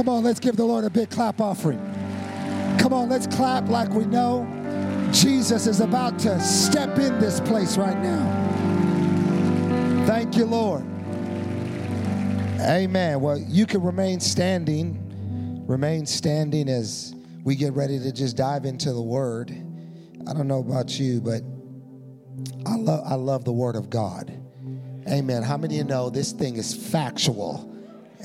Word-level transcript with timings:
Come 0.00 0.08
on, 0.08 0.24
let's 0.24 0.40
give 0.40 0.56
the 0.56 0.64
Lord 0.64 0.84
a 0.84 0.88
big 0.88 1.10
clap 1.10 1.42
offering. 1.42 1.78
Come 2.78 2.94
on, 2.94 3.10
let's 3.10 3.26
clap 3.26 3.68
like 3.68 3.90
we 3.90 4.06
know 4.06 4.48
Jesus 5.12 5.66
is 5.66 5.80
about 5.80 6.18
to 6.20 6.40
step 6.40 6.98
in 6.98 7.20
this 7.20 7.38
place 7.38 7.76
right 7.76 7.98
now. 7.98 8.24
Thank 10.06 10.38
you, 10.38 10.46
Lord. 10.46 10.86
Amen. 12.62 13.20
Well, 13.20 13.36
you 13.46 13.66
can 13.66 13.82
remain 13.82 14.20
standing, 14.20 15.66
remain 15.66 16.06
standing 16.06 16.70
as 16.70 17.14
we 17.44 17.54
get 17.54 17.74
ready 17.74 17.98
to 17.98 18.10
just 18.10 18.38
dive 18.38 18.64
into 18.64 18.94
the 18.94 19.02
Word. 19.02 19.50
I 20.26 20.32
don't 20.32 20.48
know 20.48 20.60
about 20.60 20.98
you, 20.98 21.20
but 21.20 21.42
I 22.64 22.76
love 22.76 23.04
I 23.04 23.16
love 23.16 23.44
the 23.44 23.52
Word 23.52 23.76
of 23.76 23.90
God. 23.90 24.32
Amen. 25.06 25.42
How 25.42 25.58
many 25.58 25.78
of 25.78 25.84
you 25.84 25.84
know 25.84 26.08
this 26.08 26.32
thing 26.32 26.56
is 26.56 26.74
factual? 26.74 27.69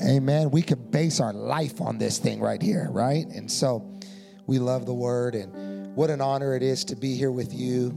Amen. 0.00 0.50
We 0.50 0.62
can 0.62 0.90
base 0.90 1.20
our 1.20 1.32
life 1.32 1.80
on 1.80 1.98
this 1.98 2.18
thing 2.18 2.40
right 2.40 2.60
here, 2.60 2.88
right? 2.90 3.26
And 3.26 3.50
so 3.50 3.98
we 4.46 4.58
love 4.58 4.84
the 4.86 4.94
word 4.94 5.34
and 5.34 5.94
what 5.96 6.10
an 6.10 6.20
honor 6.20 6.54
it 6.54 6.62
is 6.62 6.84
to 6.86 6.96
be 6.96 7.16
here 7.16 7.32
with 7.32 7.54
you 7.54 7.94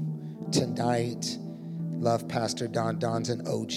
tonight. 0.52 1.38
Love 1.92 2.28
Pastor 2.30 2.68
Don. 2.68 3.00
Don's 3.00 3.30
an 3.30 3.46
OG. 3.46 3.72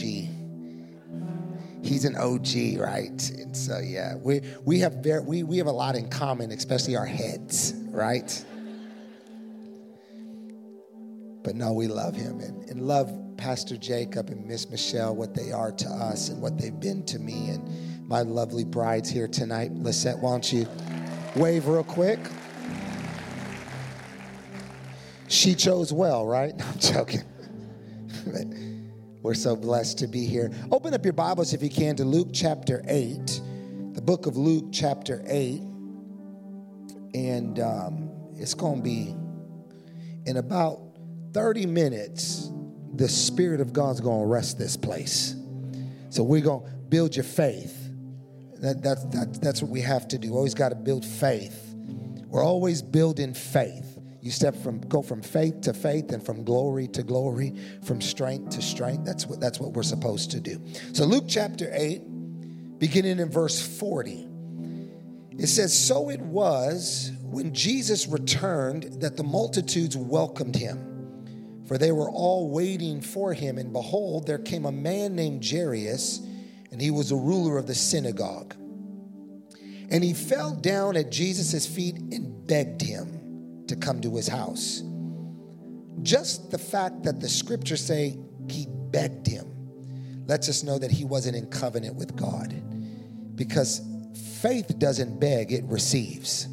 He's 1.84 2.04
an 2.04 2.16
OG, 2.16 2.78
right? 2.78 3.30
And 3.30 3.56
so 3.56 3.80
yeah, 3.80 4.14
we 4.14 4.42
we 4.64 4.78
have 4.78 4.94
very, 4.94 5.20
we 5.20 5.42
we 5.42 5.58
have 5.58 5.66
a 5.66 5.72
lot 5.72 5.96
in 5.96 6.08
common, 6.08 6.52
especially 6.52 6.94
our 6.94 7.06
heads, 7.06 7.74
right? 7.88 8.44
But 11.42 11.56
no, 11.56 11.72
we 11.72 11.88
love 11.88 12.14
him 12.14 12.38
and, 12.38 12.70
and 12.70 12.86
love 12.86 13.10
Pastor 13.36 13.76
Jacob 13.76 14.28
and 14.28 14.46
Miss 14.46 14.70
Michelle, 14.70 15.16
what 15.16 15.34
they 15.34 15.50
are 15.50 15.72
to 15.72 15.88
us 15.88 16.28
and 16.28 16.40
what 16.40 16.56
they've 16.56 16.78
been 16.78 17.04
to 17.06 17.18
me. 17.18 17.48
And 17.48 17.68
my 18.12 18.20
lovely 18.20 18.62
brides 18.62 19.08
here 19.08 19.26
tonight. 19.26 19.72
Lisette, 19.72 20.18
why 20.18 20.32
don't 20.32 20.52
you 20.52 20.68
wave 21.34 21.66
real 21.66 21.82
quick? 21.82 22.18
She 25.28 25.54
chose 25.54 25.94
well, 25.94 26.26
right? 26.26 26.52
I'm 26.62 26.78
joking. 26.78 27.22
We're 29.22 29.32
so 29.32 29.56
blessed 29.56 29.96
to 30.00 30.08
be 30.08 30.26
here. 30.26 30.52
Open 30.70 30.92
up 30.92 31.06
your 31.06 31.14
Bibles 31.14 31.54
if 31.54 31.62
you 31.62 31.70
can 31.70 31.96
to 31.96 32.04
Luke 32.04 32.28
chapter 32.34 32.84
8, 32.86 33.40
the 33.94 34.02
book 34.02 34.26
of 34.26 34.36
Luke 34.36 34.66
chapter 34.70 35.24
8. 35.26 35.62
And 37.14 37.60
um, 37.60 38.10
it's 38.34 38.52
going 38.52 38.76
to 38.76 38.82
be 38.82 39.16
in 40.26 40.36
about 40.36 40.82
30 41.32 41.64
minutes, 41.64 42.50
the 42.94 43.08
Spirit 43.08 43.62
of 43.62 43.72
God's 43.72 44.02
going 44.02 44.20
to 44.20 44.26
rest 44.26 44.58
this 44.58 44.76
place. 44.76 45.34
So 46.10 46.22
we're 46.22 46.42
going 46.42 46.62
to 46.62 46.70
build 46.90 47.16
your 47.16 47.24
faith. 47.24 47.81
That, 48.62 48.80
that's, 48.80 49.04
that, 49.06 49.42
that's 49.42 49.60
what 49.60 49.72
we 49.72 49.80
have 49.80 50.06
to 50.08 50.18
do. 50.18 50.34
Always 50.36 50.54
got 50.54 50.68
to 50.68 50.76
build 50.76 51.04
faith. 51.04 51.74
We're 52.28 52.44
always 52.44 52.80
building 52.80 53.34
faith. 53.34 53.98
You 54.20 54.30
step 54.30 54.54
from 54.54 54.80
go 54.82 55.02
from 55.02 55.20
faith 55.20 55.62
to 55.62 55.74
faith 55.74 56.12
and 56.12 56.24
from 56.24 56.44
glory 56.44 56.86
to 56.88 57.02
glory, 57.02 57.56
from 57.82 58.00
strength 58.00 58.50
to 58.50 58.62
strength. 58.62 59.04
That's 59.04 59.26
what 59.26 59.40
that's 59.40 59.58
what 59.58 59.72
we're 59.72 59.82
supposed 59.82 60.30
to 60.30 60.40
do. 60.40 60.62
So 60.92 61.04
Luke 61.04 61.24
chapter 61.26 61.68
8, 61.74 62.78
beginning 62.78 63.18
in 63.18 63.30
verse 63.30 63.60
40. 63.60 64.28
It 65.38 65.48
says, 65.48 65.76
So 65.76 66.08
it 66.08 66.20
was 66.20 67.10
when 67.22 67.52
Jesus 67.52 68.06
returned 68.06 69.00
that 69.00 69.16
the 69.16 69.24
multitudes 69.24 69.96
welcomed 69.96 70.54
him, 70.54 71.64
for 71.66 71.78
they 71.78 71.90
were 71.90 72.10
all 72.10 72.48
waiting 72.48 73.00
for 73.00 73.34
him. 73.34 73.58
And 73.58 73.72
behold, 73.72 74.28
there 74.28 74.38
came 74.38 74.66
a 74.66 74.72
man 74.72 75.16
named 75.16 75.44
Jairus 75.44 76.20
and 76.72 76.80
he 76.80 76.90
was 76.90 77.12
a 77.12 77.16
ruler 77.16 77.58
of 77.58 77.66
the 77.66 77.74
synagogue. 77.74 78.54
And 79.90 80.02
he 80.02 80.14
fell 80.14 80.54
down 80.54 80.96
at 80.96 81.12
Jesus' 81.12 81.66
feet 81.66 81.96
and 81.96 82.46
begged 82.46 82.80
him 82.80 83.64
to 83.68 83.76
come 83.76 84.00
to 84.00 84.16
his 84.16 84.26
house. 84.26 84.82
Just 86.00 86.50
the 86.50 86.58
fact 86.58 87.02
that 87.02 87.20
the 87.20 87.28
scriptures 87.28 87.84
say 87.84 88.18
he 88.48 88.66
begged 88.68 89.26
him 89.26 89.46
lets 90.26 90.48
us 90.48 90.62
know 90.62 90.78
that 90.78 90.90
he 90.90 91.04
wasn't 91.04 91.36
in 91.36 91.46
covenant 91.46 91.94
with 91.94 92.16
God. 92.16 92.54
Because 93.36 93.82
faith 94.40 94.78
doesn't 94.78 95.20
beg, 95.20 95.52
it 95.52 95.64
receives. 95.64 96.48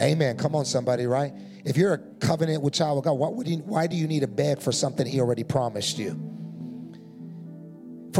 Amen. 0.00 0.38
Come 0.38 0.54
on, 0.54 0.64
somebody, 0.64 1.06
right? 1.06 1.34
If 1.64 1.76
you're 1.76 1.92
a 1.92 1.98
covenant 1.98 2.62
with 2.62 2.72
child 2.72 2.98
of 2.98 3.04
God, 3.04 3.12
why, 3.12 3.30
you, 3.44 3.58
why 3.58 3.86
do 3.86 3.96
you 3.96 4.06
need 4.06 4.20
to 4.20 4.26
beg 4.26 4.60
for 4.60 4.72
something 4.72 5.06
he 5.06 5.20
already 5.20 5.44
promised 5.44 5.98
you? 5.98 6.18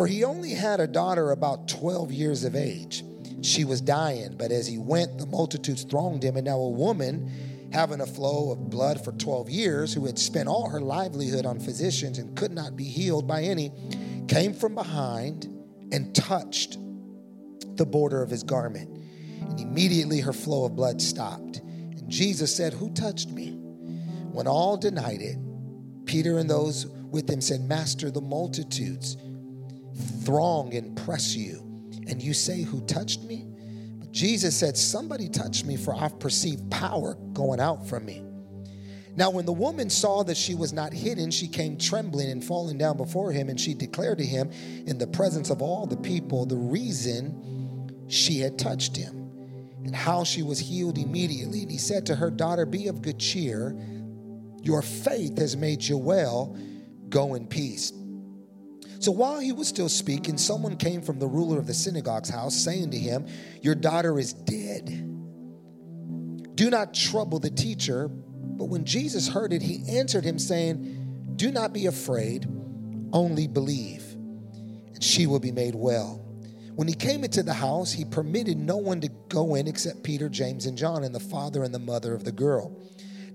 For 0.01 0.07
he 0.07 0.25
only 0.25 0.53
had 0.55 0.81
a 0.81 0.87
daughter 0.87 1.31
about 1.31 1.69
12 1.69 2.11
years 2.11 2.45
of 2.45 2.57
age. 2.57 3.05
She 3.43 3.67
was 3.67 3.83
dying, 3.83 4.35
but 4.39 4.51
as 4.51 4.67
he 4.67 4.79
went, 4.79 5.19
the 5.19 5.27
multitudes 5.27 5.85
thronged 5.85 6.25
him. 6.25 6.37
And 6.37 6.47
now 6.47 6.57
a 6.57 6.71
woman, 6.71 7.31
having 7.71 8.01
a 8.01 8.07
flow 8.07 8.51
of 8.51 8.71
blood 8.71 9.05
for 9.05 9.13
12 9.13 9.51
years, 9.51 9.93
who 9.93 10.07
had 10.07 10.19
spent 10.19 10.49
all 10.49 10.71
her 10.71 10.81
livelihood 10.81 11.45
on 11.45 11.61
physicians 11.61 12.17
and 12.17 12.35
could 12.35 12.51
not 12.51 12.79
be 12.79 12.85
healed 12.85 13.29
by 13.29 13.43
any, 13.43 13.73
came 14.27 14.55
from 14.55 14.75
behind 14.75 15.45
and 15.93 16.15
touched 16.15 16.79
the 17.77 17.85
border 17.85 18.23
of 18.23 18.31
his 18.31 18.43
garment. 18.43 18.89
And 19.51 19.61
immediately 19.61 20.21
her 20.21 20.33
flow 20.33 20.65
of 20.65 20.77
blood 20.77 21.03
stopped. 21.03 21.59
And 21.59 22.09
Jesus 22.09 22.57
said, 22.57 22.73
Who 22.73 22.89
touched 22.95 23.29
me? 23.29 23.51
When 24.33 24.47
all 24.47 24.79
denied 24.79 25.21
it, 25.21 25.37
Peter 26.07 26.39
and 26.39 26.49
those 26.49 26.87
with 26.87 27.29
him 27.29 27.43
said, 27.43 27.69
Master, 27.69 28.11
the 28.11 28.23
multitudes 28.23 29.19
throng 30.01 30.75
and 30.75 30.97
press 30.97 31.35
you, 31.35 31.61
and 32.09 32.23
you 32.23 32.35
say, 32.35 32.63
Who 32.63 32.81
touched 32.83 33.23
me? 33.23 33.47
But 33.99 34.13
Jesus 34.13 34.57
said, 34.57 34.77
Somebody 34.77 35.29
touched 35.29 35.65
me, 35.65 35.77
for 35.77 35.95
I've 35.95 36.19
perceived 36.19 36.71
power 36.71 37.15
going 37.33 37.61
out 37.61 37.87
from 37.87 38.05
me. 38.05 38.25
Now, 39.17 39.31
when 39.31 39.45
the 39.45 39.53
woman 39.53 39.91
saw 39.91 40.23
that 40.25 40.37
she 40.37 40.55
was 40.55 40.73
not 40.73 40.93
hidden, 40.93 41.31
she 41.31 41.49
came 41.49 41.77
trembling 41.77 42.31
and 42.31 42.45
falling 42.45 42.79
down 42.79 42.97
before 42.97 43.33
him, 43.33 43.49
and 43.49 43.61
she 43.61 43.75
declared 43.75 44.19
to 44.19 44.25
him 44.25 44.51
in 44.87 44.99
the 44.99 45.07
presence 45.07 45.51
of 45.51 45.61
all 45.61 45.87
the 45.87 45.97
people 45.97 46.47
the 46.47 46.57
reason 46.57 48.07
she 48.09 48.41
had 48.41 48.59
touched 48.59 48.97
him 48.97 49.21
and 49.85 49.95
how 49.95 50.25
she 50.25 50.43
was 50.43 50.59
healed 50.59 50.99
immediately. 50.99 51.63
And 51.63 51.71
he 51.71 51.79
said 51.79 52.07
to 52.07 52.15
her, 52.15 52.31
Daughter, 52.31 52.67
be 52.67 52.87
of 52.87 53.03
good 53.03 53.19
cheer. 53.19 53.77
Your 54.63 54.83
faith 54.83 55.39
has 55.39 55.57
made 55.57 55.83
you 55.83 55.99
well. 55.99 56.57
Go 57.09 57.35
in 57.35 57.47
peace. 57.47 57.93
So 59.01 59.11
while 59.13 59.41
he 59.41 59.51
was 59.51 59.67
still 59.67 59.89
speaking, 59.89 60.37
someone 60.37 60.77
came 60.77 61.01
from 61.01 61.19
the 61.19 61.27
ruler 61.27 61.59
of 61.59 61.67
the 61.67 61.73
synagogue's 61.73 62.29
house, 62.29 62.55
saying 62.55 62.91
to 62.91 62.99
him, 62.99 63.27
Your 63.63 63.75
daughter 63.75 64.19
is 64.19 64.35
dead. 64.35 64.87
Do 66.55 66.69
not 66.69 66.93
trouble 66.93 67.39
the 67.39 67.51
teacher. 67.51 68.09
But 68.09 68.67
when 68.67 68.85
Jesus 68.85 69.27
heard 69.27 69.55
it, 69.55 69.63
he 69.63 69.83
answered 69.97 70.23
him, 70.23 70.39
saying, 70.39 71.33
Do 71.37 71.51
not 71.51 71.73
be 71.73 71.87
afraid, 71.87 72.47
only 73.15 73.49
believe, 73.49 74.03
and 74.13 75.03
she 75.03 75.27
will 75.27 75.41
be 75.41 75.51
made 75.51 75.75
well. 75.75 76.23
When 76.75 76.87
he 76.87 76.93
came 76.93 77.25
into 77.25 77.43
the 77.43 77.55
house, 77.55 77.91
he 77.91 78.05
permitted 78.05 78.59
no 78.59 78.77
one 78.77 79.01
to 79.01 79.09
go 79.31 79.55
in 79.55 79.67
except 79.67 80.03
Peter, 80.03 80.29
James, 80.29 80.67
and 80.67 80.77
John, 80.77 81.05
and 81.05 81.15
the 81.15 81.21
father 81.21 81.63
and 81.63 81.75
the 81.75 81.79
mother 81.79 82.13
of 82.13 82.25
the 82.25 82.33
girl. 82.33 82.79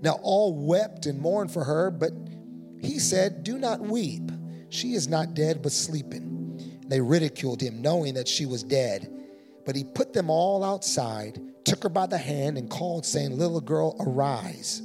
Now 0.00 0.20
all 0.22 0.54
wept 0.54 1.06
and 1.06 1.20
mourned 1.20 1.50
for 1.50 1.64
her, 1.64 1.90
but 1.90 2.12
he 2.80 3.00
said, 3.00 3.42
Do 3.42 3.58
not 3.58 3.80
weep. 3.80 4.30
She 4.68 4.94
is 4.94 5.08
not 5.08 5.34
dead, 5.34 5.62
but 5.62 5.72
sleeping. 5.72 6.82
They 6.88 7.00
ridiculed 7.00 7.60
him, 7.60 7.82
knowing 7.82 8.14
that 8.14 8.28
she 8.28 8.46
was 8.46 8.62
dead. 8.62 9.10
But 9.64 9.76
he 9.76 9.84
put 9.84 10.12
them 10.12 10.30
all 10.30 10.62
outside, 10.62 11.40
took 11.64 11.82
her 11.82 11.88
by 11.88 12.06
the 12.06 12.18
hand, 12.18 12.58
and 12.58 12.70
called, 12.70 13.04
saying, 13.04 13.36
Little 13.36 13.60
girl, 13.60 13.96
arise. 14.00 14.82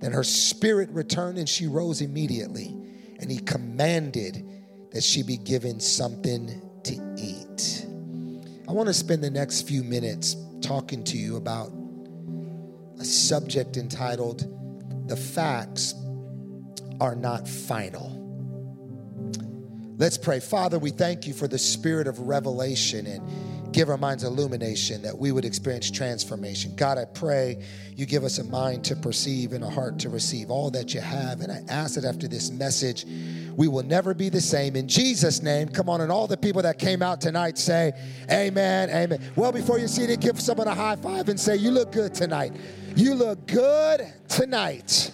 Then 0.00 0.12
her 0.12 0.24
spirit 0.24 0.88
returned, 0.90 1.38
and 1.38 1.48
she 1.48 1.66
rose 1.66 2.00
immediately. 2.00 2.74
And 3.20 3.30
he 3.30 3.38
commanded 3.38 4.48
that 4.92 5.02
she 5.02 5.22
be 5.22 5.36
given 5.36 5.80
something 5.80 6.62
to 6.84 7.14
eat. 7.16 7.86
I 8.68 8.72
want 8.72 8.86
to 8.86 8.94
spend 8.94 9.22
the 9.22 9.30
next 9.30 9.62
few 9.62 9.82
minutes 9.82 10.36
talking 10.60 11.04
to 11.04 11.16
you 11.16 11.36
about 11.36 11.72
a 12.98 13.04
subject 13.04 13.76
entitled 13.76 14.46
The 15.08 15.16
Facts 15.16 15.94
Are 17.00 17.14
Not 17.14 17.48
Final. 17.48 18.17
Let's 19.98 20.16
pray. 20.16 20.38
Father, 20.38 20.78
we 20.78 20.92
thank 20.92 21.26
you 21.26 21.34
for 21.34 21.48
the 21.48 21.58
spirit 21.58 22.06
of 22.06 22.20
revelation 22.20 23.04
and 23.08 23.72
give 23.72 23.90
our 23.90 23.96
minds 23.96 24.22
illumination 24.22 25.02
that 25.02 25.18
we 25.18 25.32
would 25.32 25.44
experience 25.44 25.90
transformation. 25.90 26.72
God, 26.76 26.98
I 26.98 27.04
pray 27.04 27.60
you 27.96 28.06
give 28.06 28.22
us 28.22 28.38
a 28.38 28.44
mind 28.44 28.84
to 28.84 28.94
perceive 28.94 29.52
and 29.52 29.64
a 29.64 29.68
heart 29.68 29.98
to 29.98 30.08
receive 30.08 30.50
all 30.52 30.70
that 30.70 30.94
you 30.94 31.00
have. 31.00 31.40
And 31.40 31.50
I 31.50 31.64
ask 31.68 31.96
that 31.96 32.04
after 32.04 32.28
this 32.28 32.52
message, 32.52 33.06
we 33.56 33.66
will 33.66 33.82
never 33.82 34.14
be 34.14 34.28
the 34.28 34.40
same. 34.40 34.76
In 34.76 34.86
Jesus' 34.86 35.42
name, 35.42 35.68
come 35.68 35.88
on. 35.88 36.00
And 36.00 36.12
all 36.12 36.28
the 36.28 36.36
people 36.36 36.62
that 36.62 36.78
came 36.78 37.02
out 37.02 37.20
tonight 37.20 37.58
say, 37.58 37.90
Amen, 38.30 38.90
Amen. 38.90 39.20
Well, 39.34 39.50
before 39.50 39.80
you 39.80 39.88
see 39.88 40.04
it, 40.04 40.20
give 40.20 40.40
someone 40.40 40.68
a 40.68 40.74
high 40.76 40.94
five 40.94 41.28
and 41.28 41.40
say, 41.40 41.56
You 41.56 41.72
look 41.72 41.90
good 41.90 42.14
tonight. 42.14 42.52
You 42.94 43.14
look 43.14 43.48
good 43.48 44.12
tonight. 44.28 45.10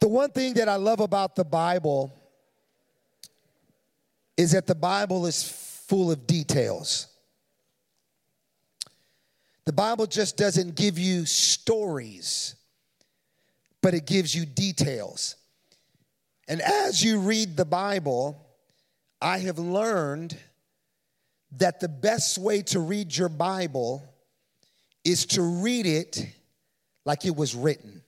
The 0.00 0.08
one 0.08 0.30
thing 0.30 0.54
that 0.54 0.68
I 0.68 0.76
love 0.76 1.00
about 1.00 1.34
the 1.34 1.44
Bible 1.44 2.12
is 4.36 4.52
that 4.52 4.66
the 4.66 4.74
Bible 4.74 5.26
is 5.26 5.42
full 5.88 6.12
of 6.12 6.26
details. 6.26 7.08
The 9.64 9.72
Bible 9.72 10.06
just 10.06 10.36
doesn't 10.36 10.76
give 10.76 10.98
you 10.98 11.26
stories, 11.26 12.54
but 13.82 13.94
it 13.94 14.06
gives 14.06 14.34
you 14.34 14.46
details. 14.46 15.36
And 16.46 16.62
as 16.62 17.04
you 17.04 17.18
read 17.18 17.56
the 17.56 17.64
Bible, 17.64 18.46
I 19.20 19.38
have 19.40 19.58
learned 19.58 20.36
that 21.58 21.80
the 21.80 21.88
best 21.88 22.38
way 22.38 22.62
to 22.62 22.80
read 22.80 23.14
your 23.14 23.28
Bible 23.28 24.04
is 25.04 25.26
to 25.26 25.42
read 25.42 25.86
it 25.86 26.26
like 27.04 27.24
it 27.24 27.34
was 27.34 27.54
written. 27.54 28.02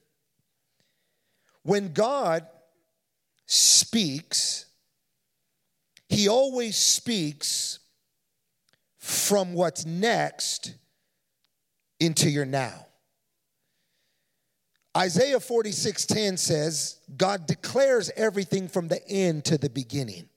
When 1.62 1.92
God 1.92 2.46
speaks, 3.46 4.66
He 6.08 6.28
always 6.28 6.76
speaks 6.76 7.78
from 8.98 9.54
what's 9.54 9.84
next 9.86 10.74
into 11.98 12.30
your 12.30 12.46
now. 12.46 12.86
Isaiah 14.96 15.38
46:10 15.38 16.38
says, 16.38 16.98
God 17.16 17.46
declares 17.46 18.10
everything 18.16 18.68
from 18.68 18.88
the 18.88 19.06
end 19.08 19.44
to 19.46 19.58
the 19.58 19.70
beginning. 19.70 20.28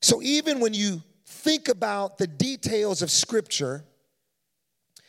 So 0.00 0.22
even 0.22 0.60
when 0.60 0.74
you 0.74 1.02
think 1.26 1.68
about 1.68 2.18
the 2.18 2.26
details 2.26 3.02
of 3.02 3.10
scripture 3.10 3.84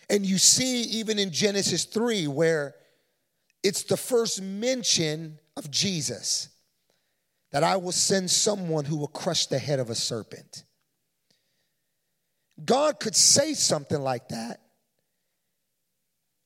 and 0.09 0.25
you 0.25 0.38
see 0.38 0.81
even 0.83 1.19
in 1.19 1.31
Genesis 1.31 1.86
3 1.86 2.27
where 2.27 2.75
it's 3.63 3.83
the 3.83 3.98
first 3.98 4.42
mention 4.42 5.39
of 5.56 5.71
Jesus 5.71 6.50
that 7.51 7.63
I 7.63 7.77
will 7.77 7.92
send 7.92 8.30
someone 8.30 8.83
who 8.83 8.98
will 8.98 9.07
crush 9.07 9.45
the 9.45 9.60
head 9.60 9.80
of 9.80 9.89
a 9.89 9.95
serpent. 9.95 10.63
God 12.63 13.00
could 13.00 13.15
say 13.15 13.54
something 13.54 14.00
like 14.00 14.30
that 14.30 14.60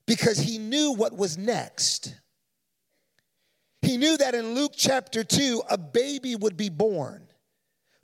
because 0.06 0.38
he 0.38 0.58
knew 0.58 0.94
what 0.94 1.18
was 1.18 1.38
next. 1.38 2.14
He 3.82 3.98
knew 3.98 4.18
that 4.18 4.36
in 4.36 4.54
Luke 4.54 4.74
chapter 4.76 5.24
2, 5.24 5.64
a 5.70 5.78
baby 5.78 6.36
would 6.36 6.58
be 6.58 6.70
born, 6.70 7.28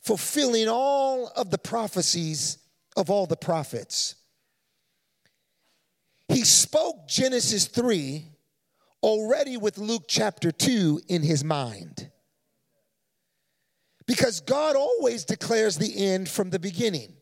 fulfilling 0.02 0.68
all 0.68 1.28
of 1.28 1.50
the 1.50 1.58
prophecies 1.58 2.58
of 2.96 3.10
all 3.10 3.26
the 3.26 3.38
prophets. 3.38 4.16
He 6.30 6.44
spoke 6.44 7.08
Genesis 7.08 7.68
3 7.68 8.33
already 9.04 9.58
with 9.58 9.78
Luke 9.78 10.06
chapter 10.08 10.52
2 10.52 11.02
in 11.08 11.22
his 11.22 11.44
mind. 11.44 12.10
Because 14.08 14.40
God 14.40 14.76
always 14.76 15.26
declares 15.26 15.78
the 15.78 16.06
end 16.06 16.28
from 16.30 16.50
the 16.50 16.60
beginning. 16.60 17.14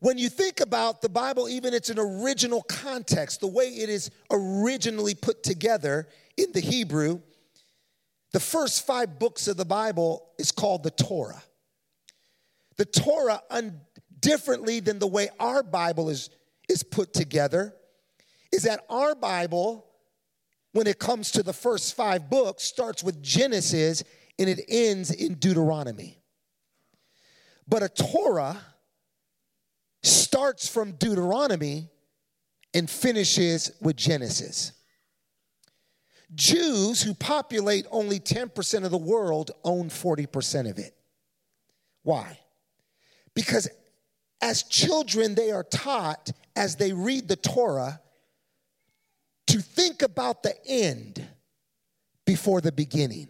When 0.00 0.18
you 0.18 0.28
think 0.28 0.60
about 0.60 1.02
the 1.02 1.08
Bible, 1.08 1.48
even 1.48 1.74
its 1.74 1.90
an 1.90 1.98
original 1.98 2.62
context, 2.62 3.40
the 3.40 3.46
way 3.46 3.68
it 3.68 3.88
is 3.88 4.10
originally 4.30 5.14
put 5.14 5.42
together 5.42 6.08
in 6.36 6.52
the 6.52 6.60
Hebrew, 6.60 7.20
the 8.32 8.40
first 8.40 8.86
five 8.86 9.18
books 9.18 9.48
of 9.48 9.56
the 9.56 9.64
Bible 9.64 10.30
is 10.38 10.52
called 10.52 10.82
the 10.82 10.90
Torah. 10.90 11.42
The 12.76 12.86
Torah, 12.86 13.42
un- 13.50 13.80
differently 14.20 14.80
than 14.80 14.98
the 14.98 15.06
way 15.06 15.28
our 15.38 15.62
Bible 15.62 16.08
is, 16.08 16.30
is 16.68 16.82
put 16.82 17.12
together, 17.12 17.74
is 18.52 18.62
that 18.62 18.84
our 18.88 19.14
Bible, 19.14 19.89
when 20.72 20.86
it 20.86 20.98
comes 20.98 21.30
to 21.32 21.42
the 21.42 21.52
first 21.52 21.96
five 21.96 22.30
books, 22.30 22.64
starts 22.64 23.02
with 23.02 23.22
Genesis 23.22 24.04
and 24.38 24.48
it 24.48 24.60
ends 24.68 25.10
in 25.10 25.34
Deuteronomy. 25.34 26.18
But 27.66 27.82
a 27.82 27.88
Torah 27.88 28.60
starts 30.02 30.68
from 30.68 30.92
Deuteronomy 30.92 31.88
and 32.74 32.88
finishes 32.88 33.72
with 33.80 33.96
Genesis. 33.96 34.72
Jews 36.34 37.02
who 37.02 37.14
populate 37.14 37.86
only 37.90 38.20
10% 38.20 38.84
of 38.84 38.90
the 38.90 38.98
world 38.98 39.50
own 39.64 39.88
40% 39.88 40.70
of 40.70 40.78
it. 40.78 40.94
Why? 42.02 42.38
Because 43.34 43.68
as 44.40 44.62
children, 44.62 45.34
they 45.34 45.50
are 45.50 45.64
taught 45.64 46.30
as 46.56 46.76
they 46.76 46.92
read 46.92 47.28
the 47.28 47.36
Torah 47.36 48.00
to 49.50 49.60
think 49.60 50.02
about 50.02 50.44
the 50.44 50.54
end 50.64 51.26
before 52.24 52.60
the 52.60 52.70
beginning. 52.70 53.28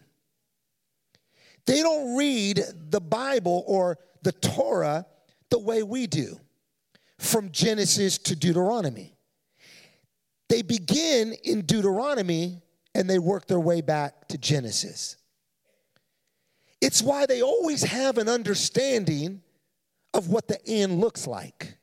They 1.65 1.81
don't 1.81 2.15
read 2.15 2.63
the 2.91 3.01
Bible 3.01 3.65
or 3.67 3.99
the 4.23 4.33
Torah 4.33 5.07
the 5.49 5.59
way 5.59 5.83
we 5.83 6.07
do 6.07 6.39
from 7.19 7.51
Genesis 7.51 8.19
to 8.19 8.37
Deuteronomy. 8.37 9.17
They 10.51 10.61
begin 10.61 11.33
in 11.43 11.63
Deuteronomy 11.63 12.61
and 12.95 13.09
they 13.09 13.19
work 13.19 13.47
their 13.47 13.61
way 13.61 13.81
back 13.81 14.29
to 14.29 14.37
Genesis. 14.37 15.17
It's 16.83 17.01
why 17.01 17.25
they 17.25 17.41
always 17.41 17.83
have 17.83 18.19
an 18.19 18.29
understanding 18.29 19.41
of 20.13 20.29
what 20.29 20.49
the 20.49 20.59
end 20.67 21.01
looks 21.01 21.27
like. 21.27 21.79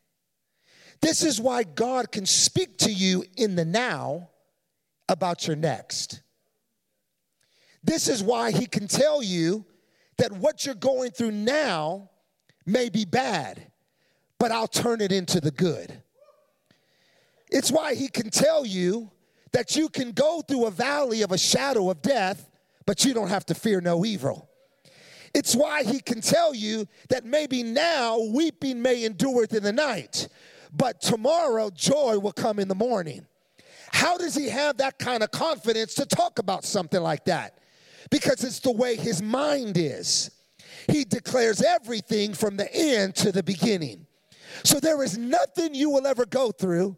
This 1.01 1.23
is 1.23 1.39
why 1.39 1.63
God 1.63 2.11
can 2.11 2.25
speak 2.25 2.77
to 2.79 2.91
you 2.91 3.23
in 3.35 3.55
the 3.55 3.65
now 3.65 4.29
about 5.07 5.47
your 5.47 5.55
next. 5.55 6.21
This 7.83 8.07
is 8.07 8.23
why 8.23 8.51
He 8.51 8.65
can 8.65 8.87
tell 8.87 9.21
you 9.23 9.65
that 10.17 10.31
what 10.31 10.65
you're 10.65 10.75
going 10.75 11.11
through 11.11 11.31
now 11.31 12.09
may 12.65 12.89
be 12.89 13.05
bad 13.05 13.71
but 14.39 14.51
I'll 14.51 14.67
turn 14.67 15.01
it 15.01 15.11
into 15.11 15.41
the 15.41 15.51
good. 15.51 16.01
It's 17.49 17.71
why 17.71 17.95
he 17.95 18.07
can 18.07 18.29
tell 18.29 18.65
you 18.65 19.11
that 19.51 19.75
you 19.75 19.89
can 19.89 20.11
go 20.11 20.41
through 20.41 20.65
a 20.65 20.71
valley 20.71 21.21
of 21.21 21.31
a 21.31 21.37
shadow 21.37 21.89
of 21.89 22.01
death, 22.01 22.49
but 22.85 23.05
you 23.05 23.13
don't 23.13 23.29
have 23.29 23.45
to 23.47 23.55
fear 23.55 23.81
no 23.81 24.05
evil. 24.05 24.49
It's 25.33 25.55
why 25.55 25.83
he 25.83 25.99
can 25.99 26.21
tell 26.21 26.53
you 26.53 26.87
that 27.09 27.25
maybe 27.25 27.63
now 27.63 28.19
weeping 28.19 28.81
may 28.81 29.03
endure 29.03 29.45
in 29.49 29.63
the 29.63 29.73
night, 29.73 30.27
but 30.73 31.01
tomorrow 31.01 31.69
joy 31.69 32.17
will 32.19 32.31
come 32.31 32.59
in 32.59 32.67
the 32.67 32.75
morning. 32.75 33.25
How 33.91 34.17
does 34.17 34.35
he 34.35 34.49
have 34.49 34.77
that 34.77 34.99
kind 34.99 35.23
of 35.23 35.31
confidence 35.31 35.95
to 35.95 36.05
talk 36.05 36.39
about 36.39 36.65
something 36.65 37.01
like 37.01 37.25
that? 37.25 37.59
Because 38.09 38.43
it's 38.43 38.59
the 38.59 38.71
way 38.71 38.95
his 38.95 39.21
mind 39.21 39.77
is. 39.77 40.31
He 40.89 41.03
declares 41.03 41.61
everything 41.61 42.33
from 42.33 42.57
the 42.57 42.73
end 42.73 43.15
to 43.15 43.31
the 43.31 43.43
beginning. 43.43 44.05
So 44.63 44.79
there 44.79 45.03
is 45.03 45.17
nothing 45.17 45.75
you 45.75 45.89
will 45.89 46.07
ever 46.07 46.25
go 46.25 46.51
through 46.51 46.97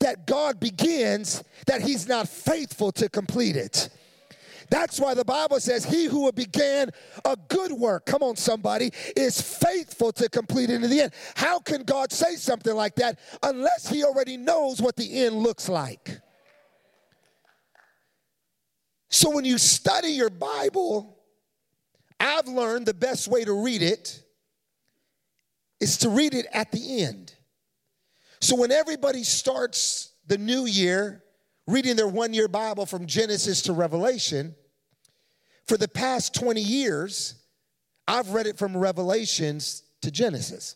that 0.00 0.26
God 0.26 0.58
begins 0.58 1.44
that 1.66 1.82
He's 1.82 2.08
not 2.08 2.28
faithful 2.28 2.90
to 2.92 3.08
complete 3.08 3.56
it. 3.56 3.90
That's 4.70 5.00
why 5.00 5.14
the 5.14 5.24
Bible 5.24 5.58
says, 5.58 5.84
He 5.84 6.04
who 6.04 6.30
began 6.30 6.90
a 7.24 7.36
good 7.48 7.72
work, 7.72 8.06
come 8.06 8.22
on, 8.22 8.36
somebody, 8.36 8.92
is 9.16 9.40
faithful 9.40 10.12
to 10.12 10.28
complete 10.28 10.70
it 10.70 10.82
in 10.82 10.88
the 10.88 11.00
end. 11.02 11.12
How 11.34 11.58
can 11.58 11.82
God 11.82 12.12
say 12.12 12.36
something 12.36 12.74
like 12.74 12.94
that 12.94 13.18
unless 13.42 13.88
He 13.88 14.04
already 14.04 14.36
knows 14.36 14.80
what 14.80 14.96
the 14.96 15.24
end 15.24 15.36
looks 15.36 15.68
like? 15.68 16.20
So 19.08 19.30
when 19.30 19.44
you 19.44 19.58
study 19.58 20.10
your 20.10 20.30
Bible, 20.30 21.18
I've 22.20 22.46
learned 22.46 22.86
the 22.86 22.94
best 22.94 23.26
way 23.26 23.44
to 23.44 23.52
read 23.52 23.82
it 23.82 24.22
is 25.80 25.98
to 25.98 26.10
read 26.10 26.32
it 26.32 26.46
at 26.52 26.70
the 26.70 27.02
end. 27.02 27.34
So 28.40 28.54
when 28.54 28.70
everybody 28.70 29.24
starts 29.24 30.12
the 30.28 30.38
new 30.38 30.64
year 30.64 31.24
reading 31.66 31.96
their 31.96 32.06
one 32.06 32.32
year 32.32 32.46
Bible 32.46 32.86
from 32.86 33.06
Genesis 33.06 33.62
to 33.62 33.72
Revelation, 33.72 34.54
for 35.70 35.76
the 35.76 35.86
past 35.86 36.34
20 36.34 36.60
years, 36.60 37.36
I've 38.08 38.30
read 38.30 38.48
it 38.48 38.58
from 38.58 38.76
Revelations 38.76 39.84
to 40.02 40.10
Genesis. 40.10 40.74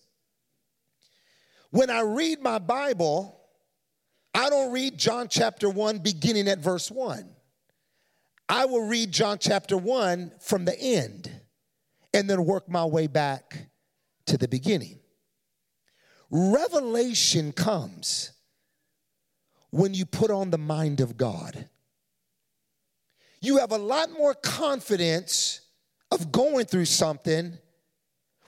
When 1.71 1.91
I 1.91 2.03
read 2.03 2.41
my 2.41 2.61
Bible, 2.61 3.41
I 4.33 4.49
don't 4.51 4.71
read 4.71 4.97
John 4.97 5.27
chapter 5.29 5.69
1 5.69 5.99
beginning 5.99 6.47
at 6.47 6.61
verse 6.61 6.93
1. 6.93 7.29
I 8.49 8.67
will 8.67 8.87
read 8.87 9.11
John 9.11 9.39
chapter 9.41 9.77
1 9.77 10.31
from 10.41 10.65
the 10.65 10.79
end 10.81 11.29
and 12.13 12.31
then 12.31 12.45
work 12.45 12.69
my 12.69 12.85
way 12.85 13.09
back 13.09 13.67
to 14.27 14.39
the 14.39 14.47
beginning. 14.47 15.01
Revelation 16.31 17.51
comes 17.51 18.31
when 19.71 19.93
you 19.93 20.07
put 20.07 20.31
on 20.31 20.51
the 20.51 20.59
mind 20.59 21.01
of 21.01 21.17
God. 21.17 21.69
You 23.45 23.59
have 23.59 23.73
a 23.73 23.79
lot 23.79 24.11
more 24.11 24.33
confidence 24.33 25.61
of 26.11 26.33
going 26.33 26.65
through 26.65 26.87
something 26.87 27.59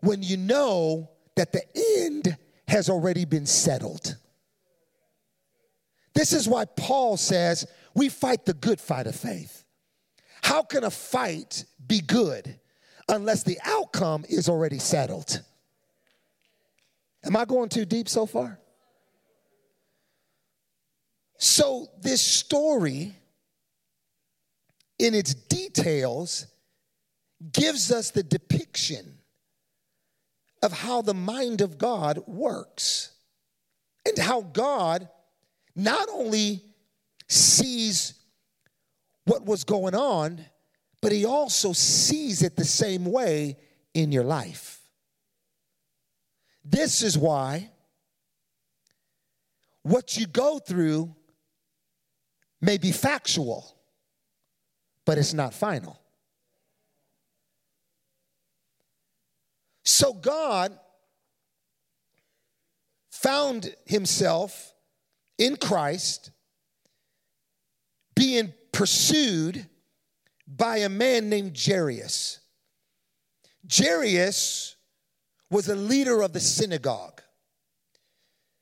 when 0.00 0.22
you 0.22 0.38
know 0.38 1.10
that 1.34 1.52
the 1.52 1.62
end 1.76 2.34
has 2.66 2.88
already 2.88 3.26
been 3.26 3.44
settled. 3.44 4.16
This 6.14 6.32
is 6.32 6.48
why 6.48 6.64
Paul 6.64 7.18
says 7.18 7.66
we 7.94 8.08
fight 8.08 8.46
the 8.46 8.54
good 8.54 8.80
fight 8.80 9.06
of 9.06 9.14
faith. 9.14 9.64
How 10.42 10.62
can 10.62 10.82
a 10.82 10.90
fight 10.90 11.66
be 11.86 12.00
good 12.00 12.58
unless 13.06 13.42
the 13.42 13.58
outcome 13.66 14.24
is 14.30 14.48
already 14.48 14.78
settled? 14.78 15.42
Am 17.22 17.36
I 17.36 17.44
going 17.44 17.68
too 17.68 17.84
deep 17.84 18.08
so 18.08 18.24
far? 18.24 18.58
So, 21.36 21.88
this 22.00 22.22
story, 22.22 23.14
in 24.98 25.14
its 25.14 25.34
details, 25.34 26.46
gives 27.52 27.92
us 27.92 28.10
the 28.10 28.22
depiction 28.22 29.18
of 30.62 30.72
how 30.72 31.02
the 31.02 31.14
mind 31.14 31.60
of 31.60 31.78
God 31.78 32.22
works 32.26 33.12
and 34.06 34.16
how 34.18 34.40
God 34.40 35.08
not 35.74 36.08
only 36.10 36.62
sees 37.28 38.14
what 39.26 39.44
was 39.44 39.64
going 39.64 39.94
on, 39.94 40.44
but 41.02 41.12
he 41.12 41.24
also 41.26 41.72
sees 41.72 42.42
it 42.42 42.56
the 42.56 42.64
same 42.64 43.04
way 43.04 43.56
in 43.92 44.12
your 44.12 44.24
life. 44.24 44.80
This 46.64 47.02
is 47.02 47.18
why 47.18 47.70
what 49.82 50.16
you 50.16 50.26
go 50.26 50.58
through 50.58 51.14
may 52.60 52.78
be 52.78 52.90
factual, 52.90 53.75
but 55.06 55.16
it's 55.16 55.32
not 55.32 55.54
final. 55.54 55.98
So 59.84 60.12
God 60.12 60.78
found 63.10 63.74
himself 63.86 64.74
in 65.38 65.56
Christ 65.56 66.32
being 68.14 68.52
pursued 68.72 69.66
by 70.46 70.78
a 70.78 70.88
man 70.88 71.28
named 71.28 71.56
Jairus. 71.58 72.40
Jairus 73.72 74.76
was 75.50 75.68
a 75.68 75.76
leader 75.76 76.20
of 76.22 76.32
the 76.32 76.40
synagogue. 76.40 77.22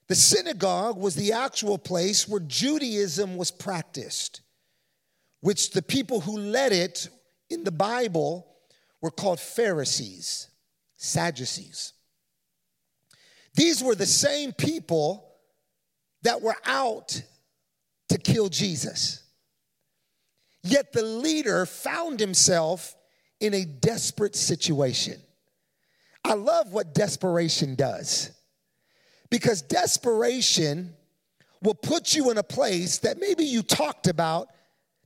The 0.09 0.15
synagogue 0.15 0.99
was 0.99 1.15
the 1.15 1.33
actual 1.33 1.79
place 1.79 2.29
where 2.29 2.41
Judaism 2.41 3.37
was 3.37 3.51
practiced, 3.51 4.43
which 5.45 5.73
the 5.73 5.83
people 5.83 6.21
who 6.21 6.39
led 6.39 6.73
it 6.73 7.07
in 7.51 7.65
the 7.65 7.71
Bible 7.71 8.47
were 9.03 9.11
called 9.11 9.39
Pharisees, 9.39 10.49
Sadducees. 10.97 11.93
These 13.55 13.85
were 13.85 13.95
the 13.95 14.07
same 14.07 14.55
people 14.55 15.35
that 16.23 16.41
were 16.41 16.57
out 16.65 17.21
to 18.09 18.17
kill 18.17 18.49
Jesus. 18.49 19.23
Yet 20.63 20.95
the 20.95 21.03
leader 21.03 21.67
found 21.67 22.21
himself 22.21 22.97
in 23.39 23.53
a 23.53 23.67
desperate 23.67 24.37
situation. 24.37 25.21
I 26.25 26.33
love 26.33 26.73
what 26.73 26.95
desperation 26.95 27.75
does 27.75 28.31
because 29.29 29.61
desperation 29.61 30.95
will 31.61 31.75
put 31.75 32.15
you 32.15 32.31
in 32.31 32.39
a 32.39 32.43
place 32.43 33.01
that 33.01 33.21
maybe 33.21 33.45
you 33.45 33.63
talked 33.63 34.07
about 34.07 34.49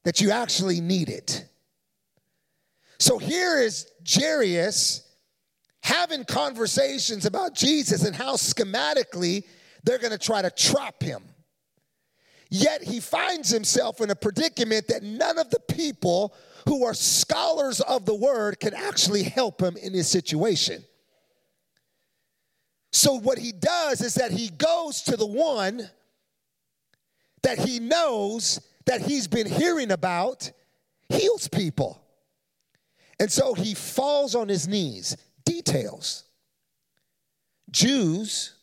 that 0.09 0.23
you 0.23 0.31
actually 0.31 0.81
need 0.81 1.11
it. 1.11 1.47
So 2.99 3.19
here 3.19 3.59
is 3.59 3.87
Jairus 4.09 5.07
having 5.83 6.25
conversations 6.25 7.27
about 7.27 7.55
Jesus 7.55 8.07
and 8.07 8.17
how 8.17 8.37
schematically 8.37 9.45
they're 9.85 9.99
going 9.99 10.13
to 10.13 10.19
try 10.19 10.41
to 10.41 10.51
trap 10.51 11.03
him. 11.03 11.23
Yet 12.49 12.83
he 12.83 13.01
finds 13.01 13.51
himself 13.51 14.01
in 14.01 14.09
a 14.09 14.17
predicament 14.17 14.89
that 14.89 15.03
none 15.03 15.39
of 15.39 15.51
the 15.51 15.61
people 15.61 16.35
who 16.67 16.87
are 16.87 16.95
scholars 16.95 17.83
of 17.83 18.07
the 18.07 18.15
word 18.15 18.61
can 18.61 18.73
actually 18.73 19.25
help 19.25 19.61
him 19.61 19.77
in 19.77 19.93
his 19.93 20.09
situation. 20.09 20.83
So, 22.93 23.13
what 23.13 23.37
he 23.37 23.53
does 23.53 24.01
is 24.01 24.15
that 24.15 24.31
he 24.31 24.49
goes 24.49 25.03
to 25.03 25.19
the 25.19 25.27
one 25.27 25.91
that 27.43 27.59
he 27.59 27.79
knows 27.79 28.59
that 28.89 29.03
he's 29.03 29.29
been 29.29 29.47
hearing 29.47 29.91
about, 29.91 30.51
heals 31.11 31.47
people. 31.47 32.03
And 33.21 33.31
so 33.31 33.53
he 33.53 33.75
falls 33.75 34.35
on 34.35 34.49
his 34.49 34.67
knees. 34.67 35.17
Details. 35.45 36.25
Jews 37.71 38.55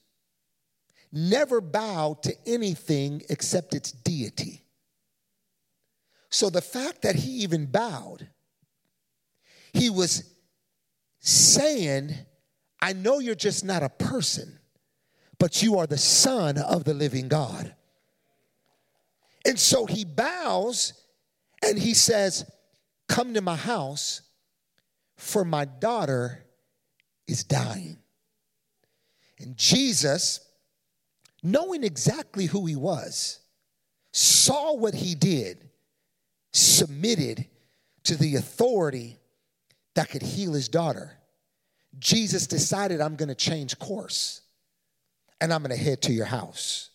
never 1.11 1.61
bow 1.61 2.17
to 2.23 2.33
anything 2.47 3.21
except 3.29 3.75
its 3.75 3.91
deity. 3.91 4.63
So 6.29 6.49
the 6.49 6.61
fact 6.61 7.03
that 7.03 7.15
he 7.15 7.43
even 7.43 7.67
bowed, 7.67 8.27
he 9.73 9.91
was 9.91 10.33
saying, 11.19 12.15
I 12.81 12.93
know 12.93 13.19
you're 13.19 13.35
just 13.35 13.63
not 13.63 13.83
a 13.83 13.89
person, 13.89 14.57
but 15.37 15.61
you 15.61 15.77
are 15.77 15.87
the 15.87 15.99
son 15.99 16.57
of 16.57 16.83
the 16.83 16.95
living 16.95 17.27
God. 17.27 17.75
And 19.55 19.59
so 19.61 19.85
he 19.85 20.03
bows 20.03 20.91
and 21.63 21.79
he 21.79 21.93
says, 21.93 22.43
Come 23.07 23.33
to 23.35 23.41
my 23.41 23.55
house, 23.55 24.21
for 25.15 25.45
my 25.45 25.63
daughter 25.63 26.43
is 27.25 27.45
dying. 27.45 27.95
And 29.39 29.55
Jesus 29.55 30.41
knowing 31.41 31.85
exactly 31.85 32.47
who 32.47 32.65
he 32.65 32.75
was, 32.75 33.39
saw 34.11 34.75
what 34.75 34.93
he 34.93 35.15
did, 35.15 35.69
submitted 36.51 37.45
to 38.03 38.17
the 38.17 38.35
authority 38.35 39.19
that 39.93 40.09
could 40.09 40.21
heal 40.21 40.51
his 40.51 40.67
daughter. 40.67 41.17
Jesus 41.97 42.45
decided, 42.45 42.99
I'm 42.99 43.15
going 43.15 43.29
to 43.29 43.35
change 43.35 43.79
course 43.79 44.41
and 45.39 45.53
I'm 45.53 45.63
going 45.63 45.77
to 45.77 45.81
head 45.81 46.01
to 46.01 46.11
your 46.11 46.25
house. 46.25 46.89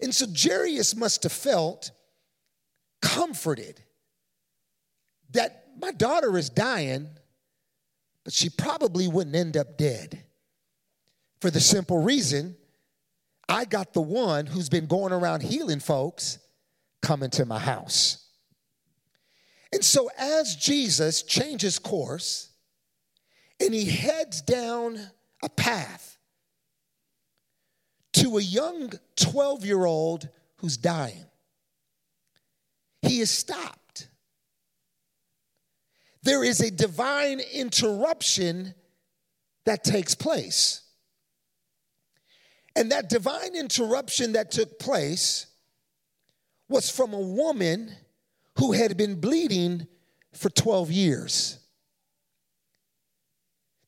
And 0.00 0.14
so 0.14 0.26
Jairus 0.34 0.94
must 0.94 1.22
have 1.24 1.32
felt 1.32 1.90
comforted 3.02 3.82
that 5.30 5.66
my 5.80 5.92
daughter 5.92 6.36
is 6.36 6.50
dying, 6.50 7.08
but 8.24 8.32
she 8.32 8.48
probably 8.50 9.08
wouldn't 9.08 9.36
end 9.36 9.56
up 9.56 9.76
dead 9.76 10.24
for 11.40 11.50
the 11.50 11.60
simple 11.60 12.02
reason 12.02 12.56
I 13.48 13.64
got 13.64 13.94
the 13.94 14.02
one 14.02 14.46
who's 14.46 14.68
been 14.68 14.86
going 14.86 15.12
around 15.12 15.42
healing 15.42 15.80
folks 15.80 16.38
coming 17.00 17.30
to 17.30 17.46
my 17.46 17.58
house. 17.58 18.26
And 19.72 19.84
so, 19.84 20.10
as 20.18 20.56
Jesus 20.56 21.22
changes 21.22 21.78
course 21.78 22.50
and 23.60 23.72
he 23.72 23.84
heads 23.84 24.42
down 24.42 24.98
a 25.42 25.48
path 25.48 26.17
to 28.18 28.38
a 28.38 28.42
young 28.42 28.92
12 29.16 29.64
year 29.64 29.84
old 29.84 30.28
who's 30.56 30.76
dying, 30.76 31.24
he 33.02 33.20
is 33.20 33.30
stopped. 33.30 34.08
There 36.22 36.42
is 36.42 36.60
a 36.60 36.70
divine 36.70 37.40
interruption 37.40 38.74
that 39.64 39.84
takes 39.84 40.14
place. 40.14 40.82
And 42.74 42.92
that 42.92 43.08
divine 43.08 43.54
interruption 43.54 44.32
that 44.32 44.50
took 44.50 44.78
place 44.78 45.46
was 46.68 46.90
from 46.90 47.12
a 47.12 47.20
woman 47.20 47.92
who 48.56 48.72
had 48.72 48.96
been 48.96 49.20
bleeding 49.20 49.86
for 50.32 50.50
12 50.50 50.90
years. 50.90 51.58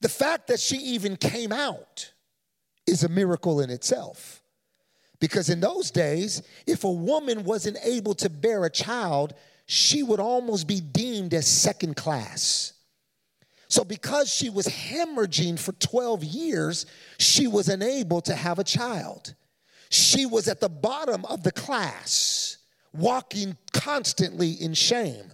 The 0.01 0.09
fact 0.09 0.47
that 0.47 0.61
she 0.61 0.77
even 0.77 1.17
came 1.17 1.53
out 1.53 2.13
is 2.91 3.05
a 3.05 3.09
miracle 3.09 3.61
in 3.61 3.71
itself. 3.71 4.43
Because 5.21 5.51
in 5.51 5.61
those 5.61 5.91
days, 5.91 6.43
if 6.67 6.85
a 6.85 6.91
woman 6.91 7.45
wasn't 7.45 7.79
able 7.85 8.15
to 8.15 8.31
bear 8.31 8.65
a 8.65 8.71
child, 8.71 9.35
she 9.67 10.03
would 10.03 10.21
almost 10.21 10.67
be 10.67 10.81
deemed 10.81 11.35
as 11.35 11.47
second 11.47 11.95
class. 11.95 12.73
So, 13.69 13.85
because 13.85 14.33
she 14.33 14.51
was 14.51 14.67
hemorrhaging 14.67 15.59
for 15.59 15.73
12 15.73 16.25
years, 16.25 16.87
she 17.19 17.47
was 17.47 17.69
unable 17.69 18.21
to 18.23 18.35
have 18.35 18.59
a 18.59 18.65
child. 18.65 19.35
She 19.91 20.27
was 20.27 20.49
at 20.49 20.61
the 20.61 20.69
bottom 20.69 21.25
of 21.27 21.45
the 21.45 21.53
class, 21.53 22.59
walking 22.93 23.57
constantly 23.73 24.53
in 24.53 24.75
shame. 24.75 25.33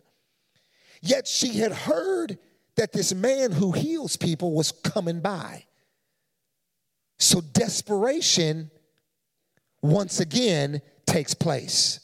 Yet 1.01 1.29
she 1.29 1.59
had 1.59 1.73
heard 1.73 2.39
that 2.75 2.93
this 2.93 3.15
man 3.15 3.53
who 3.53 3.73
heals 3.73 4.17
people 4.17 4.53
was 4.53 4.73
coming 4.73 5.21
by. 5.21 5.66
So, 7.19 7.41
desperation 7.41 8.71
once 9.83 10.21
again 10.21 10.83
takes 11.07 11.35
place. 11.35 12.01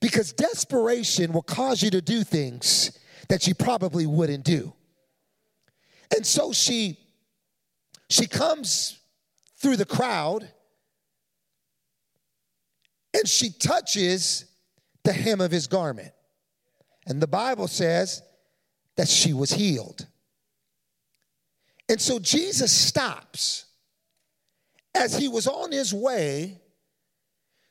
Because 0.00 0.32
desperation 0.32 1.32
will 1.32 1.42
cause 1.42 1.82
you 1.82 1.90
to 1.90 2.00
do 2.00 2.24
things 2.24 2.98
that 3.28 3.46
you 3.46 3.54
probably 3.54 4.06
wouldn't 4.06 4.44
do. 4.44 4.72
And 6.14 6.26
so 6.26 6.52
she 6.52 6.98
she 8.10 8.26
comes 8.26 8.98
through 9.58 9.76
the 9.76 9.86
crowd 9.86 10.46
and 13.14 13.28
she 13.28 13.50
touches 13.50 14.44
the 15.04 15.12
hem 15.12 15.40
of 15.40 15.50
his 15.50 15.66
garment. 15.66 16.12
And 17.06 17.20
the 17.20 17.26
Bible 17.26 17.68
says 17.68 18.22
that 18.96 19.08
she 19.08 19.32
was 19.32 19.50
healed. 19.50 20.06
And 21.88 22.00
so 22.00 22.18
Jesus 22.18 22.72
stops 22.72 23.66
as 24.94 25.16
he 25.16 25.28
was 25.28 25.46
on 25.46 25.72
his 25.72 25.92
way 25.92 26.60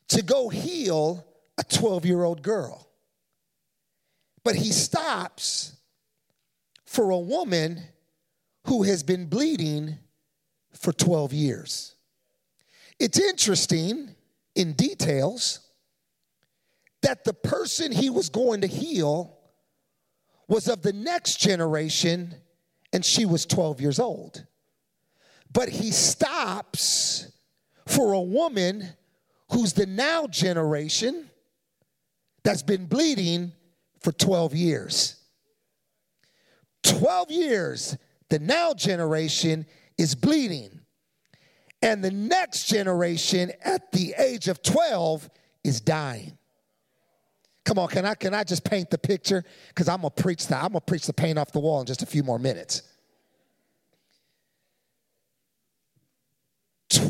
to 0.09 0.21
go 0.21 0.49
heal 0.49 1.25
a 1.57 1.63
12 1.63 2.05
year 2.05 2.23
old 2.23 2.41
girl. 2.41 2.87
But 4.43 4.55
he 4.55 4.71
stops 4.71 5.77
for 6.85 7.11
a 7.11 7.19
woman 7.19 7.81
who 8.65 8.83
has 8.83 9.03
been 9.03 9.27
bleeding 9.27 9.97
for 10.73 10.91
12 10.91 11.33
years. 11.33 11.95
It's 12.99 13.19
interesting 13.19 14.15
in 14.55 14.73
details 14.73 15.59
that 17.01 17.23
the 17.23 17.33
person 17.33 17.91
he 17.91 18.09
was 18.09 18.29
going 18.29 18.61
to 18.61 18.67
heal 18.67 19.37
was 20.47 20.67
of 20.67 20.81
the 20.81 20.93
next 20.93 21.39
generation 21.39 22.35
and 22.93 23.05
she 23.05 23.25
was 23.25 23.45
12 23.45 23.81
years 23.81 23.99
old. 23.99 24.45
But 25.53 25.69
he 25.69 25.91
stops 25.91 27.31
for 27.87 28.13
a 28.13 28.21
woman 28.21 28.87
who's 29.51 29.73
the 29.73 29.85
now 29.85 30.27
generation 30.27 31.29
that's 32.43 32.63
been 32.63 32.85
bleeding 32.85 33.51
for 33.99 34.11
12 34.11 34.55
years. 34.55 35.17
12 36.83 37.31
years, 37.31 37.97
the 38.29 38.39
now 38.39 38.73
generation 38.73 39.65
is 39.97 40.15
bleeding. 40.15 40.79
And 41.81 42.03
the 42.03 42.11
next 42.11 42.67
generation 42.67 43.51
at 43.63 43.91
the 43.91 44.13
age 44.17 44.47
of 44.47 44.61
12 44.61 45.29
is 45.63 45.81
dying. 45.81 46.37
Come 47.63 47.77
on, 47.77 47.89
can 47.89 48.05
I 48.05 48.15
can 48.15 48.33
I 48.33 48.43
just 48.43 48.63
paint 48.63 48.89
the 48.89 48.97
picture? 48.97 49.43
Because 49.67 49.87
I'm 49.87 49.97
gonna 49.97 50.09
preach 50.09 50.47
that. 50.47 50.63
I'm 50.63 50.71
gonna 50.71 50.81
preach 50.81 51.05
the 51.05 51.13
paint 51.13 51.37
off 51.37 51.51
the 51.51 51.59
wall 51.59 51.79
in 51.79 51.85
just 51.85 52.01
a 52.01 52.07
few 52.07 52.23
more 52.23 52.39
minutes. 52.39 52.83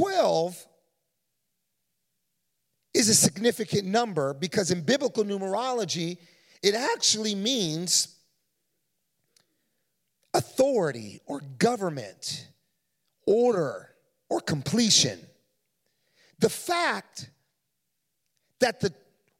12 0.01 0.65
is 2.95 3.07
a 3.07 3.13
significant 3.13 3.85
number 3.85 4.33
because 4.33 4.71
in 4.71 4.81
biblical 4.81 5.23
numerology, 5.23 6.17
it 6.63 6.73
actually 6.73 7.35
means 7.35 8.15
authority 10.33 11.21
or 11.27 11.39
government, 11.59 12.47
order 13.27 13.89
or 14.27 14.41
completion. 14.41 15.19
The 16.39 16.49
fact 16.49 17.29
that 18.59 18.79
the 18.79 18.91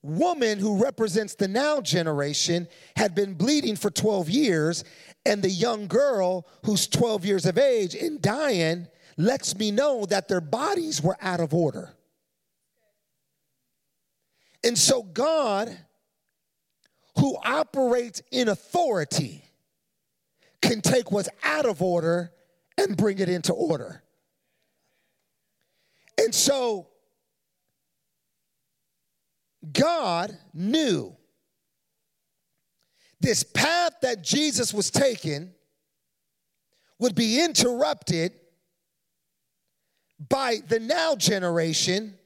woman 0.04 0.60
who 0.60 0.78
represents 0.78 1.34
the 1.34 1.48
now 1.48 1.82
generation 1.82 2.68
had 2.96 3.16
been 3.16 3.34
bleeding 3.34 3.76
for 3.76 3.90
12 3.90 4.30
years, 4.30 4.84
and 5.26 5.42
the 5.42 5.50
young 5.50 5.88
girl 5.88 6.46
who's 6.66 6.88
12 6.88 7.26
years 7.26 7.46
of 7.48 7.58
age 7.58 7.96
and 7.96 8.22
dying 8.22 8.88
lets 9.22 9.56
me 9.56 9.72
know 9.72 10.06
that 10.06 10.28
their 10.28 10.42
bodies 10.42 11.02
were 11.02 11.18
out 11.22 11.40
of 11.40 11.54
order. 11.54 11.94
And 14.64 14.78
so, 14.78 15.04
God, 15.04 15.76
who 17.18 17.38
operates 17.44 18.22
in 18.32 18.50
authority, 18.50 19.44
can 20.62 20.82
take 20.82 21.12
what's 21.12 21.30
out 21.44 21.66
of 21.66 21.82
order 21.82 22.32
and 22.78 22.96
bring 22.96 23.20
it 23.20 23.30
into 23.30 23.54
order. 23.54 24.04
And 26.18 26.34
so, 26.34 26.88
God 29.72 30.38
knew 30.54 31.16
this 33.20 33.44
path 33.44 33.94
that 34.02 34.24
Jesus 34.24 34.74
was 34.74 34.90
taking 34.90 35.52
would 36.98 37.14
be 37.16 37.44
interrupted 37.44 38.34
by 40.30 40.60
the 40.68 40.80
now 40.80 41.16
generation 41.16 42.18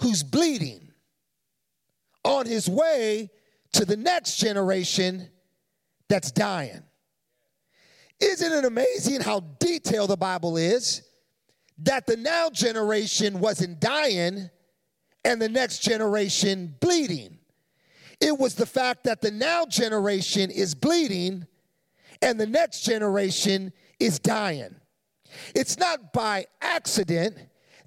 who's 0.00 0.22
bleeding 0.22 0.90
on 2.24 2.46
his 2.46 2.68
way 2.68 3.30
to 3.72 3.84
the 3.84 3.96
next 3.96 4.36
generation 4.36 5.28
that's 6.08 6.30
dying. 6.30 6.82
Isn't 8.20 8.52
it 8.52 8.64
amazing 8.64 9.20
how 9.20 9.40
detailed 9.58 10.10
the 10.10 10.16
Bible 10.16 10.56
is 10.56 11.02
that 11.78 12.06
the 12.06 12.16
now 12.16 12.48
generation 12.48 13.38
wasn't 13.38 13.78
dying 13.80 14.50
and 15.24 15.42
the 15.42 15.48
next 15.48 15.80
generation 15.80 16.74
bleeding? 16.80 17.38
It 18.20 18.38
was 18.38 18.54
the 18.54 18.66
fact 18.66 19.04
that 19.04 19.20
the 19.20 19.30
now 19.30 19.66
generation 19.66 20.50
is 20.50 20.74
bleeding 20.74 21.46
and 22.22 22.40
the 22.40 22.46
next 22.46 22.80
generation 22.82 23.72
is 24.00 24.18
dying. 24.18 24.74
It's 25.54 25.78
not 25.78 26.12
by 26.12 26.46
accident 26.60 27.36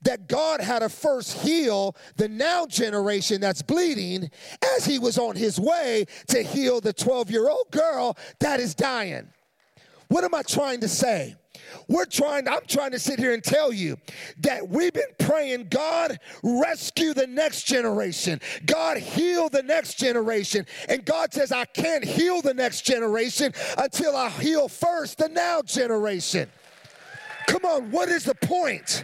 that 0.03 0.27
God 0.27 0.61
had 0.61 0.79
to 0.79 0.89
first 0.89 1.33
heal 1.39 1.95
the 2.15 2.27
now 2.27 2.65
generation 2.65 3.41
that's 3.41 3.61
bleeding 3.61 4.29
as 4.77 4.85
he 4.85 4.99
was 4.99 5.17
on 5.17 5.35
his 5.35 5.59
way 5.59 6.05
to 6.27 6.41
heal 6.41 6.81
the 6.81 6.93
12 6.93 7.31
year 7.31 7.49
old 7.49 7.69
girl 7.71 8.17
that 8.39 8.59
is 8.59 8.75
dying. 8.75 9.29
What 10.07 10.23
am 10.23 10.33
I 10.33 10.41
trying 10.41 10.79
to 10.81 10.87
say? 10.87 11.35
We're 11.87 12.05
trying, 12.05 12.47
I'm 12.47 12.65
trying 12.67 12.91
to 12.91 12.99
sit 12.99 13.19
here 13.19 13.33
and 13.33 13.43
tell 13.43 13.71
you 13.71 13.97
that 14.39 14.67
we've 14.67 14.93
been 14.93 15.03
praying, 15.19 15.67
God, 15.69 16.19
rescue 16.43 17.13
the 17.13 17.27
next 17.27 17.63
generation. 17.63 18.39
God, 18.65 18.97
heal 18.97 19.49
the 19.49 19.63
next 19.63 19.95
generation. 19.99 20.65
And 20.87 21.05
God 21.05 21.33
says, 21.33 21.51
I 21.51 21.65
can't 21.65 22.03
heal 22.03 22.41
the 22.41 22.53
next 22.53 22.81
generation 22.81 23.53
until 23.77 24.15
I 24.15 24.29
heal 24.29 24.67
first 24.67 25.19
the 25.19 25.29
now 25.29 25.61
generation. 25.61 26.49
Come 27.49 27.65
on, 27.65 27.89
what 27.89 28.09
is 28.09 28.25
the 28.25 28.35
point? 28.35 29.03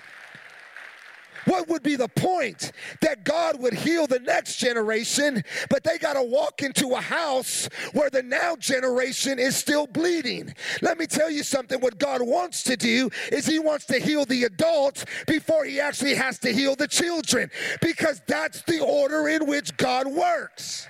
What 1.45 1.67
would 1.67 1.81
be 1.81 1.95
the 1.95 2.07
point 2.07 2.71
that 3.01 3.23
God 3.23 3.59
would 3.59 3.73
heal 3.73 4.05
the 4.05 4.19
next 4.19 4.57
generation, 4.57 5.43
but 5.67 5.83
they 5.83 5.97
got 5.97 6.13
to 6.13 6.21
walk 6.21 6.61
into 6.61 6.93
a 6.93 7.01
house 7.01 7.67
where 7.93 8.11
the 8.11 8.21
now 8.21 8.55
generation 8.55 9.39
is 9.39 9.55
still 9.55 9.87
bleeding? 9.87 10.53
Let 10.83 10.99
me 10.99 11.07
tell 11.07 11.29
you 11.29 11.41
something. 11.41 11.79
What 11.79 11.97
God 11.97 12.21
wants 12.21 12.61
to 12.63 12.77
do 12.77 13.09
is 13.31 13.47
He 13.47 13.57
wants 13.57 13.85
to 13.85 13.99
heal 13.99 14.25
the 14.25 14.43
adults 14.43 15.05
before 15.25 15.65
He 15.65 15.79
actually 15.79 16.13
has 16.13 16.37
to 16.39 16.53
heal 16.53 16.75
the 16.75 16.87
children, 16.87 17.49
because 17.81 18.21
that's 18.27 18.61
the 18.63 18.79
order 18.79 19.27
in 19.27 19.47
which 19.47 19.75
God 19.75 20.07
works. 20.07 20.87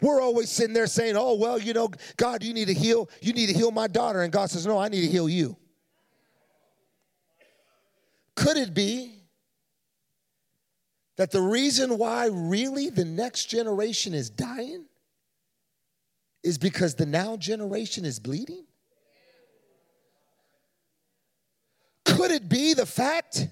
We're 0.00 0.22
always 0.22 0.48
sitting 0.48 0.72
there 0.72 0.86
saying, 0.86 1.16
"Oh, 1.16 1.34
well, 1.34 1.58
you 1.58 1.74
know, 1.74 1.90
God, 2.16 2.42
you 2.42 2.54
need 2.54 2.68
to 2.68 2.74
heal, 2.74 3.10
you 3.20 3.34
need 3.34 3.48
to 3.48 3.52
heal 3.52 3.70
my 3.70 3.86
daughter." 3.86 4.22
And 4.22 4.32
God 4.32 4.50
says, 4.50 4.66
"No, 4.66 4.78
I 4.78 4.88
need 4.88 5.02
to 5.02 5.08
heal 5.08 5.28
you." 5.28 5.58
Could 8.40 8.56
it 8.56 8.72
be 8.72 9.12
that 11.18 11.30
the 11.30 11.42
reason 11.42 11.98
why 11.98 12.28
really 12.32 12.88
the 12.88 13.04
next 13.04 13.50
generation 13.50 14.14
is 14.14 14.30
dying 14.30 14.86
is 16.42 16.56
because 16.56 16.94
the 16.94 17.04
now 17.04 17.36
generation 17.36 18.06
is 18.06 18.18
bleeding? 18.18 18.64
Could 22.06 22.30
it 22.30 22.48
be 22.48 22.72
the 22.72 22.86
fact 22.86 23.46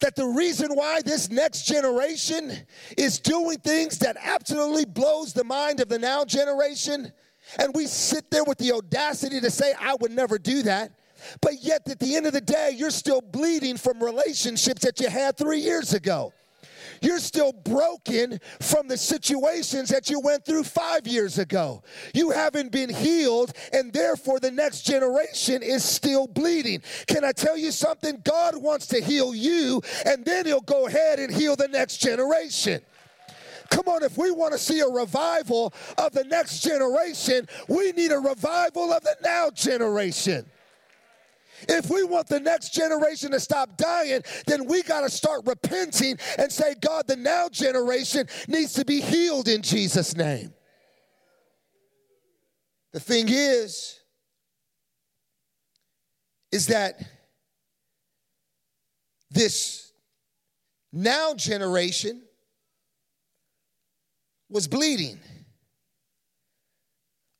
that 0.00 0.16
the 0.16 0.26
reason 0.26 0.72
why 0.74 1.02
this 1.02 1.30
next 1.30 1.62
generation 1.62 2.52
is 2.98 3.20
doing 3.20 3.58
things 3.58 4.00
that 4.00 4.16
absolutely 4.20 4.86
blows 4.86 5.34
the 5.34 5.44
mind 5.44 5.78
of 5.78 5.88
the 5.88 6.00
now 6.00 6.24
generation 6.24 7.12
and 7.60 7.72
we 7.76 7.86
sit 7.86 8.28
there 8.32 8.42
with 8.42 8.58
the 8.58 8.72
audacity 8.72 9.40
to 9.40 9.52
say 9.52 9.72
I 9.78 9.94
would 10.00 10.10
never 10.10 10.36
do 10.36 10.62
that 10.62 10.90
but 11.40 11.62
yet, 11.62 11.88
at 11.88 11.98
the 11.98 12.16
end 12.16 12.26
of 12.26 12.32
the 12.32 12.40
day, 12.40 12.72
you're 12.76 12.90
still 12.90 13.20
bleeding 13.20 13.76
from 13.76 14.02
relationships 14.02 14.82
that 14.82 15.00
you 15.00 15.08
had 15.08 15.36
three 15.36 15.60
years 15.60 15.94
ago. 15.94 16.32
You're 17.00 17.18
still 17.18 17.52
broken 17.52 18.40
from 18.60 18.88
the 18.88 18.96
situations 18.96 19.88
that 19.90 20.08
you 20.08 20.20
went 20.20 20.44
through 20.44 20.64
five 20.64 21.06
years 21.06 21.38
ago. 21.38 21.82
You 22.14 22.30
haven't 22.30 22.72
been 22.72 22.92
healed, 22.92 23.52
and 23.72 23.92
therefore 23.92 24.40
the 24.40 24.50
next 24.50 24.82
generation 24.82 25.62
is 25.62 25.84
still 25.84 26.26
bleeding. 26.26 26.82
Can 27.06 27.24
I 27.24 27.32
tell 27.32 27.56
you 27.56 27.70
something? 27.70 28.22
God 28.24 28.56
wants 28.56 28.86
to 28.88 29.00
heal 29.00 29.34
you, 29.34 29.82
and 30.04 30.24
then 30.24 30.46
He'll 30.46 30.60
go 30.60 30.86
ahead 30.86 31.18
and 31.18 31.32
heal 31.32 31.56
the 31.56 31.68
next 31.68 31.98
generation. 31.98 32.80
Come 33.68 33.88
on, 33.88 34.04
if 34.04 34.16
we 34.16 34.30
want 34.30 34.52
to 34.52 34.58
see 34.58 34.80
a 34.80 34.88
revival 34.88 35.74
of 35.98 36.12
the 36.12 36.24
next 36.24 36.60
generation, 36.60 37.48
we 37.68 37.90
need 37.92 38.12
a 38.12 38.18
revival 38.18 38.92
of 38.92 39.02
the 39.02 39.16
now 39.22 39.50
generation. 39.50 40.46
If 41.68 41.90
we 41.90 42.04
want 42.04 42.28
the 42.28 42.40
next 42.40 42.74
generation 42.74 43.30
to 43.32 43.40
stop 43.40 43.76
dying, 43.76 44.22
then 44.46 44.66
we 44.66 44.82
got 44.82 45.00
to 45.02 45.10
start 45.10 45.42
repenting 45.46 46.18
and 46.38 46.50
say, 46.50 46.74
God, 46.80 47.06
the 47.06 47.16
now 47.16 47.48
generation 47.48 48.26
needs 48.48 48.74
to 48.74 48.84
be 48.84 49.00
healed 49.00 49.48
in 49.48 49.62
Jesus' 49.62 50.16
name. 50.16 50.52
The 52.92 53.00
thing 53.00 53.26
is, 53.28 53.98
is 56.52 56.68
that 56.68 57.02
this 59.30 59.92
now 60.92 61.34
generation 61.34 62.22
was 64.48 64.68
bleeding. 64.68 65.18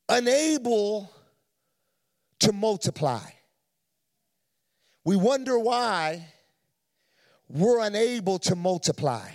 unable 0.09 1.11
to 2.41 2.53
multiply. 2.53 3.21
We 5.07 5.15
wonder 5.15 5.57
why 5.57 6.27
we're 7.49 7.79
unable 7.79 8.41
to 8.41 8.57
multiply. 8.57 9.31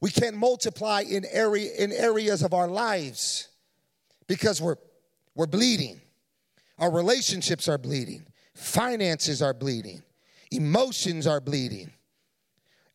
We 0.00 0.10
can't 0.10 0.36
multiply 0.36 1.04
in 1.08 1.24
area 1.30 1.70
in 1.78 1.92
areas 1.92 2.42
of 2.42 2.52
our 2.52 2.66
lives 2.66 3.46
because 4.26 4.60
we're 4.60 4.74
we're 5.36 5.46
bleeding. 5.46 6.00
Our 6.80 6.90
relationships 6.90 7.68
are 7.68 7.78
bleeding. 7.78 8.26
Finances 8.56 9.40
are 9.40 9.54
bleeding. 9.54 10.02
Emotions 10.50 11.28
are 11.28 11.40
bleeding. 11.40 11.92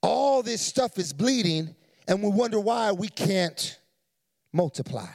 All 0.02 0.44
this 0.44 0.60
stuff 0.60 1.00
is 1.00 1.14
bleeding 1.14 1.74
and 2.06 2.22
we 2.22 2.32
wonder 2.32 2.60
why 2.60 2.92
we 2.92 3.08
can't 3.08 3.80
multiply. 4.52 5.08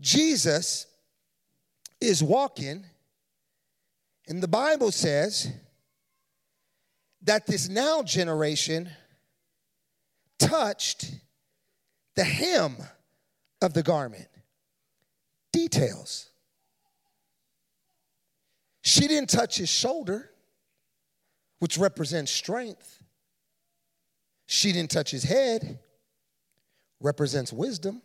Jesus 0.00 0.88
is 2.00 2.24
walking, 2.24 2.86
and 4.28 4.42
the 4.42 4.48
Bible 4.48 4.90
says 4.90 5.52
that 7.22 7.46
this 7.46 7.68
now 7.68 8.02
generation 8.02 8.90
touched 10.38 11.10
the 12.16 12.24
hem 12.24 12.76
of 13.62 13.74
the 13.74 13.82
garment. 13.82 14.28
Details. 15.52 16.30
She 18.82 19.08
didn't 19.08 19.30
touch 19.30 19.56
his 19.56 19.68
shoulder, 19.68 20.30
which 21.58 21.78
represents 21.78 22.30
strength. 22.30 23.02
She 24.46 24.72
didn't 24.72 24.90
touch 24.90 25.10
his 25.10 25.22
head, 25.24 25.78
represents 27.00 27.52
wisdom. 27.52 28.02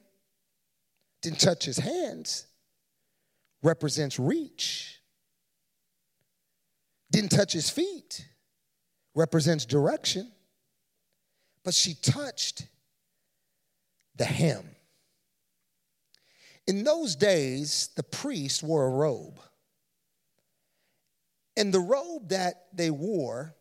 Didn't 1.21 1.41
touch 1.41 1.65
his 1.65 1.77
hands, 1.77 2.45
represents 3.61 4.17
reach. 4.17 4.98
Didn't 7.11 7.31
touch 7.31 7.53
his 7.53 7.69
feet, 7.69 8.27
represents 9.15 9.65
direction. 9.65 10.31
But 11.63 11.73
she 11.73 11.93
touched 11.93 12.67
the 14.15 14.25
hem. 14.25 14.63
In 16.67 16.83
those 16.83 17.15
days, 17.15 17.89
the 17.95 18.03
priest 18.03 18.61
wore 18.61 18.85
a 18.85 18.89
robe. 18.89 19.39
And 21.57 21.73
the 21.73 21.79
robe 21.79 22.29
that 22.29 22.67
they 22.71 22.91
wore 22.91 23.55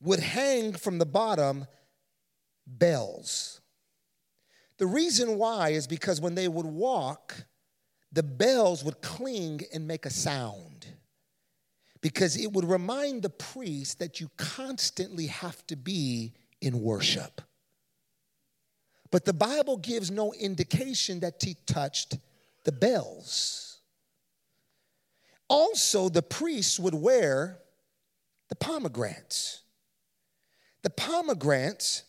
would 0.00 0.20
hang 0.20 0.74
from 0.74 0.98
the 0.98 1.06
bottom 1.06 1.66
bells. 2.66 3.60
The 4.78 4.86
reason 4.86 5.38
why 5.38 5.70
is 5.70 5.86
because 5.86 6.20
when 6.20 6.34
they 6.34 6.48
would 6.48 6.66
walk, 6.66 7.46
the 8.12 8.22
bells 8.22 8.84
would 8.84 9.00
cling 9.00 9.62
and 9.72 9.88
make 9.88 10.04
a 10.04 10.10
sound. 10.10 10.75
Because 12.06 12.36
it 12.36 12.52
would 12.52 12.64
remind 12.64 13.22
the 13.22 13.30
priest 13.30 13.98
that 13.98 14.20
you 14.20 14.30
constantly 14.36 15.26
have 15.26 15.66
to 15.66 15.74
be 15.74 16.34
in 16.60 16.80
worship. 16.80 17.42
But 19.10 19.24
the 19.24 19.32
Bible 19.32 19.76
gives 19.76 20.08
no 20.08 20.32
indication 20.32 21.18
that 21.18 21.42
he 21.42 21.56
touched 21.66 22.18
the 22.62 22.70
bells. 22.70 23.78
Also, 25.48 26.08
the 26.08 26.22
priests 26.22 26.78
would 26.78 26.94
wear 26.94 27.58
the 28.50 28.54
pomegranates. 28.54 29.62
The 30.82 30.90
pomegranates 30.90 32.04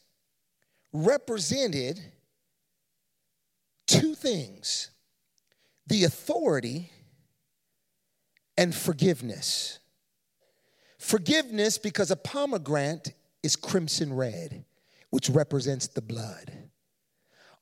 represented 0.93 1.99
two 3.88 4.13
things 4.13 4.91
the 5.88 6.03
authority 6.03 6.91
and 8.55 8.75
forgiveness. 8.75 9.79
Forgiveness 11.08 11.78
because 11.78 12.12
a 12.12 12.17
pomegranate 12.17 13.13
is 13.41 13.56
crimson 13.56 14.12
red, 14.12 14.65
which 15.10 15.30
represents 15.30 15.88
the 15.88 16.02
blood. 16.02 16.52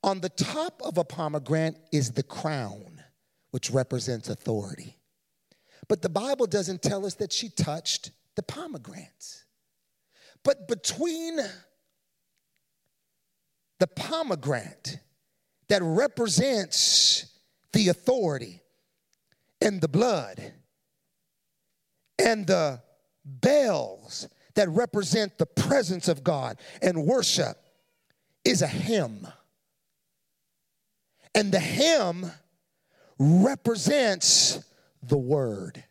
On 0.03 0.19
the 0.19 0.29
top 0.29 0.81
of 0.83 0.97
a 0.97 1.03
pomegranate 1.03 1.77
is 1.91 2.09
the 2.09 2.23
crown, 2.23 3.03
which 3.51 3.69
represents 3.69 4.29
authority. 4.29 4.97
But 5.87 6.01
the 6.01 6.09
Bible 6.09 6.47
doesn't 6.47 6.81
tell 6.81 7.05
us 7.05 7.13
that 7.15 7.31
she 7.31 7.49
touched 7.49 8.09
the 8.35 8.41
pomegranates. 8.41 9.45
But 10.43 10.67
between 10.67 11.37
the 13.77 13.87
pomegranate 13.95 14.97
that 15.67 15.83
represents 15.83 17.27
the 17.73 17.89
authority 17.89 18.63
and 19.61 19.81
the 19.81 19.87
blood 19.87 20.51
and 22.17 22.47
the 22.47 22.81
bells 23.25 24.27
that 24.53 24.69
represent 24.69 25.37
the 25.37 25.45
presence 25.45 26.07
of 26.07 26.23
God 26.23 26.57
and 26.81 27.05
worship 27.05 27.57
is 28.43 28.61
a 28.61 28.67
hymn. 28.67 29.27
And 31.33 31.51
the 31.51 31.59
hymn 31.59 32.31
represents 33.19 34.63
the 35.03 35.17
word. 35.17 35.83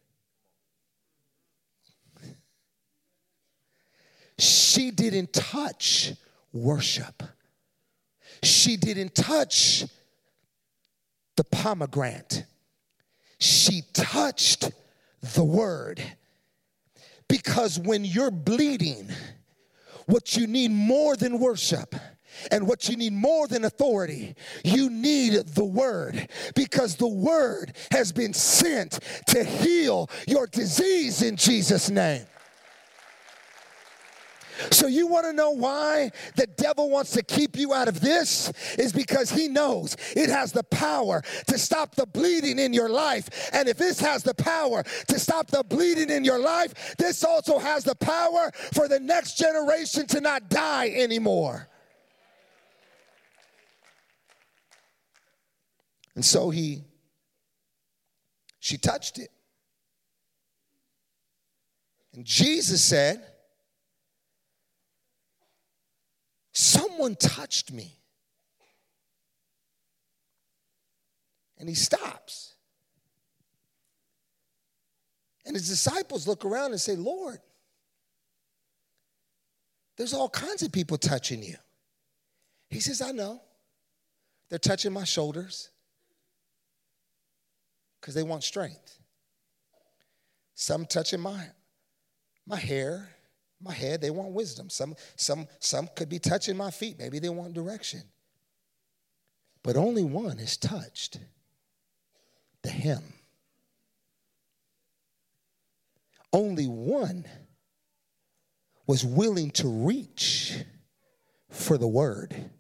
She 4.39 4.91
didn't 4.91 5.33
touch 5.33 6.13
worship 6.53 7.23
she 8.45 8.77
didn't 8.77 9.15
touch 9.15 9.85
the 11.37 11.45
pomegranate, 11.45 12.45
she 13.39 13.83
touched 13.93 14.71
the 15.35 15.45
word. 15.45 16.03
Because 17.29 17.79
when 17.79 18.05
you're 18.05 18.31
bleeding, 18.31 19.09
what 20.07 20.37
you 20.37 20.47
need 20.47 20.71
more 20.71 21.17
than 21.17 21.39
worship 21.39 21.95
and 22.51 22.67
what 22.67 22.89
you 22.89 22.97
need 22.97 23.13
more 23.13 23.47
than 23.47 23.65
authority, 23.65 24.35
you 24.65 24.91
need 24.91 25.35
the 25.35 25.65
word 25.65 26.29
because 26.55 26.97
the 26.97 27.09
word 27.09 27.75
has 27.91 28.13
been 28.13 28.35
sent 28.35 28.99
to 29.29 29.45
heal 29.45 30.11
your 30.27 30.47
disease 30.47 31.23
in 31.23 31.37
Jesus' 31.37 31.91
name. 31.91 32.27
So, 34.71 34.87
you 34.87 35.07
want 35.07 35.27
to 35.27 35.33
know 35.33 35.51
why 35.51 36.11
the 36.37 36.47
devil 36.47 36.91
wants 36.91 37.13
to 37.13 37.23
keep 37.23 37.57
you 37.57 37.75
out 37.75 37.89
of 37.89 38.01
this? 38.01 38.53
Is 38.79 38.93
because 38.93 39.31
he 39.31 39.49
knows 39.49 39.97
it 40.17 40.29
has 40.31 40.53
the 40.53 40.63
power 40.65 41.23
to 41.49 41.59
stop 41.59 41.95
the 41.95 42.07
bleeding 42.07 42.59
in 42.59 42.73
your 42.73 42.89
life. 42.89 43.51
And 43.53 43.69
if 43.69 43.77
this 43.77 44.01
has 44.01 44.23
the 44.23 44.35
power 44.35 44.83
to 45.09 45.19
stop 45.19 45.49
the 45.49 45.65
bleeding 45.65 46.11
in 46.11 46.25
your 46.25 46.39
life, 46.39 46.97
this 46.97 47.25
also 47.25 47.59
has 47.59 47.85
the 47.85 47.95
power 47.95 48.51
for 48.73 48.89
the 48.89 49.01
next 49.01 49.37
generation 49.37 50.07
to 50.09 50.21
not 50.21 50.49
die 50.49 50.91
anymore. 50.91 51.69
And 56.15 56.25
so 56.25 56.51
he, 56.51 56.85
she 58.61 58.79
touched 58.79 59.19
it. 59.19 59.31
And 62.15 62.25
Jesus 62.25 62.83
said, 62.83 63.25
Someone 66.55 67.17
touched 67.17 67.73
me. 67.73 67.99
And 71.59 71.69
he 71.69 71.75
stops. 71.75 72.55
And 75.45 75.55
his 75.55 75.69
disciples 75.69 76.27
look 76.27 76.45
around 76.45 76.71
and 76.71 76.81
say, 76.81 76.97
Lord, 76.97 77.39
there's 79.97 80.15
all 80.15 80.29
kinds 80.29 80.63
of 80.63 80.73
people 80.73 80.97
touching 80.97 81.43
you. 81.43 81.57
He 82.71 82.81
says, 82.81 83.03
I 83.03 83.11
know. 83.11 83.43
They're 84.49 84.59
touching 84.59 84.93
my 84.93 85.05
shoulders 85.05 85.71
because 88.01 88.15
they 88.15 88.23
want 88.23 88.45
strength. 88.45 88.99
Some 90.55 90.87
touching 90.87 91.21
my, 91.21 91.47
my 92.47 92.57
hair 92.57 93.14
my 93.65 93.73
head, 93.73 94.01
they 94.01 94.11
want 94.11 94.31
wisdom. 94.31 94.71
Some, 94.71 94.95
some, 95.17 95.49
some 95.59 95.89
could 95.97 96.09
be 96.09 96.19
touching 96.19 96.57
my 96.57 96.71
feet. 96.71 96.99
Maybe 96.99 97.19
they 97.19 97.29
want 97.29 97.55
direction. 97.55 98.03
But 99.63 99.77
only 99.77 100.05
one 100.05 100.39
is 100.39 100.57
touched 100.57 101.19
the 102.63 102.71
hem. 102.71 103.03
Only 106.33 106.67
one 106.67 107.27
was 108.87 109.05
willing 109.05 109.51
to 109.53 109.69
reach 109.69 110.65
for 111.51 111.79
the 111.79 111.87
word. 111.87 112.51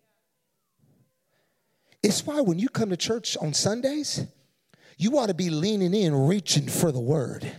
It's 2.03 2.25
why 2.25 2.43
when 2.43 2.59
you 2.59 2.69
come 2.69 2.91
to 2.91 2.97
church 2.97 3.37
on 3.39 3.55
Sundays, 3.55 4.27
you 4.99 5.19
ought 5.19 5.27
to 5.27 5.35
be 5.35 5.51
leaning 5.51 5.95
in, 5.95 6.15
reaching 6.15 6.69
for 6.69 6.93
the 6.93 7.01
word. 7.01 7.51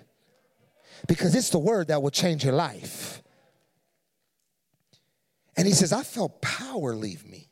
Because 1.08 1.36
it's 1.36 1.50
the 1.50 1.60
word 1.60 1.88
that 1.88 2.02
will 2.02 2.12
change 2.12 2.46
your 2.46 2.54
life. 2.54 3.22
And 5.58 5.68
he 5.68 5.74
says, 5.74 5.94
I 5.94 6.04
felt 6.04 6.42
power 6.42 6.96
leave 6.96 7.26
me. 7.26 7.50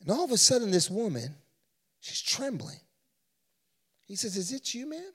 And 0.00 0.10
all 0.10 0.24
of 0.24 0.30
a 0.30 0.38
sudden, 0.38 0.70
this 0.70 0.88
woman, 0.88 1.34
she's 2.00 2.22
trembling. 2.22 2.78
He 4.04 4.14
says, 4.14 4.36
Is 4.36 4.52
it 4.52 4.72
you, 4.72 4.88
ma'am? 4.88 5.12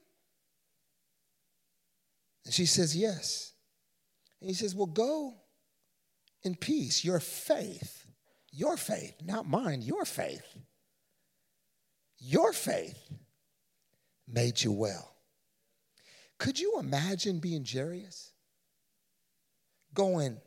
And 2.44 2.54
she 2.54 2.66
says, 2.66 2.96
Yes. 2.96 3.54
And 4.42 4.50
he 4.50 4.54
says, 4.54 4.76
Well, 4.76 4.88
go 4.88 5.36
in 6.44 6.56
peace. 6.56 7.06
Your 7.06 7.22
faith, 7.22 8.06
your 8.52 8.76
faith, 8.76 9.16
not 9.24 9.48
mine, 9.48 9.82
your 9.82 10.04
faith, 10.04 10.58
your 12.20 12.52
faith 12.52 13.00
made 14.28 14.62
you 14.62 14.74
well. 14.74 15.16
Could 16.38 16.60
you 16.60 16.80
imagine 16.80 17.40
being 17.40 17.66
Jairus? 17.66 18.34
Going, 19.94 20.38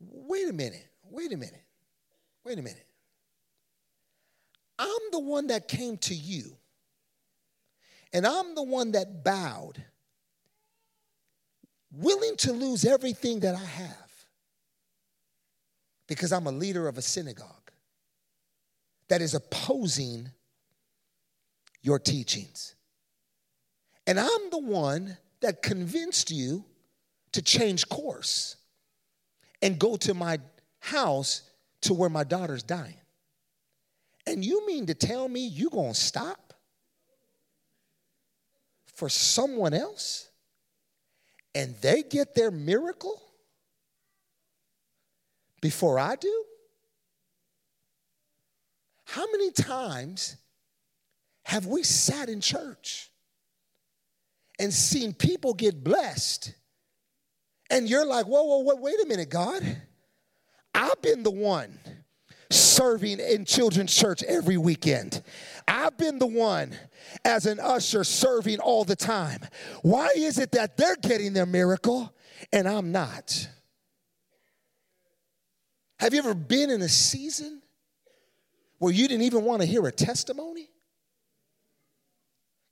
wait 0.00 0.48
a 0.48 0.52
minute, 0.52 0.86
wait 1.04 1.32
a 1.32 1.36
minute, 1.36 1.64
wait 2.44 2.58
a 2.58 2.62
minute. 2.62 2.86
I'm 4.78 5.10
the 5.12 5.20
one 5.20 5.48
that 5.48 5.68
came 5.68 5.98
to 5.98 6.14
you, 6.14 6.56
and 8.12 8.26
I'm 8.26 8.54
the 8.54 8.62
one 8.62 8.92
that 8.92 9.22
bowed, 9.22 9.84
willing 11.92 12.36
to 12.38 12.52
lose 12.52 12.84
everything 12.84 13.40
that 13.40 13.54
I 13.54 13.64
have 13.64 14.10
because 16.06 16.32
I'm 16.32 16.46
a 16.46 16.52
leader 16.52 16.88
of 16.88 16.98
a 16.98 17.02
synagogue 17.02 17.70
that 19.08 19.20
is 19.20 19.34
opposing 19.34 20.30
your 21.82 21.98
teachings. 21.98 22.74
And 24.06 24.18
I'm 24.18 24.50
the 24.50 24.58
one 24.58 25.18
that 25.40 25.62
convinced 25.62 26.30
you 26.30 26.64
to 27.32 27.42
change 27.42 27.88
course 27.88 28.56
and 29.62 29.78
go 29.78 29.96
to 29.96 30.14
my 30.14 30.38
house 30.80 31.42
to 31.82 31.94
where 31.94 32.10
my 32.10 32.24
daughter's 32.24 32.62
dying. 32.62 32.94
And 34.26 34.44
you 34.44 34.66
mean 34.66 34.86
to 34.86 34.94
tell 34.94 35.28
me 35.28 35.46
you 35.46 35.70
going 35.70 35.92
to 35.92 36.00
stop 36.00 36.54
for 38.94 39.08
someone 39.08 39.74
else 39.74 40.28
and 41.54 41.74
they 41.80 42.02
get 42.02 42.34
their 42.34 42.50
miracle 42.50 43.20
before 45.60 45.98
I 45.98 46.16
do? 46.16 46.44
How 49.04 49.26
many 49.32 49.50
times 49.50 50.36
have 51.42 51.66
we 51.66 51.82
sat 51.82 52.28
in 52.28 52.40
church 52.40 53.10
and 54.58 54.72
seen 54.72 55.12
people 55.12 55.54
get 55.54 55.82
blessed? 55.82 56.54
And 57.70 57.88
you're 57.88 58.04
like, 58.04 58.26
whoa, 58.26 58.42
whoa, 58.42 58.58
whoa, 58.58 58.74
wait 58.76 59.00
a 59.00 59.06
minute, 59.06 59.30
God. 59.30 59.62
I've 60.74 61.00
been 61.00 61.22
the 61.22 61.30
one 61.30 61.78
serving 62.50 63.20
in 63.20 63.44
children's 63.44 63.94
church 63.94 64.24
every 64.24 64.56
weekend. 64.56 65.22
I've 65.68 65.96
been 65.96 66.18
the 66.18 66.26
one 66.26 66.76
as 67.24 67.46
an 67.46 67.60
usher 67.60 68.02
serving 68.02 68.58
all 68.58 68.84
the 68.84 68.96
time. 68.96 69.40
Why 69.82 70.08
is 70.16 70.38
it 70.38 70.52
that 70.52 70.76
they're 70.76 70.96
getting 70.96 71.32
their 71.32 71.46
miracle 71.46 72.12
and 72.52 72.68
I'm 72.68 72.90
not? 72.90 73.48
Have 75.98 76.12
you 76.12 76.18
ever 76.18 76.34
been 76.34 76.70
in 76.70 76.82
a 76.82 76.88
season 76.88 77.62
where 78.78 78.92
you 78.92 79.06
didn't 79.06 79.22
even 79.22 79.44
want 79.44 79.62
to 79.62 79.66
hear 79.66 79.86
a 79.86 79.92
testimony? 79.92 80.70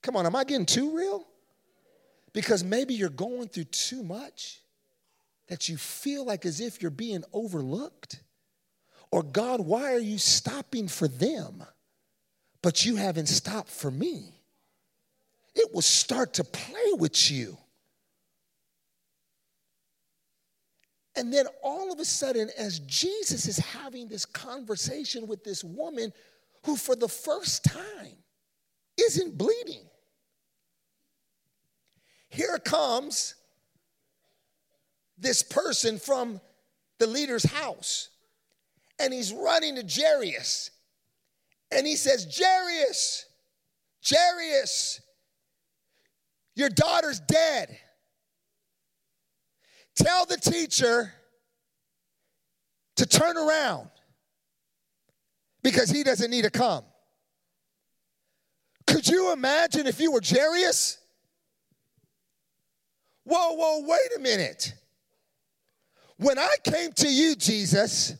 Come 0.01 0.17
on, 0.17 0.25
am 0.25 0.35
I 0.35 0.43
getting 0.43 0.65
too 0.65 0.95
real? 0.95 1.25
Because 2.33 2.63
maybe 2.63 2.95
you're 2.95 3.09
going 3.09 3.47
through 3.47 3.65
too 3.65 4.03
much 4.03 4.61
that 5.49 5.67
you 5.67 5.77
feel 5.77 6.25
like 6.25 6.45
as 6.45 6.61
if 6.61 6.81
you're 6.81 6.91
being 6.91 7.23
overlooked. 7.33 8.21
Or, 9.11 9.23
God, 9.23 9.61
why 9.61 9.93
are 9.93 9.99
you 9.99 10.19
stopping 10.19 10.87
for 10.87 11.07
them, 11.07 11.63
but 12.61 12.85
you 12.85 12.95
haven't 12.95 13.25
stopped 13.25 13.69
for 13.69 13.89
me? 13.89 14.35
It 15.55 15.73
will 15.73 15.81
start 15.81 16.35
to 16.35 16.43
play 16.43 16.93
with 16.93 17.31
you. 17.31 17.57
And 21.15 21.33
then 21.33 21.47
all 21.63 21.91
of 21.91 21.99
a 21.99 22.05
sudden, 22.05 22.49
as 22.57 22.79
Jesus 22.79 23.47
is 23.47 23.57
having 23.57 24.07
this 24.07 24.25
conversation 24.25 25.25
with 25.25 25.43
this 25.43 25.63
woman 25.63 26.13
who, 26.65 26.77
for 26.77 26.95
the 26.95 27.09
first 27.09 27.63
time, 27.65 28.15
isn't 29.01 29.37
bleeding, 29.37 29.81
here 32.29 32.59
comes 32.59 33.33
this 35.19 35.43
person 35.43 35.97
from 35.97 36.41
the 36.99 37.07
leader's 37.07 37.43
house 37.43 38.09
and 38.99 39.13
he's 39.13 39.31
running 39.31 39.75
to 39.75 39.83
Jairus. 39.87 40.71
And 41.71 41.87
he 41.87 41.95
says, 41.95 42.27
Jairus, 42.37 43.25
Jairus, 44.05 45.01
your 46.55 46.69
daughter's 46.69 47.19
dead. 47.21 47.77
Tell 49.95 50.25
the 50.25 50.37
teacher 50.37 51.13
to 52.97 53.05
turn 53.05 53.37
around 53.37 53.89
because 55.63 55.89
he 55.89 56.03
doesn't 56.03 56.31
need 56.31 56.43
to 56.43 56.49
come. 56.49 56.83
Could 58.87 59.07
you 59.07 59.31
imagine 59.31 59.87
if 59.87 59.99
you 59.99 60.11
were 60.11 60.21
Jairus? 60.23 60.97
Whoa, 63.23 63.53
whoa, 63.53 63.81
wait 63.85 64.17
a 64.17 64.19
minute. 64.19 64.73
When 66.19 66.37
I 66.37 66.53
came 66.63 66.91
to 66.93 67.07
you, 67.07 67.35
Jesus, 67.35 68.13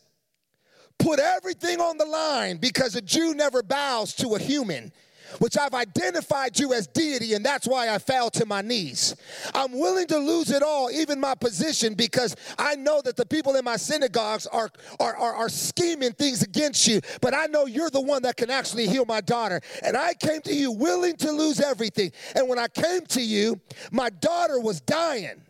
put 0.98 1.20
everything 1.20 1.80
on 1.80 1.98
the 1.98 2.06
line 2.06 2.56
because 2.56 2.96
a 2.96 3.02
Jew 3.02 3.34
never 3.34 3.62
bows 3.62 4.14
to 4.16 4.34
a 4.34 4.38
human 4.38 4.92
which 5.38 5.56
I've 5.56 5.74
identified 5.74 6.58
you 6.58 6.72
as 6.72 6.86
deity, 6.86 7.34
and 7.34 7.44
that's 7.44 7.66
why 7.66 7.94
I 7.94 7.98
fell 7.98 8.30
to 8.30 8.46
my 8.46 8.62
knees. 8.62 9.14
I'm 9.54 9.78
willing 9.78 10.06
to 10.08 10.18
lose 10.18 10.50
it 10.50 10.62
all, 10.62 10.90
even 10.90 11.20
my 11.20 11.34
position, 11.34 11.94
because 11.94 12.34
I 12.58 12.74
know 12.74 13.00
that 13.02 13.16
the 13.16 13.26
people 13.26 13.54
in 13.56 13.64
my 13.64 13.76
synagogues 13.76 14.46
are, 14.46 14.70
are, 14.98 15.16
are, 15.16 15.34
are 15.34 15.48
scheming 15.48 16.12
things 16.12 16.42
against 16.42 16.86
you, 16.88 17.00
but 17.20 17.34
I 17.34 17.46
know 17.46 17.66
you're 17.66 17.90
the 17.90 18.00
one 18.00 18.22
that 18.22 18.36
can 18.36 18.50
actually 18.50 18.88
heal 18.88 19.04
my 19.04 19.20
daughter. 19.20 19.60
And 19.84 19.96
I 19.96 20.14
came 20.14 20.40
to 20.42 20.52
you 20.52 20.72
willing 20.72 21.16
to 21.18 21.30
lose 21.30 21.60
everything. 21.60 22.10
And 22.34 22.48
when 22.48 22.58
I 22.58 22.68
came 22.68 23.06
to 23.06 23.22
you, 23.22 23.60
my 23.92 24.10
daughter 24.10 24.58
was 24.58 24.80
dying, 24.80 25.42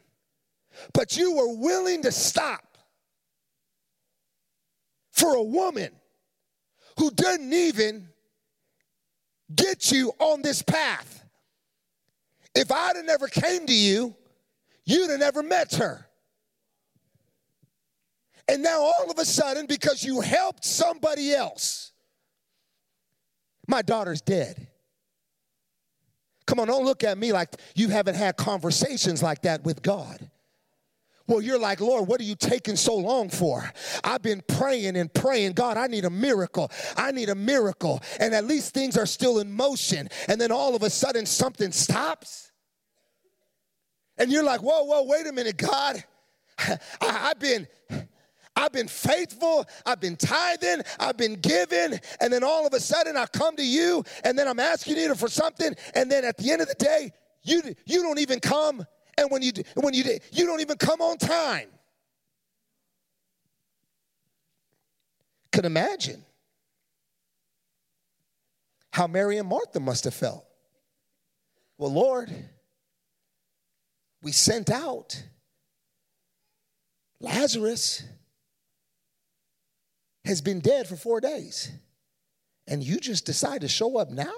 but 0.92 1.16
you 1.16 1.36
were 1.36 1.54
willing 1.54 2.02
to 2.02 2.12
stop 2.12 2.78
for 5.12 5.34
a 5.34 5.42
woman 5.42 5.90
who 6.98 7.10
didn't 7.10 7.52
even 7.52 8.08
get 9.54 9.90
you 9.90 10.12
on 10.18 10.42
this 10.42 10.62
path. 10.62 11.24
If 12.54 12.70
I'd 12.72 12.96
have 12.96 13.04
never 13.04 13.28
came 13.28 13.66
to 13.66 13.74
you, 13.74 14.14
you'd 14.84 15.10
have 15.10 15.20
never 15.20 15.42
met 15.42 15.74
her. 15.74 16.06
And 18.48 18.62
now 18.62 18.80
all 18.80 19.10
of 19.10 19.18
a 19.18 19.24
sudden, 19.24 19.66
because 19.66 20.02
you 20.02 20.20
helped 20.20 20.64
somebody 20.64 21.32
else, 21.32 21.92
my 23.68 23.82
daughter's 23.82 24.20
dead. 24.20 24.66
Come 26.46 26.58
on, 26.58 26.66
don't 26.66 26.84
look 26.84 27.04
at 27.04 27.16
me 27.16 27.32
like 27.32 27.54
you 27.76 27.90
haven't 27.90 28.16
had 28.16 28.36
conversations 28.36 29.22
like 29.22 29.42
that 29.42 29.62
with 29.62 29.82
God. 29.82 30.30
Well, 31.30 31.40
you're 31.40 31.60
like, 31.60 31.80
Lord, 31.80 32.08
what 32.08 32.20
are 32.20 32.24
you 32.24 32.34
taking 32.34 32.74
so 32.74 32.96
long 32.96 33.28
for? 33.28 33.72
I've 34.02 34.20
been 34.20 34.42
praying 34.48 34.96
and 34.96 35.14
praying. 35.14 35.52
God, 35.52 35.76
I 35.76 35.86
need 35.86 36.04
a 36.04 36.10
miracle. 36.10 36.72
I 36.96 37.12
need 37.12 37.28
a 37.28 37.36
miracle. 37.36 38.02
And 38.18 38.34
at 38.34 38.46
least 38.46 38.74
things 38.74 38.98
are 38.98 39.06
still 39.06 39.38
in 39.38 39.52
motion. 39.52 40.08
And 40.26 40.40
then 40.40 40.50
all 40.50 40.74
of 40.74 40.82
a 40.82 40.90
sudden 40.90 41.26
something 41.26 41.70
stops. 41.70 42.50
And 44.18 44.32
you're 44.32 44.42
like, 44.42 44.60
whoa, 44.60 44.82
whoa, 44.82 45.04
wait 45.04 45.28
a 45.28 45.32
minute, 45.32 45.56
God. 45.56 46.02
I, 46.58 46.76
have 47.00 47.38
been. 47.38 47.68
I've 48.56 48.72
been 48.72 48.88
faithful, 48.88 49.64
I've 49.86 50.00
been 50.00 50.16
tithing, 50.16 50.82
I've 50.98 51.16
been 51.16 51.34
giving, 51.34 51.98
and 52.20 52.32
then 52.32 52.42
all 52.42 52.66
of 52.66 52.74
a 52.74 52.80
sudden 52.80 53.16
I 53.16 53.24
come 53.26 53.56
to 53.56 53.64
you 53.64 54.04
and 54.24 54.36
then 54.36 54.48
I'm 54.48 54.58
asking 54.58 54.96
you 54.96 55.14
for 55.14 55.28
something, 55.28 55.74
and 55.94 56.10
then 56.10 56.24
at 56.24 56.36
the 56.36 56.50
end 56.50 56.60
of 56.60 56.68
the 56.68 56.74
day, 56.74 57.12
you, 57.42 57.62
you 57.86 58.02
don't 58.02 58.18
even 58.18 58.40
come 58.40 58.84
and 59.20 59.30
when 59.30 59.42
you 59.42 59.52
when 59.74 59.94
you 59.94 60.02
did, 60.02 60.22
you 60.32 60.46
don't 60.46 60.60
even 60.60 60.76
come 60.76 61.00
on 61.00 61.18
time. 61.18 61.68
Could 65.52 65.64
imagine 65.64 66.24
how 68.92 69.06
Mary 69.06 69.38
and 69.38 69.48
Martha 69.48 69.78
must 69.80 70.04
have 70.04 70.14
felt. 70.14 70.44
Well, 71.78 71.92
Lord, 71.92 72.30
we 74.22 74.32
sent 74.32 74.70
out 74.70 75.22
Lazarus 77.20 78.02
has 80.24 80.40
been 80.40 80.60
dead 80.60 80.86
for 80.86 80.96
four 80.96 81.20
days, 81.20 81.70
and 82.66 82.82
you 82.82 82.98
just 82.98 83.26
decide 83.26 83.60
to 83.60 83.68
show 83.68 83.98
up 83.98 84.10
now? 84.10 84.32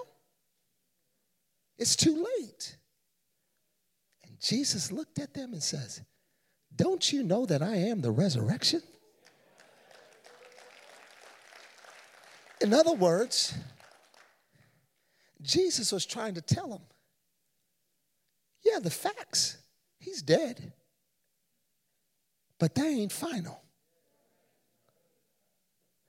It's 1.79 1.97
too 1.97 2.27
late. 2.39 2.77
Jesus 4.43 4.91
looked 4.91 5.19
at 5.21 5.35
them 5.35 5.53
and 5.53 5.63
says, 5.63 6.03
Don't 6.75 7.13
you 7.13 7.23
know 7.23 7.47
that 7.47 7.63
I 7.63 7.77
am 7.77 8.01
the 8.01 8.11
resurrection? 8.11 8.83
In 12.61 12.75
other 12.75 12.93
words, 12.93 13.55
Jesus 15.41 15.93
was 15.93 16.07
trying 16.07 16.35
to 16.35 16.41
tell 16.41 16.69
them, 16.69 16.83
yeah, 18.65 18.79
the 18.79 18.91
facts, 18.91 19.59
he's 19.99 20.23
dead, 20.23 20.73
but 22.61 22.75
they 22.77 22.87
ain't 22.87 23.11
final. 23.11 23.61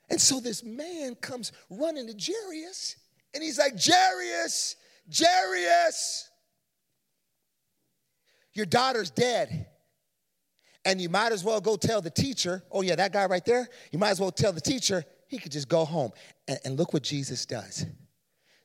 And 0.09 0.21
so 0.21 0.39
this 0.39 0.63
man 0.63 1.15
comes 1.15 1.51
running 1.71 2.05
to 2.05 2.13
Jairus, 2.13 2.97
and 3.33 3.43
he's 3.43 3.57
like, 3.57 3.73
Jairus, 3.83 4.75
Jairus, 5.11 6.29
your 8.53 8.65
daughter's 8.65 9.09
dead. 9.09 9.67
And 10.85 10.99
you 10.99 11.07
might 11.07 11.31
as 11.31 11.43
well 11.43 11.61
go 11.61 11.77
tell 11.77 12.01
the 12.01 12.09
teacher, 12.09 12.61
oh, 12.71 12.81
yeah, 12.81 12.95
that 12.95 13.13
guy 13.13 13.25
right 13.25 13.45
there, 13.45 13.69
you 13.91 13.99
might 13.99 14.09
as 14.09 14.19
well 14.19 14.31
tell 14.31 14.51
the 14.51 14.61
teacher, 14.61 15.05
he 15.27 15.37
could 15.37 15.51
just 15.51 15.69
go 15.69 15.85
home. 15.85 16.11
And, 16.47 16.59
and 16.65 16.77
look 16.77 16.93
what 16.93 17.03
Jesus 17.03 17.45
does. 17.45 17.85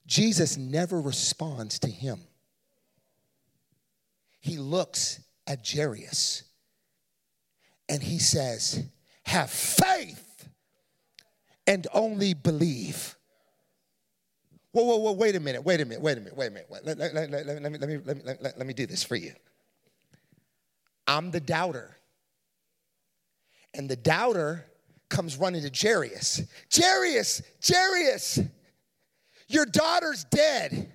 Jesus 0.07 0.57
never 0.57 1.01
responds 1.01 1.79
to 1.81 1.89
him. 1.89 2.21
He 4.41 4.57
looks 4.57 5.21
at 5.47 5.67
Jairus 5.69 6.45
and 7.89 8.03
he 8.03 8.19
says, 8.19 8.85
Have 9.25 9.51
faith 9.51 10.49
and 11.67 11.87
only 11.93 12.35
believe. 12.35 13.17
Whoa, 14.73 14.85
whoa, 14.85 14.97
whoa, 14.99 15.13
wait 15.13 15.37
a 15.37 15.41
minute, 15.41 15.65
wait 15.65 15.81
a 15.81 15.85
minute, 15.85 16.03
wait 16.03 16.19
a 16.19 16.21
minute, 16.21 16.37
wait 16.37 16.47
a 16.47 16.51
minute. 16.51 16.67
Let, 16.71 16.99
let, 16.99 17.13
me, 17.15 17.79
let, 17.79 17.89
me, 17.89 17.99
let, 18.05 18.17
me, 18.17 18.51
let 18.57 18.67
me 18.67 18.73
do 18.73 18.87
this 18.87 19.03
for 19.03 19.17
you. 19.17 19.33
I'm 21.09 21.31
the 21.31 21.41
doubter. 21.41 21.97
And 23.75 23.89
the 23.89 23.97
doubter 23.97 24.67
comes 25.09 25.37
running 25.37 25.63
to 25.63 25.71
Jairus. 25.75 26.43
Jairus, 26.73 27.43
Jairus, 27.67 28.41
your 29.49 29.65
daughter's 29.67 30.25
dead. 30.25 30.93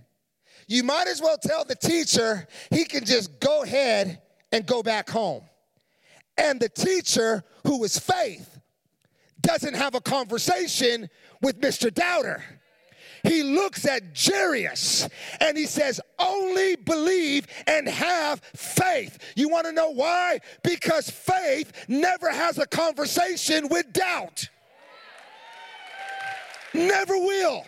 You 0.67 0.83
might 0.83 1.07
as 1.07 1.21
well 1.21 1.37
tell 1.37 1.65
the 1.65 1.75
teacher 1.75 2.47
he 2.69 2.85
can 2.85 3.03
just 3.03 3.39
go 3.39 3.63
ahead 3.63 4.21
and 4.51 4.65
go 4.65 4.83
back 4.83 5.09
home. 5.09 5.43
And 6.37 6.59
the 6.59 6.69
teacher, 6.69 7.43
who 7.65 7.83
is 7.83 7.97
faith, 7.97 8.59
doesn't 9.41 9.73
have 9.73 9.95
a 9.95 10.01
conversation 10.01 11.09
with 11.41 11.59
Mr. 11.59 11.93
Doubter. 11.93 12.43
He 13.23 13.41
looks 13.41 13.85
at 13.85 14.03
Jairus 14.17 15.07
and 15.39 15.57
he 15.57 15.65
says, 15.65 16.01
Only 16.19 16.75
believe 16.75 17.47
and 17.65 17.87
have 17.87 18.41
faith. 18.53 19.17
You 19.35 19.47
want 19.47 19.65
to 19.65 19.71
know 19.71 19.91
why? 19.91 20.39
Because 20.61 21.09
faith 21.09 21.71
never 21.87 22.29
has 22.29 22.57
a 22.57 22.67
conversation 22.67 23.69
with 23.69 23.93
doubt. 23.93 24.49
Never 26.73 27.17
will. 27.17 27.65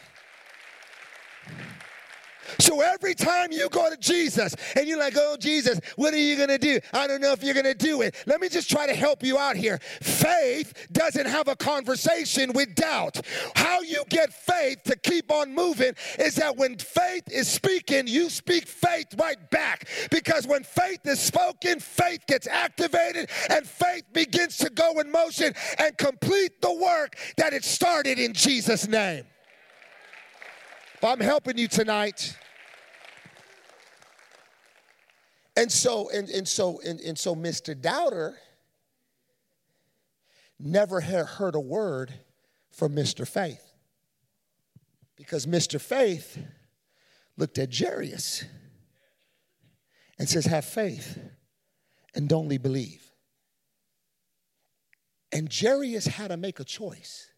So 2.59 2.81
every 2.81 3.15
time 3.15 3.51
you 3.51 3.69
go 3.69 3.89
to 3.89 3.97
Jesus 3.97 4.55
and 4.75 4.87
you're 4.87 4.99
like, 4.99 5.15
oh, 5.17 5.37
Jesus, 5.39 5.79
what 5.95 6.13
are 6.13 6.17
you 6.17 6.35
going 6.35 6.49
to 6.49 6.57
do? 6.57 6.79
I 6.93 7.07
don't 7.07 7.21
know 7.21 7.31
if 7.31 7.43
you're 7.43 7.53
going 7.53 7.65
to 7.65 7.73
do 7.73 8.01
it. 8.01 8.15
Let 8.25 8.41
me 8.41 8.49
just 8.49 8.69
try 8.69 8.87
to 8.87 8.93
help 8.93 9.23
you 9.23 9.37
out 9.37 9.55
here. 9.55 9.79
Faith 10.01 10.87
doesn't 10.91 11.25
have 11.25 11.47
a 11.47 11.55
conversation 11.55 12.53
with 12.53 12.75
doubt. 12.75 13.21
How 13.55 13.81
you 13.81 14.03
get 14.09 14.33
faith 14.33 14.83
to 14.83 14.95
keep 14.95 15.31
on 15.31 15.53
moving 15.53 15.93
is 16.19 16.35
that 16.35 16.55
when 16.57 16.77
faith 16.77 17.23
is 17.31 17.47
speaking, 17.47 18.07
you 18.07 18.29
speak 18.29 18.67
faith 18.67 19.07
right 19.17 19.49
back. 19.49 19.87
Because 20.11 20.47
when 20.47 20.63
faith 20.63 21.05
is 21.05 21.19
spoken, 21.19 21.79
faith 21.79 22.25
gets 22.27 22.47
activated 22.47 23.29
and 23.49 23.65
faith 23.65 24.03
begins 24.13 24.57
to 24.57 24.69
go 24.69 24.99
in 24.99 25.11
motion 25.11 25.53
and 25.77 25.97
complete 25.97 26.61
the 26.61 26.73
work 26.73 27.17
that 27.37 27.53
it 27.53 27.63
started 27.63 28.19
in 28.19 28.33
Jesus' 28.33 28.87
name. 28.87 29.25
I'm 31.03 31.19
helping 31.19 31.57
you 31.57 31.67
tonight. 31.67 32.35
And 35.57 35.71
so, 35.71 36.09
and, 36.09 36.29
and 36.29 36.47
so, 36.47 36.79
and, 36.85 36.99
and 36.99 37.17
so 37.17 37.35
Mr. 37.35 37.79
Doubter 37.79 38.37
never 40.59 41.01
heard 41.01 41.55
a 41.55 41.59
word 41.59 42.13
from 42.71 42.95
Mr. 42.95 43.27
Faith. 43.27 43.61
Because 45.15 45.45
Mr. 45.45 45.79
Faith 45.79 46.37
looked 47.37 47.57
at 47.57 47.73
Jairus 47.73 48.43
and 50.19 50.27
says, 50.27 50.45
Have 50.45 50.65
faith 50.65 51.17
and 52.13 52.31
only 52.33 52.57
believe. 52.57 53.11
And 55.31 55.51
Jairus 55.53 56.05
had 56.05 56.29
to 56.29 56.37
make 56.37 56.59
a 56.59 56.63
choice. 56.63 57.29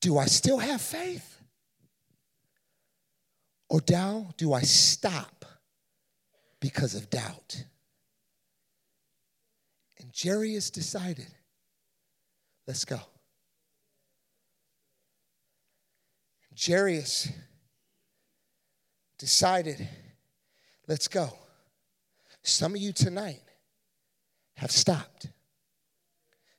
Do 0.00 0.18
I 0.18 0.26
still 0.26 0.58
have 0.58 0.80
faith? 0.80 1.37
Or 3.68 3.80
now 3.88 4.30
do 4.36 4.52
I 4.52 4.62
stop 4.62 5.44
because 6.60 6.94
of 6.94 7.10
doubt? 7.10 7.64
And 9.98 10.10
Jairus 10.16 10.70
decided, 10.70 11.28
let's 12.66 12.84
go. 12.84 13.00
Jairus 16.58 17.28
decided, 19.18 19.86
let's 20.86 21.08
go. 21.08 21.30
Some 22.42 22.74
of 22.74 22.80
you 22.80 22.92
tonight 22.92 23.42
have 24.56 24.70
stopped. 24.70 25.28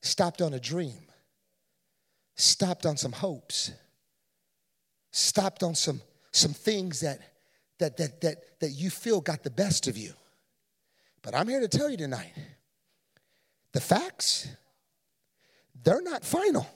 Stopped 0.02 0.41
on 0.41 0.54
a 0.54 0.60
dream. 0.60 1.08
Stopped 2.36 2.86
on 2.86 2.95
some 2.95 3.12
hopes. 3.12 3.72
Stopped 5.12 5.63
on 5.63 5.76
some 5.76 6.02
some 6.39 6.54
things 6.54 7.02
that, 7.02 7.19
that, 7.80 7.97
that, 7.97 8.21
that, 8.21 8.60
that 8.60 8.69
you 8.71 8.89
feel 8.89 9.21
got 9.21 9.43
the 9.43 9.49
best 9.49 9.88
of 9.88 9.97
you. 9.97 10.13
But 11.21 11.36
I'm 11.36 11.47
here 11.47 11.60
to 11.60 11.67
tell 11.67 11.89
you 11.89 11.97
tonight 11.97 12.32
the 13.73 13.82
facts, 13.82 14.47
they're 15.84 16.02
not 16.02 16.23
final 16.23 16.67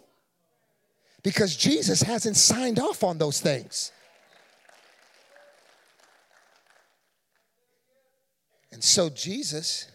because 1.24 1.56
Jesus 1.56 2.02
hasn't 2.02 2.36
signed 2.36 2.80
off 2.80 3.04
on 3.04 3.18
those 3.18 3.40
things. 3.40 3.92
And 8.72 8.84
so 8.84 9.10
Jesus 9.10 9.88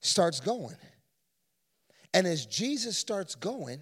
starts 0.00 0.40
going. 0.40 0.76
And 2.14 2.26
as 2.26 2.46
Jesus 2.46 2.96
starts 2.96 3.34
going, 3.34 3.80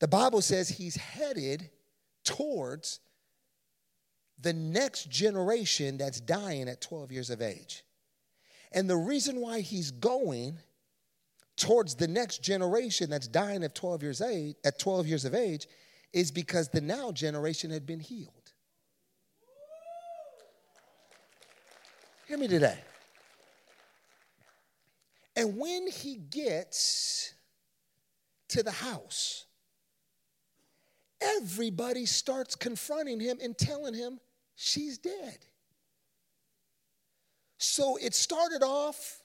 the 0.00 0.08
Bible 0.08 0.42
says 0.42 0.68
he's 0.68 0.96
headed 0.96 1.70
towards 2.24 3.00
the 4.40 4.52
next 4.52 5.10
generation 5.10 5.96
that's 5.96 6.20
dying 6.20 6.68
at 6.68 6.80
12 6.80 7.12
years 7.12 7.30
of 7.30 7.40
age. 7.40 7.84
And 8.72 8.90
the 8.90 8.96
reason 8.96 9.40
why 9.40 9.60
he's 9.60 9.90
going 9.90 10.58
towards 11.56 11.94
the 11.94 12.08
next 12.08 12.42
generation 12.42 13.08
that's 13.08 13.28
dying 13.28 13.62
at 13.62 13.74
12 13.74 14.02
years 14.02 14.20
age, 14.20 14.56
at 14.64 14.78
12 14.78 15.06
years 15.06 15.24
of 15.24 15.34
age 15.34 15.68
is 16.12 16.30
because 16.30 16.68
the 16.68 16.80
now 16.80 17.12
generation 17.12 17.70
had 17.70 17.86
been 17.86 18.00
healed. 18.00 18.52
Hear 22.26 22.38
me 22.38 22.48
today. 22.48 22.78
And 25.36 25.58
when 25.58 25.88
he 25.88 26.16
gets 26.16 27.34
to 28.48 28.62
the 28.62 28.70
house, 28.70 29.43
everybody 31.36 32.06
starts 32.06 32.54
confronting 32.54 33.20
him 33.20 33.38
and 33.42 33.56
telling 33.56 33.94
him 33.94 34.18
she's 34.56 34.98
dead. 34.98 35.38
So 37.58 37.96
it 37.96 38.14
started 38.14 38.62
off 38.62 39.20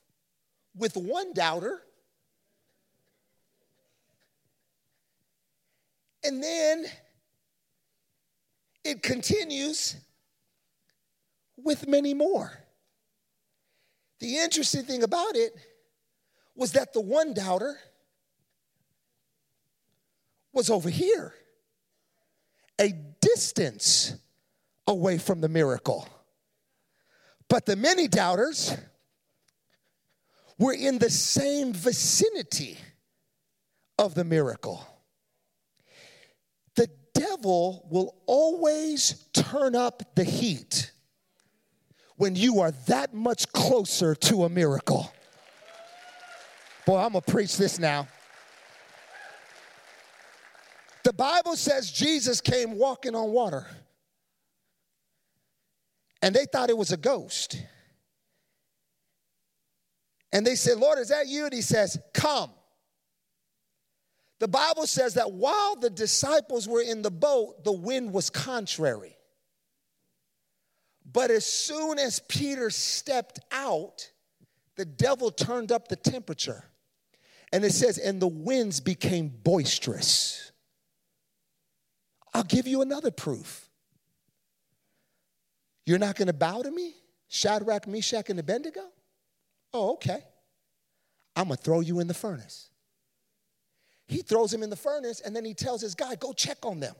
with 0.76 0.96
one 0.96 1.34
doubter. 1.34 1.82
And 6.24 6.44
then 6.44 6.86
it 8.84 9.02
continues 9.04 9.96
with 11.58 11.88
many 11.88 12.14
more. 12.14 12.52
The 14.20 14.38
interesting 14.38 14.84
thing 14.84 15.04
about 15.04 15.36
it 15.36 15.54
was 16.56 16.74
that 16.74 16.94
the 16.94 17.02
one 17.02 17.34
doubter 17.34 17.78
was 20.52 20.70
over 20.70 20.90
here 20.90 21.34
a 22.80 22.94
distance 23.22 24.16
away 24.88 25.18
from 25.18 25.42
the 25.42 25.50
miracle. 25.50 26.08
But 27.48 27.66
the 27.66 27.76
many 27.76 28.08
doubters 28.08 28.76
were 30.58 30.74
in 30.74 31.00
the 31.00 31.10
same 31.10 31.74
vicinity 31.74 32.78
of 33.98 34.14
the 34.14 34.24
miracle. 34.24 34.86
The 36.76 36.90
devil 37.14 37.88
will 37.90 38.16
always 38.26 39.26
turn 39.34 39.76
up 39.76 40.16
the 40.16 40.24
heat 40.24 40.92
when 42.18 42.36
you 42.36 42.60
are 42.60 42.72
that 42.88 43.14
much 43.14 43.52
closer 43.54 44.14
to 44.14 44.44
a 44.44 44.50
miracle. 44.50 45.12
Boy, 46.86 46.98
I'm 46.98 47.14
gonna 47.14 47.22
preach 47.22 47.58
this 47.58 47.80
now. 47.80 48.08
The 51.04 51.14
Bible 51.14 51.56
says 51.56 51.92
Jesus 51.92 52.42
came 52.42 52.78
walking 52.78 53.16
on 53.16 53.32
water. 53.32 53.68
And 56.22 56.36
they 56.36 56.46
thought 56.46 56.70
it 56.70 56.78
was 56.78 56.92
a 56.92 56.98
ghost. 56.98 57.62
And 60.32 60.46
they 60.46 60.56
said, 60.56 60.78
Lord, 60.78 61.00
is 61.00 61.10
that 61.10 61.28
you? 61.28 61.46
And 61.46 61.54
he 61.54 61.62
says, 61.62 61.98
Come. 62.14 62.52
The 64.40 64.48
Bible 64.48 64.88
says 64.88 65.16
that 65.16 65.34
while 65.34 65.76
the 65.76 65.90
disciples 65.90 66.68
were 66.68 66.82
in 66.82 67.02
the 67.02 67.12
boat, 67.12 67.64
the 67.66 67.74
wind 67.74 68.14
was 68.14 68.30
contrary. 68.30 69.18
But 71.12 71.30
as 71.30 71.46
soon 71.46 72.00
as 72.00 72.20
Peter 72.20 72.70
stepped 72.70 73.40
out, 73.52 74.12
the 74.76 74.86
devil 74.86 75.32
turned 75.32 75.72
up 75.72 75.90
the 75.90 75.98
temperature. 75.98 76.64
And 77.52 77.66
it 77.66 77.74
says, 77.74 77.98
and 77.98 78.22
the 78.22 78.28
winds 78.28 78.80
became 78.80 79.28
boisterous. 79.28 80.49
I'll 82.34 82.44
give 82.44 82.68
you 82.68 82.82
another 82.82 83.12
proof. 83.12 83.68
You're 85.86 86.00
not 86.00 86.16
going 86.16 86.28
to 86.28 86.34
bow 86.34 86.62
to 86.62 86.72
me? 86.72 86.94
Shadrach, 87.28 87.88
Meshach, 87.88 88.30
and 88.30 88.40
Abednego? 88.40 88.82
Oh, 89.74 89.94
okay. 89.94 90.24
I'm 91.36 91.48
going 91.48 91.58
to 91.58 91.64
throw 91.64 91.80
you 91.80 92.00
in 92.00 92.08
the 92.08 92.14
furnace. 92.14 92.70
He 94.08 94.18
throws 94.18 94.54
him 94.54 94.64
in 94.64 94.70
the 94.70 94.76
furnace 94.76 95.22
and 95.22 95.36
then 95.36 95.46
he 95.46 95.54
tells 95.54 95.82
his 95.82 95.96
guy, 95.96 96.16
go 96.16 96.34
check 96.34 96.58
on 96.64 96.80
them. 96.80 96.96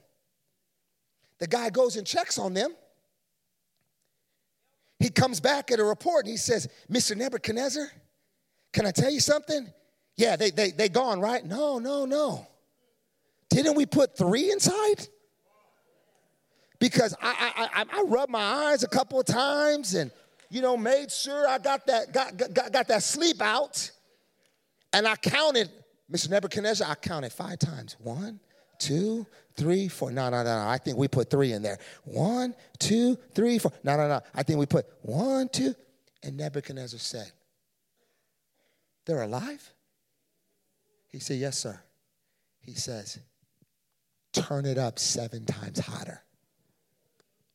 The 1.38 1.46
guy 1.46 1.70
goes 1.70 1.96
and 1.96 2.06
checks 2.06 2.38
on 2.38 2.54
them. 2.54 2.74
He 5.00 5.08
comes 5.08 5.40
back 5.40 5.70
at 5.70 5.80
a 5.80 5.84
report 5.84 6.26
and 6.26 6.30
he 6.30 6.36
says, 6.36 6.68
Mr. 6.90 7.16
Nebuchadnezzar, 7.16 7.90
can 8.72 8.86
I 8.86 8.92
tell 8.92 9.10
you 9.10 9.20
something? 9.20 9.72
Yeah, 10.16 10.36
they, 10.36 10.50
they, 10.50 10.70
they 10.70 10.88
gone, 10.88 11.20
right? 11.20 11.44
No, 11.44 11.78
no, 11.78 12.04
no. 12.04 12.46
Didn't 13.48 13.74
we 13.74 13.86
put 13.86 14.16
three 14.16 14.52
inside? 14.52 15.08
Because 16.80 17.14
I, 17.20 17.52
I, 17.56 17.82
I, 17.82 18.00
I 18.00 18.02
rubbed 18.02 18.32
my 18.32 18.40
eyes 18.42 18.82
a 18.82 18.88
couple 18.88 19.20
of 19.20 19.26
times 19.26 19.94
and, 19.94 20.10
you 20.48 20.62
know, 20.62 20.76
made 20.76 21.12
sure 21.12 21.46
I 21.46 21.58
got 21.58 21.86
that, 21.86 22.12
got, 22.12 22.36
got, 22.36 22.72
got 22.72 22.88
that 22.88 23.02
sleep 23.02 23.40
out. 23.40 23.90
And 24.92 25.06
I 25.06 25.14
counted, 25.16 25.70
Mr. 26.10 26.30
Nebuchadnezzar, 26.30 26.90
I 26.90 26.94
counted 26.94 27.32
five 27.32 27.58
times. 27.58 27.96
One, 28.00 28.40
two, 28.78 29.26
three, 29.56 29.88
four. 29.88 30.10
No, 30.10 30.30
no, 30.30 30.42
no, 30.42 30.64
no. 30.64 30.68
I 30.68 30.78
think 30.78 30.96
we 30.96 31.06
put 31.06 31.28
three 31.28 31.52
in 31.52 31.62
there. 31.62 31.78
One, 32.04 32.54
two, 32.78 33.16
three, 33.34 33.58
four. 33.58 33.72
No, 33.84 33.96
no, 33.96 34.08
no. 34.08 34.20
I 34.34 34.42
think 34.42 34.58
we 34.58 34.66
put 34.66 34.86
one, 35.02 35.48
two. 35.50 35.74
And 36.22 36.36
Nebuchadnezzar 36.38 36.98
said, 36.98 37.30
They're 39.04 39.22
alive? 39.22 39.70
He 41.08 41.18
said, 41.18 41.36
Yes, 41.36 41.58
sir. 41.58 41.78
He 42.62 42.72
says, 42.72 43.18
Turn 44.32 44.64
it 44.64 44.78
up 44.78 44.98
seven 44.98 45.44
times 45.44 45.78
hotter. 45.78 46.22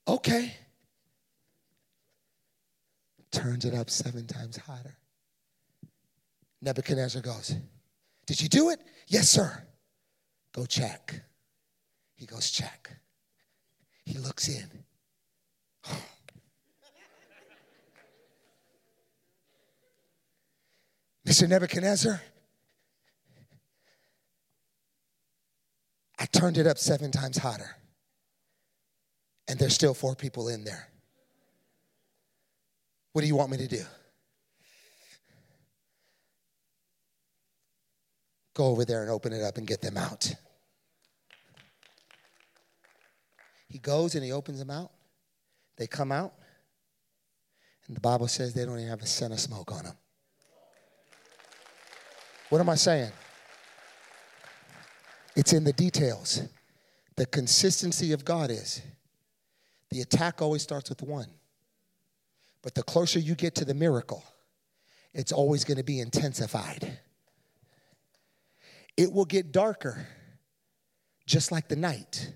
Okay. 0.08 0.53
Turns 3.32 3.66
it 3.66 3.74
up 3.74 3.89
seven 3.89 4.28
times 4.28 4.58
hotter. 4.58 4.95
Nebuchadnezzar 6.62 7.22
goes, 7.22 7.56
Did 8.26 8.41
you 8.41 8.49
do 8.49 8.70
it? 8.70 8.80
Yes, 9.08 9.30
sir. 9.30 9.64
Go 10.53 10.66
check. 10.66 11.22
He 12.16 12.26
goes, 12.26 12.49
Check. 12.49 12.91
He 14.06 14.18
looks 14.18 14.47
in. 14.47 14.70
Mr. 21.28 21.49
Nebuchadnezzar, 21.49 22.22
I 26.20 26.26
turned 26.28 26.58
it 26.58 26.68
up 26.68 26.78
seven 26.78 27.12
times 27.12 27.38
hotter, 27.38 27.76
and 29.48 29.60
there's 29.60 29.74
still 29.74 29.93
four 29.93 30.16
people 30.16 30.48
in 30.48 30.64
there. 30.64 30.88
What 33.14 33.22
do 33.22 33.28
you 33.28 33.36
want 33.36 33.52
me 33.52 33.58
to 33.58 33.68
do? 33.68 33.84
Go 38.54 38.68
over 38.68 38.86
there 38.86 39.02
and 39.02 39.12
open 39.12 39.34
it 39.34 39.41
up 39.41 39.58
and 39.58 39.68
get 39.68 39.82
them 39.82 39.98
out. 39.98 40.34
He 43.68 43.80
goes 43.80 44.16
and 44.16 44.24
he 44.24 44.32
opens 44.32 44.60
them 44.60 44.70
out. 44.70 44.91
They 45.78 45.88
come 45.88 46.12
out. 46.12 46.34
And 47.88 47.96
the 47.96 48.02
Bible 48.02 48.28
says 48.28 48.54
they 48.54 48.66
don't 48.66 48.78
even 48.78 48.89
have 48.89 49.02
a 49.02 49.06
scent 49.06 49.34
of 49.34 49.39
smoke 49.39 49.72
on 49.72 49.84
them. 49.84 49.96
What 52.50 52.62
am 52.62 52.70
I 52.70 52.76
saying? 52.76 53.12
It's 55.36 55.52
in 55.54 55.64
the 55.64 55.74
details. 55.74 56.41
The 57.18 57.26
consistency 57.26 58.14
of 58.14 58.24
God 58.24 58.50
is 58.52 58.82
the 59.96 60.02
attack 60.02 60.41
always 60.41 60.62
starts 60.62 60.89
with 60.89 61.02
one. 61.02 61.30
But 62.62 62.76
the 62.76 62.84
closer 62.84 63.18
you 63.18 63.34
get 63.34 63.56
to 63.56 63.64
the 63.64 63.74
miracle, 63.74 64.26
it's 65.14 65.32
always 65.32 65.64
going 65.64 65.78
to 65.78 65.86
be 65.86 66.02
intensified. 66.02 67.00
It 68.98 69.14
will 69.14 69.24
get 69.24 69.54
darker, 69.54 70.06
just 71.26 71.50
like 71.50 71.70
the 71.70 71.78
night. 71.78 72.30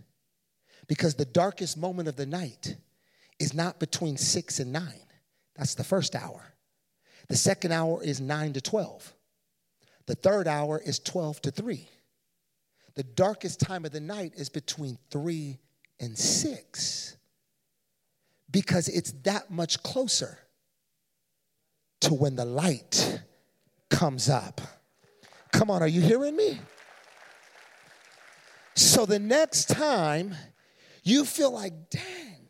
Because 0.88 1.16
the 1.16 1.26
darkest 1.26 1.76
moment 1.76 2.08
of 2.08 2.16
the 2.16 2.26
night 2.26 2.78
is 3.40 3.54
not 3.54 3.78
between 3.78 4.16
six 4.16 4.60
and 4.60 4.72
nine. 4.72 5.04
That's 5.58 5.76
the 5.76 5.84
first 5.84 6.16
hour. 6.16 6.54
The 7.28 7.36
second 7.36 7.74
hour 7.74 8.02
is 8.02 8.22
nine 8.22 8.54
to 8.54 8.62
12. 8.62 9.14
The 10.06 10.16
third 10.16 10.48
hour 10.48 10.80
is 10.80 11.00
12 11.00 11.42
to 11.42 11.52
3. 11.52 11.90
The 12.96 13.04
darkest 13.04 13.60
time 13.60 13.84
of 13.84 13.92
the 13.92 14.00
night 14.00 14.32
is 14.38 14.48
between 14.48 14.98
3 15.12 15.60
and 16.00 16.18
6 16.18 17.18
because 18.52 18.88
it's 18.88 19.12
that 19.24 19.52
much 19.52 19.82
closer 19.84 20.40
to 22.02 22.14
when 22.14 22.36
the 22.36 22.46
light 22.46 23.22
comes 23.90 24.30
up. 24.30 24.62
Come 25.52 25.70
on, 25.70 25.82
are 25.82 25.88
you 25.88 26.02
hearing 26.02 26.36
me? 26.36 26.60
So 28.76 29.06
the 29.06 29.20
next 29.20 29.66
time 29.66 30.36
you 31.04 31.26
feel 31.26 31.52
like, 31.52 31.90
dang, 31.90 32.50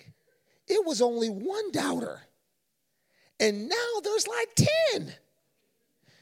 it 0.68 0.86
was 0.86 1.02
only 1.02 1.28
one 1.28 1.72
doubter, 1.72 2.22
and 3.40 3.68
now 3.68 4.00
there's 4.04 4.28
like 4.28 4.68
10. 4.94 5.14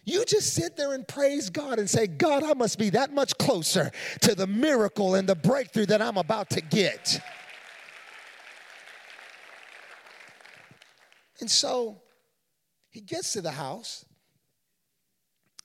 You 0.05 0.23
just 0.23 0.53
sit 0.53 0.77
there 0.77 0.93
and 0.93 1.05
praise 1.05 1.49
God 1.49 1.79
and 1.79 1.89
say, 1.89 2.07
God, 2.07 2.41
I 2.41 2.53
must 2.53 2.79
be 2.79 2.91
that 2.91 3.11
much 3.13 3.37
closer 3.37 3.91
to 4.21 4.35
the 4.35 4.47
miracle 4.47 5.15
and 5.15 5.27
the 5.27 5.35
breakthrough 5.35 5.87
that 5.87 6.01
I'm 6.01 6.15
about 6.15 6.49
to 6.51 6.61
get. 6.61 7.19
And 11.39 11.49
so 11.49 12.01
he 12.89 13.01
gets 13.01 13.33
to 13.33 13.41
the 13.41 13.51
house 13.51 14.05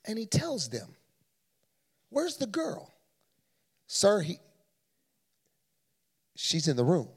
and 0.05 0.19
he 0.19 0.27
tells 0.27 0.69
them, 0.69 0.89
Where's 2.11 2.37
the 2.37 2.47
girl? 2.47 2.93
Sir, 3.87 4.21
he, 4.21 4.39
she's 6.37 6.69
in 6.69 6.77
the 6.77 6.85
room. 6.85 7.09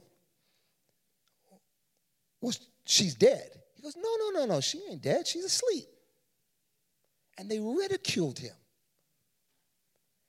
Well, 2.40 2.54
she's 2.86 3.16
dead. 3.16 3.50
He 3.76 3.82
goes, 3.82 3.96
No, 3.98 4.10
no, 4.20 4.40
no, 4.40 4.46
no, 4.46 4.62
she 4.62 4.82
ain't 4.90 5.02
dead. 5.02 5.28
She's 5.28 5.44
asleep. 5.44 5.86
And 7.38 7.50
they 7.50 7.60
ridiculed 7.60 8.40
him. 8.40 8.54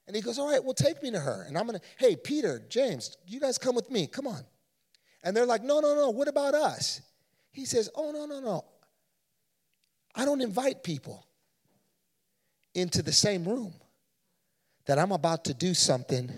And 0.06 0.16
he 0.16 0.22
goes, 0.22 0.38
All 0.38 0.50
right, 0.50 0.62
well, 0.62 0.74
take 0.74 1.02
me 1.02 1.10
to 1.12 1.20
her. 1.20 1.44
And 1.46 1.56
I'm 1.56 1.66
going 1.66 1.78
to, 1.78 1.84
hey, 1.98 2.16
Peter, 2.16 2.62
James, 2.68 3.16
you 3.26 3.38
guys 3.38 3.58
come 3.58 3.74
with 3.74 3.90
me. 3.90 4.06
Come 4.06 4.26
on. 4.26 4.44
And 5.22 5.36
they're 5.36 5.46
like, 5.46 5.62
No, 5.62 5.80
no, 5.80 5.94
no, 5.94 6.10
what 6.10 6.28
about 6.28 6.54
us? 6.54 7.00
He 7.56 7.64
says, 7.64 7.88
Oh, 7.94 8.10
no, 8.10 8.26
no, 8.26 8.38
no. 8.38 8.64
I 10.14 10.26
don't 10.26 10.42
invite 10.42 10.82
people 10.82 11.26
into 12.74 13.02
the 13.02 13.12
same 13.12 13.44
room 13.44 13.72
that 14.84 14.98
I'm 14.98 15.10
about 15.10 15.46
to 15.46 15.54
do 15.54 15.72
something 15.72 16.30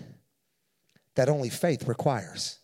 that 1.15 1.27
only 1.27 1.49
faith 1.49 1.89
requires. 1.89 2.59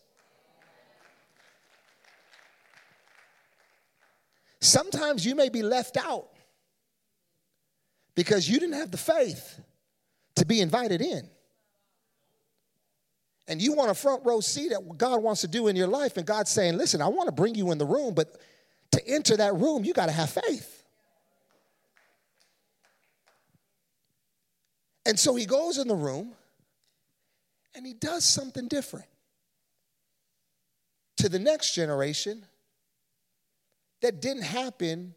Sometimes 4.60 5.26
you 5.26 5.34
may 5.34 5.50
be 5.50 5.62
left 5.62 5.98
out 5.98 6.30
because 8.14 8.48
you 8.48 8.58
didn't 8.58 8.76
have 8.76 8.90
the 8.90 8.96
faith 8.96 9.60
to 10.36 10.46
be 10.46 10.62
invited 10.62 11.02
in. 11.02 11.28
And 13.48 13.62
you 13.62 13.72
want 13.72 13.90
a 13.90 13.94
front 13.94 14.24
row 14.24 14.40
seat 14.40 14.72
at 14.72 14.82
what 14.82 14.98
God 14.98 15.22
wants 15.22 15.42
to 15.42 15.48
do 15.48 15.68
in 15.68 15.76
your 15.76 15.86
life, 15.86 16.16
and 16.16 16.26
God's 16.26 16.50
saying, 16.50 16.76
Listen, 16.76 17.00
I 17.00 17.08
want 17.08 17.28
to 17.28 17.32
bring 17.32 17.54
you 17.54 17.70
in 17.70 17.78
the 17.78 17.86
room, 17.86 18.14
but 18.14 18.40
to 18.92 19.06
enter 19.06 19.36
that 19.36 19.54
room, 19.54 19.84
you 19.84 19.92
got 19.92 20.06
to 20.06 20.12
have 20.12 20.30
faith. 20.30 20.84
And 25.04 25.18
so 25.18 25.36
he 25.36 25.46
goes 25.46 25.78
in 25.78 25.86
the 25.86 25.94
room 25.94 26.32
and 27.76 27.86
he 27.86 27.92
does 27.92 28.24
something 28.24 28.66
different 28.66 29.06
to 31.18 31.28
the 31.28 31.38
next 31.38 31.74
generation 31.74 32.44
that 34.02 34.20
didn't 34.20 34.42
happen 34.42 35.14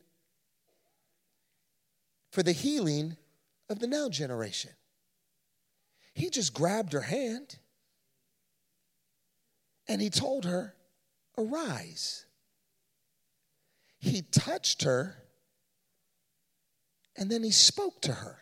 for 2.32 2.44
the 2.44 2.52
healing 2.52 3.18
of 3.70 3.80
the 3.80 3.88
now 3.88 4.10
generation. 4.10 4.72
He 6.14 6.30
just 6.30 6.54
grabbed 6.54 6.94
her 6.94 7.02
hand 7.02 7.58
And 9.90 10.02
he 10.02 10.10
told 10.10 10.46
her, 10.46 10.76
Arise. 11.38 12.26
He 13.98 14.22
touched 14.22 14.84
her 14.84 15.18
and 17.18 17.30
then 17.30 17.44
he 17.44 17.52
spoke 17.52 18.02
to 18.04 18.14
her. 18.14 18.38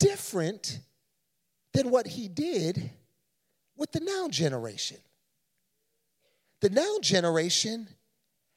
Different 0.00 0.80
than 1.72 1.90
what 1.90 2.08
he 2.08 2.26
did 2.28 2.90
with 3.76 3.92
the 3.92 4.00
now 4.00 4.28
generation. 4.28 4.98
The 6.60 6.70
now 6.70 6.96
generation 7.00 7.88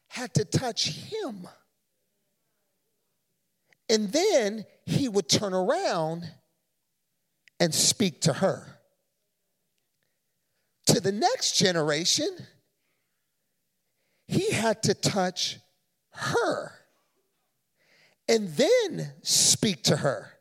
had 0.07 0.34
to 0.34 0.45
touch 0.45 0.88
him. 0.88 1.47
And 3.89 4.11
then 4.11 4.66
he 4.86 5.07
would 5.07 5.30
turn 5.30 5.53
around 5.53 6.30
and 7.59 7.74
speak 7.74 8.22
to 8.22 8.34
her. 8.34 8.73
To 10.94 11.02
the 11.02 11.12
next 11.12 11.58
generation, 11.58 12.30
he 14.28 14.52
had 14.52 14.84
to 14.84 14.94
touch 14.94 15.58
her 16.12 16.72
and 18.30 18.48
then 18.50 19.12
speak 19.24 19.82
to 19.86 19.96
her 19.98 20.34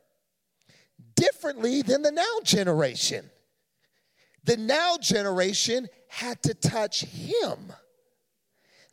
differently 1.15 1.81
than 1.81 2.03
the 2.03 2.11
now 2.11 2.37
generation. 2.43 3.31
The 4.43 4.55
now 4.55 4.97
generation 5.01 5.87
had 6.07 6.43
to 6.43 6.53
touch 6.53 7.01
him. 7.01 7.73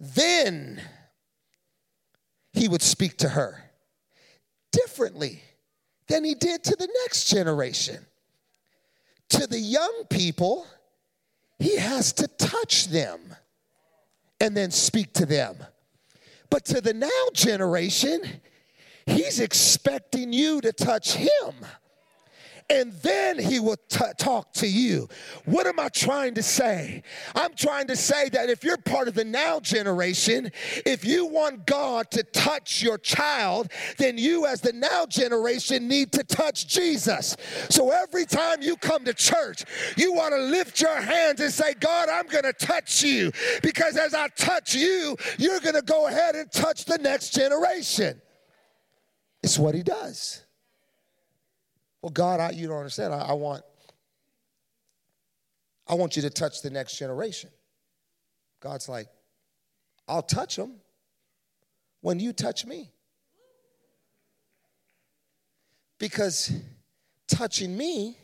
Then 0.01 0.81
he 2.55 2.69
would 2.69 2.81
speak 2.81 3.19
to 3.19 3.29
her 3.29 3.65
differently 4.73 5.43
than 6.09 6.25
he 6.25 6.35
did 6.35 6.65
to 6.65 6.75
the 6.75 6.89
next 7.05 7.29
generation. 7.29 8.07
To 9.29 9.47
the 9.47 9.61
young 9.61 10.05
people, 10.09 10.67
he 11.61 11.77
has 11.77 12.13
to 12.15 12.27
touch 12.27 12.89
them 12.89 13.21
and 14.41 14.57
then 14.57 14.71
speak 14.71 15.13
to 15.13 15.27
them. 15.27 15.57
But 16.49 16.65
to 16.67 16.81
the 16.81 16.95
now 16.95 17.09
generation, 17.35 18.23
he's 19.07 19.39
expecting 19.39 20.33
you 20.33 20.61
to 20.63 20.73
touch 20.73 21.13
him 21.13 21.55
and 22.71 22.93
then 23.03 23.39
he 23.39 23.59
will 23.59 23.77
t- 23.89 24.05
talk 24.17 24.53
to 24.55 24.67
you. 24.67 25.09
What 25.45 25.67
am 25.67 25.81
I 25.81 25.89
trying 25.89 26.35
to 26.35 26.43
say? 26.43 27.03
I'm 27.35 27.55
trying 27.55 27.89
to 27.89 27.97
say 27.97 28.29
that 28.29 28.49
if 28.49 28.63
you're 28.63 28.77
part 28.77 29.09
of 29.09 29.15
the 29.15 29.25
now 29.25 29.59
generation, 29.59 30.53
if 30.87 31.05
you 31.05 31.27
want 31.27 31.67
God 31.67 32.11
to 32.13 32.23
touch 32.23 32.81
your 32.81 32.97
child, 32.97 33.73
then 33.99 34.17
you, 34.17 34.47
as 34.47 34.61
the 34.61 34.73
now 34.73 35.05
generation, 35.05 35.89
need 35.89 36.13
to 36.13 36.23
touch 36.23 36.69
Jesus. 36.69 37.37
So 37.69 37.91
every 37.91 38.25
time 38.25 38.63
you 38.63 38.77
come 38.77 39.05
to 39.05 39.15
church, 39.15 39.65
you 39.97 40.15
want 40.15 40.33
to 40.33 40.39
lift 40.39 40.81
your 40.81 41.01
hands 41.01 41.41
and 41.41 41.53
say, 41.53 41.75
God, 41.75 42.09
I'm 42.09 42.27
going 42.29 42.45
to 42.45 42.53
touch 42.53 43.03
you. 43.03 43.33
Because 43.63 43.97
as 43.97 44.15
I 44.15 44.29
touch 44.29 44.75
you, 44.75 45.17
you're 45.39 45.61
going 45.61 45.75
to 45.75 45.83
go 45.83 46.07
ahead 46.07 46.37
and 46.37 46.51
touch 46.53 46.85
the 46.85 46.99
next 46.99 47.31
generation. 47.31 48.23
It's 49.43 49.59
what 49.59 49.75
he 49.75 49.83
does. 49.83 50.45
Well, 52.03 52.11
God, 52.11 52.41
I, 52.41 52.51
you 52.51 52.67
don't 52.67 52.79
understand. 52.79 53.13
I, 53.13 53.19
I 53.19 53.33
want, 53.35 53.63
I 55.87 55.95
want 55.95 56.17
you 56.17 56.23
to 56.23 56.31
touch 56.31 56.63
the 56.63 56.71
next 56.71 56.99
generation. 56.99 57.51
God's 58.61 58.89
like, 58.89 59.09
I'll 60.09 60.23
touch 60.23 60.57
them 60.57 60.77
when 62.01 62.19
you 62.19 62.33
touch 62.33 62.65
me. 62.65 62.91
Because 65.99 66.53
touching 67.29 67.77
me 67.77 68.17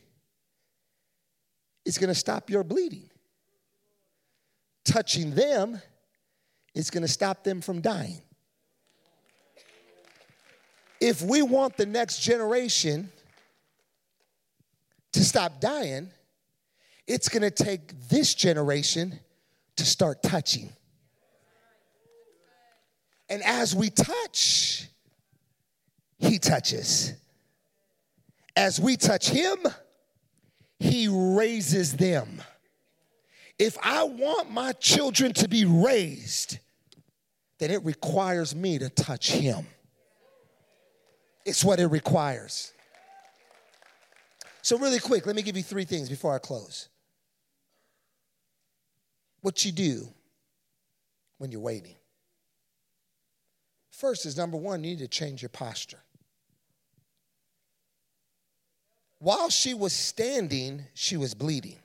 is 1.85 1.99
going 1.99 2.09
to 2.09 2.14
stop 2.14 2.49
your 2.49 2.64
bleeding. 2.64 3.11
Touching 4.85 5.35
them 5.35 5.81
is 6.74 6.91
going 6.91 7.03
to 7.03 7.09
stop 7.09 7.45
them 7.45 7.61
from 7.61 7.81
dying. 7.81 8.22
If 11.01 11.20
we 11.20 11.43
want 11.43 11.77
the 11.77 11.85
next 11.85 12.20
generation 12.20 13.11
to 15.17 15.25
stop 15.25 15.61
dying, 15.61 16.11
it's 17.07 17.29
going 17.29 17.43
to 17.43 17.51
take 17.51 18.09
this 18.09 18.35
generation 18.35 19.19
to 19.77 19.85
start 19.85 20.23
touching. 20.23 20.71
And 23.29 23.43
as 23.43 23.75
we 23.75 23.91
touch, 23.91 24.89
he 26.19 26.39
touches. 26.39 27.12
As 28.55 28.81
we 28.81 28.97
touch 28.97 29.29
him, 29.29 29.59
he 30.79 31.09
raises 31.09 31.97
them. 31.97 32.43
If 33.59 33.77
I 33.83 34.05
want 34.05 34.51
my 34.51 34.73
children 34.73 35.33
to 35.35 35.49
be 35.49 35.64
raised, 35.64 36.59
then 37.59 37.71
it 37.71 37.85
requires 37.85 38.55
me 38.55 38.79
to 38.79 38.91
touch 38.91 39.31
him. 39.31 39.67
It's 41.45 41.64
what 41.64 41.81
it 41.81 41.87
requires. 41.87 42.73
So, 44.67 44.77
really 44.77 44.99
quick, 44.99 45.27
let 45.27 45.37
me 45.37 45.43
give 45.43 45.57
you 45.57 45.62
three 45.62 45.85
things 45.85 46.09
before 46.09 46.35
I 46.35 46.39
close. 46.41 46.89
What 49.41 49.64
you 49.64 49.71
do 49.71 50.09
when 51.39 51.53
you're 51.53 51.61
waiting. 51.61 51.95
First 53.93 54.27
is 54.27 54.37
number 54.37 54.57
one, 54.57 54.83
you 54.83 54.91
need 54.91 54.99
to 54.99 55.07
change 55.07 55.41
your 55.41 55.51
posture. 55.51 56.01
While 59.21 59.51
she 59.51 59.73
was 59.73 59.93
standing, 59.93 60.83
she 60.95 61.17
was 61.17 61.33
bleeding. 61.33 61.79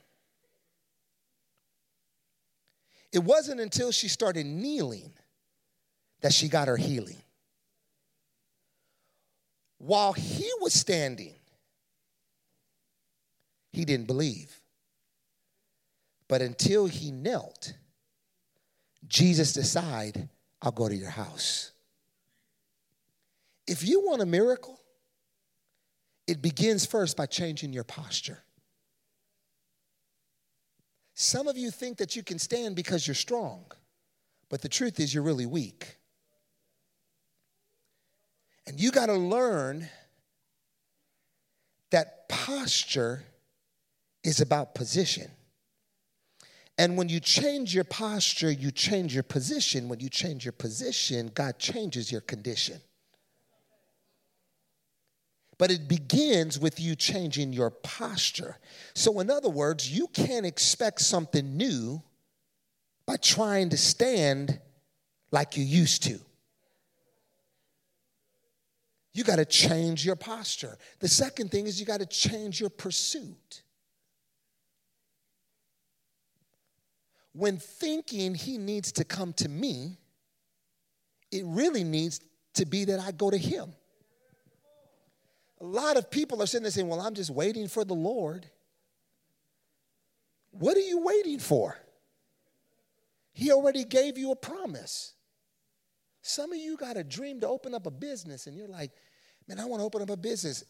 It 3.14 3.24
wasn't 3.24 3.60
until 3.60 3.92
she 3.92 4.08
started 4.08 4.48
kneeling 4.48 5.14
that 6.22 6.34
she 6.34 6.50
got 6.50 6.68
her 6.68 6.78
healing. 6.78 7.22
While 9.78 10.14
he 10.14 10.50
was 10.62 10.74
standing, 10.74 11.36
he 13.72 13.86
didn't 13.86 14.07
believe. 14.07 14.59
But 16.28 16.41
until 16.41 16.88
he 16.88 17.11
knelt, 17.11 17.74
Jesus 19.07 19.53
decided, 19.53 20.30
I'll 20.61 20.72
go 20.72 20.88
to 20.88 20.95
your 20.95 21.09
house. 21.09 21.72
If 23.67 23.88
you 23.88 24.01
want 24.05 24.22
a 24.22 24.26
miracle, 24.26 24.80
it 26.28 26.41
begins 26.41 26.86
first 26.86 27.17
by 27.17 27.26
changing 27.26 27.74
your 27.74 27.84
posture. 27.84 28.39
Some 31.13 31.47
of 31.47 31.57
you 31.57 31.72
think 31.72 31.97
that 31.97 32.15
you 32.15 32.24
can 32.24 32.39
stand 32.39 32.76
because 32.76 33.05
you're 33.05 33.15
strong, 33.15 33.65
but 34.49 34.61
the 34.61 34.69
truth 34.69 34.99
is 34.99 35.13
you're 35.13 35.24
really 35.24 35.45
weak. 35.45 35.97
And 38.65 38.80
you 38.80 38.91
got 38.91 39.07
to 39.07 39.15
learn 39.15 39.89
that 41.89 42.30
posture 42.30 43.24
is 44.24 44.41
about 44.41 44.76
position. 44.76 45.30
And 46.78 46.97
when 46.97 47.09
you 47.09 47.19
change 47.19 47.76
your 47.76 47.84
posture, 47.84 48.51
you 48.51 48.72
change 48.72 49.13
your 49.13 49.24
position. 49.24 49.88
When 49.88 49.99
you 49.99 50.09
change 50.09 50.45
your 50.45 50.51
position, 50.53 51.32
God 51.34 51.59
changes 51.59 52.11
your 52.11 52.22
condition. 52.22 52.80
But 55.57 55.69
it 55.69 55.88
begins 55.88 56.57
with 56.57 56.80
you 56.80 56.95
changing 56.95 57.53
your 57.53 57.69
posture. 57.69 58.57
So, 58.95 59.19
in 59.19 59.30
other 59.30 59.49
words, 59.49 59.91
you 59.95 60.07
can't 60.07 60.45
expect 60.45 61.01
something 61.01 61.55
new 61.55 62.01
by 63.05 63.17
trying 63.17 63.69
to 63.69 63.78
stand 63.78 64.59
like 65.32 65.57
you 65.57 65.63
used 65.63 66.01
to. 66.03 66.19
You 69.13 69.24
got 69.24 69.36
to 69.36 69.45
change 69.45 70.05
your 70.05 70.15
posture. 70.15 70.78
The 70.99 71.09
second 71.09 71.51
thing 71.51 71.67
is 71.67 71.80
you 71.80 71.86
got 71.86 71.99
to 71.99 72.05
change 72.05 72.59
your 72.59 72.69
pursuit. 72.69 73.61
When 77.34 77.58
thinking 77.58 78.36
he 78.36 78.58
needs 78.58 78.92
to 78.94 79.04
come 79.04 79.34
to 79.34 79.48
me, 79.50 79.98
it 81.32 81.44
really 81.46 81.84
needs 81.84 82.20
to 82.56 82.66
be 82.66 82.86
that 82.86 83.00
I 83.00 83.12
go 83.12 83.30
to 83.30 83.38
him. 83.38 83.74
A 85.62 85.66
lot 85.66 85.96
of 85.96 86.10
people 86.10 86.42
are 86.42 86.48
sitting 86.48 86.64
there 86.64 86.72
saying, 86.72 86.88
Well, 86.88 87.00
I'm 87.00 87.14
just 87.14 87.30
waiting 87.30 87.68
for 87.68 87.86
the 87.86 87.94
Lord. 87.94 88.48
What 90.52 90.76
are 90.76 90.82
you 90.82 91.00
waiting 91.00 91.40
for? 91.40 91.78
He 93.32 93.52
already 93.52 93.86
gave 93.86 94.18
you 94.18 94.32
a 94.32 94.36
promise. 94.36 95.14
Some 96.24 96.52
of 96.52 96.58
you 96.58 96.76
got 96.76 96.98
a 96.98 97.04
dream 97.04 97.40
to 97.42 97.48
open 97.48 97.74
up 97.74 97.86
a 97.86 97.92
business, 97.92 98.48
and 98.48 98.58
you're 98.58 98.68
like, 98.68 98.92
Man, 99.48 99.60
I 99.60 99.66
want 99.66 99.82
to 99.82 99.86
open 99.86 100.02
up 100.02 100.10
a 100.10 100.18
business. 100.18 100.64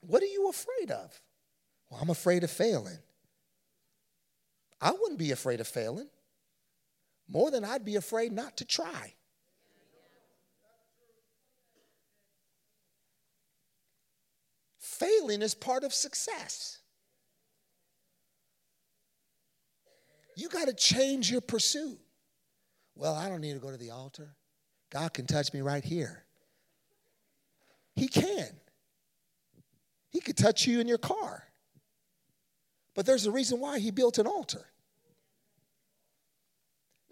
What 0.00 0.22
are 0.22 0.26
you 0.26 0.48
afraid 0.48 0.90
of? 0.90 1.20
Well, 1.90 2.00
I'm 2.00 2.10
afraid 2.10 2.44
of 2.44 2.50
failing. 2.50 2.98
I 4.80 4.92
wouldn't 4.92 5.18
be 5.18 5.32
afraid 5.32 5.60
of 5.60 5.66
failing 5.66 6.08
more 7.28 7.50
than 7.50 7.64
I'd 7.64 7.84
be 7.84 7.96
afraid 7.96 8.32
not 8.32 8.56
to 8.58 8.64
try. 8.64 9.14
Failing 14.78 15.42
is 15.42 15.54
part 15.54 15.84
of 15.84 15.92
success. 15.92 16.78
You 20.36 20.48
got 20.48 20.68
to 20.68 20.74
change 20.74 21.30
your 21.30 21.40
pursuit. 21.40 21.98
Well, 22.94 23.14
I 23.14 23.28
don't 23.28 23.40
need 23.40 23.54
to 23.54 23.58
go 23.58 23.70
to 23.70 23.76
the 23.76 23.90
altar. 23.90 24.34
God 24.90 25.12
can 25.12 25.26
touch 25.26 25.52
me 25.52 25.60
right 25.60 25.84
here. 25.84 26.24
He 27.94 28.08
can. 28.08 28.48
He 30.10 30.20
could 30.20 30.36
touch 30.36 30.66
you 30.66 30.80
in 30.80 30.88
your 30.88 30.98
car. 30.98 31.47
But 32.98 33.06
there's 33.06 33.26
a 33.26 33.30
reason 33.30 33.60
why 33.60 33.78
he 33.78 33.92
built 33.92 34.18
an 34.18 34.26
altar. 34.26 34.66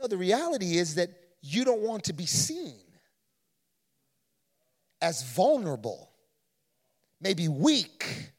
No, 0.01 0.09
the 0.09 0.17
reality 0.17 0.79
is 0.79 0.97
that 0.97 1.11
you 1.43 1.65
don't 1.65 1.81
want 1.81 2.03
to 2.07 2.13
be 2.13 2.27
seen 2.27 2.75
as 5.01 5.23
vulnerable, 5.23 6.11
maybe 7.21 7.47
weak. 7.47 8.33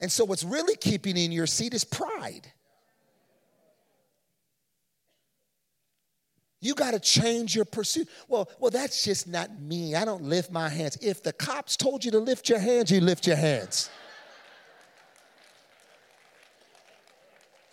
And 0.00 0.12
so, 0.12 0.24
what's 0.24 0.44
really 0.44 0.76
keeping 0.76 1.16
in 1.16 1.32
your 1.32 1.48
seat 1.48 1.74
is 1.74 1.82
pride. 1.82 2.46
You 6.60 6.76
got 6.76 6.92
to 6.92 7.00
change 7.00 7.56
your 7.56 7.64
pursuit. 7.64 8.08
Well, 8.28 8.48
well, 8.60 8.70
that's 8.70 9.02
just 9.02 9.26
not 9.26 9.60
me. 9.60 9.96
I 9.96 10.04
don't 10.04 10.22
lift 10.22 10.52
my 10.52 10.68
hands. 10.68 10.98
If 11.02 11.20
the 11.24 11.32
cops 11.32 11.76
told 11.76 12.04
you 12.04 12.12
to 12.12 12.20
lift 12.20 12.48
your 12.48 12.60
hands, 12.60 12.92
you 12.92 13.00
lift 13.00 13.26
your 13.26 13.34
hands. 13.34 13.90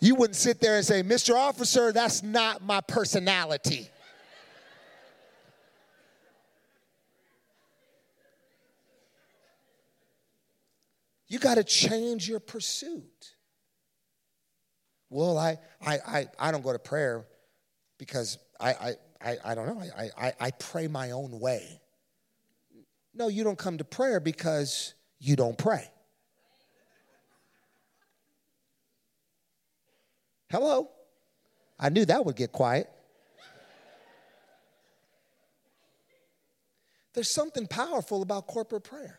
You 0.00 0.14
wouldn't 0.14 0.36
sit 0.36 0.60
there 0.60 0.76
and 0.76 0.84
say, 0.84 1.02
Mr. 1.02 1.34
Officer, 1.34 1.92
that's 1.92 2.22
not 2.22 2.62
my 2.62 2.80
personality. 2.80 3.88
You 11.28 11.38
got 11.38 11.56
to 11.56 11.64
change 11.64 12.28
your 12.28 12.40
pursuit. 12.40 13.34
Well, 15.10 15.38
I, 15.38 15.58
I, 15.84 15.98
I, 16.06 16.26
I 16.38 16.50
don't 16.52 16.62
go 16.62 16.72
to 16.72 16.78
prayer 16.78 17.26
because 17.98 18.38
I, 18.60 18.70
I, 18.70 18.94
I, 19.20 19.36
I 19.44 19.54
don't 19.54 19.66
know. 19.66 19.82
I, 19.96 20.10
I, 20.18 20.32
I 20.40 20.50
pray 20.52 20.88
my 20.88 21.12
own 21.12 21.40
way. 21.40 21.80
No, 23.14 23.28
you 23.28 23.44
don't 23.44 23.58
come 23.58 23.78
to 23.78 23.84
prayer 23.84 24.20
because 24.20 24.94
you 25.18 25.36
don't 25.36 25.56
pray. 25.56 25.90
Hello? 30.50 30.90
I 31.78 31.88
knew 31.88 32.04
that 32.04 32.24
would 32.24 32.36
get 32.36 32.52
quiet. 32.52 32.88
There's 37.14 37.30
something 37.30 37.66
powerful 37.66 38.22
about 38.22 38.46
corporate 38.46 38.84
prayer 38.84 39.18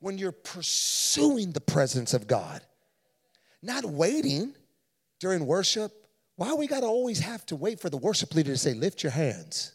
when 0.00 0.18
you're 0.18 0.32
pursuing 0.32 1.52
the 1.52 1.60
presence 1.60 2.12
of 2.12 2.26
God, 2.26 2.60
not 3.62 3.84
waiting 3.84 4.54
during 5.18 5.46
worship 5.46 6.02
why 6.36 6.54
we 6.54 6.66
got 6.66 6.80
to 6.80 6.86
always 6.86 7.20
have 7.20 7.44
to 7.46 7.56
wait 7.56 7.80
for 7.80 7.90
the 7.90 7.96
worship 7.96 8.34
leader 8.34 8.52
to 8.52 8.58
say, 8.58 8.74
lift 8.74 9.02
your 9.02 9.12
hands? 9.12 9.74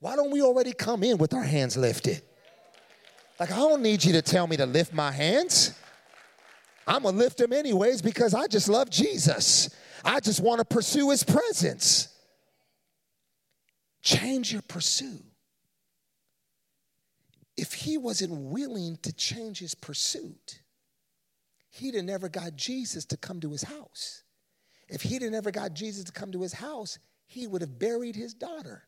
Why 0.00 0.16
don't 0.16 0.30
we 0.30 0.42
already 0.42 0.72
come 0.72 1.02
in 1.02 1.18
with 1.18 1.34
our 1.34 1.44
hands 1.44 1.76
lifted? 1.76 2.22
Like, 3.38 3.52
I 3.52 3.56
don't 3.56 3.82
need 3.82 4.04
you 4.04 4.12
to 4.14 4.22
tell 4.22 4.46
me 4.46 4.56
to 4.56 4.66
lift 4.66 4.92
my 4.92 5.10
hands. 5.10 5.78
I'm 6.86 7.02
going 7.02 7.14
to 7.14 7.18
lift 7.18 7.40
him 7.40 7.52
anyways 7.52 8.02
because 8.02 8.34
I 8.34 8.46
just 8.46 8.68
love 8.68 8.90
Jesus. 8.90 9.74
I 10.04 10.20
just 10.20 10.40
want 10.40 10.58
to 10.58 10.64
pursue 10.64 11.10
his 11.10 11.24
presence. 11.24 12.08
Change 14.02 14.52
your 14.52 14.62
pursuit. 14.62 15.22
If 17.56 17.72
he 17.72 17.96
wasn't 17.96 18.32
willing 18.32 18.98
to 19.02 19.12
change 19.12 19.60
his 19.60 19.74
pursuit, 19.74 20.60
he'd 21.70 21.94
have 21.94 22.04
never 22.04 22.28
got 22.28 22.56
Jesus 22.56 23.04
to 23.06 23.16
come 23.16 23.40
to 23.40 23.50
his 23.50 23.62
house. 23.62 24.22
If 24.88 25.02
he'd 25.02 25.22
have 25.22 25.32
never 25.32 25.50
got 25.50 25.72
Jesus 25.72 26.04
to 26.04 26.12
come 26.12 26.32
to 26.32 26.42
his 26.42 26.52
house, 26.52 26.98
he 27.26 27.46
would 27.46 27.62
have 27.62 27.78
buried 27.78 28.16
his 28.16 28.34
daughter. 28.34 28.82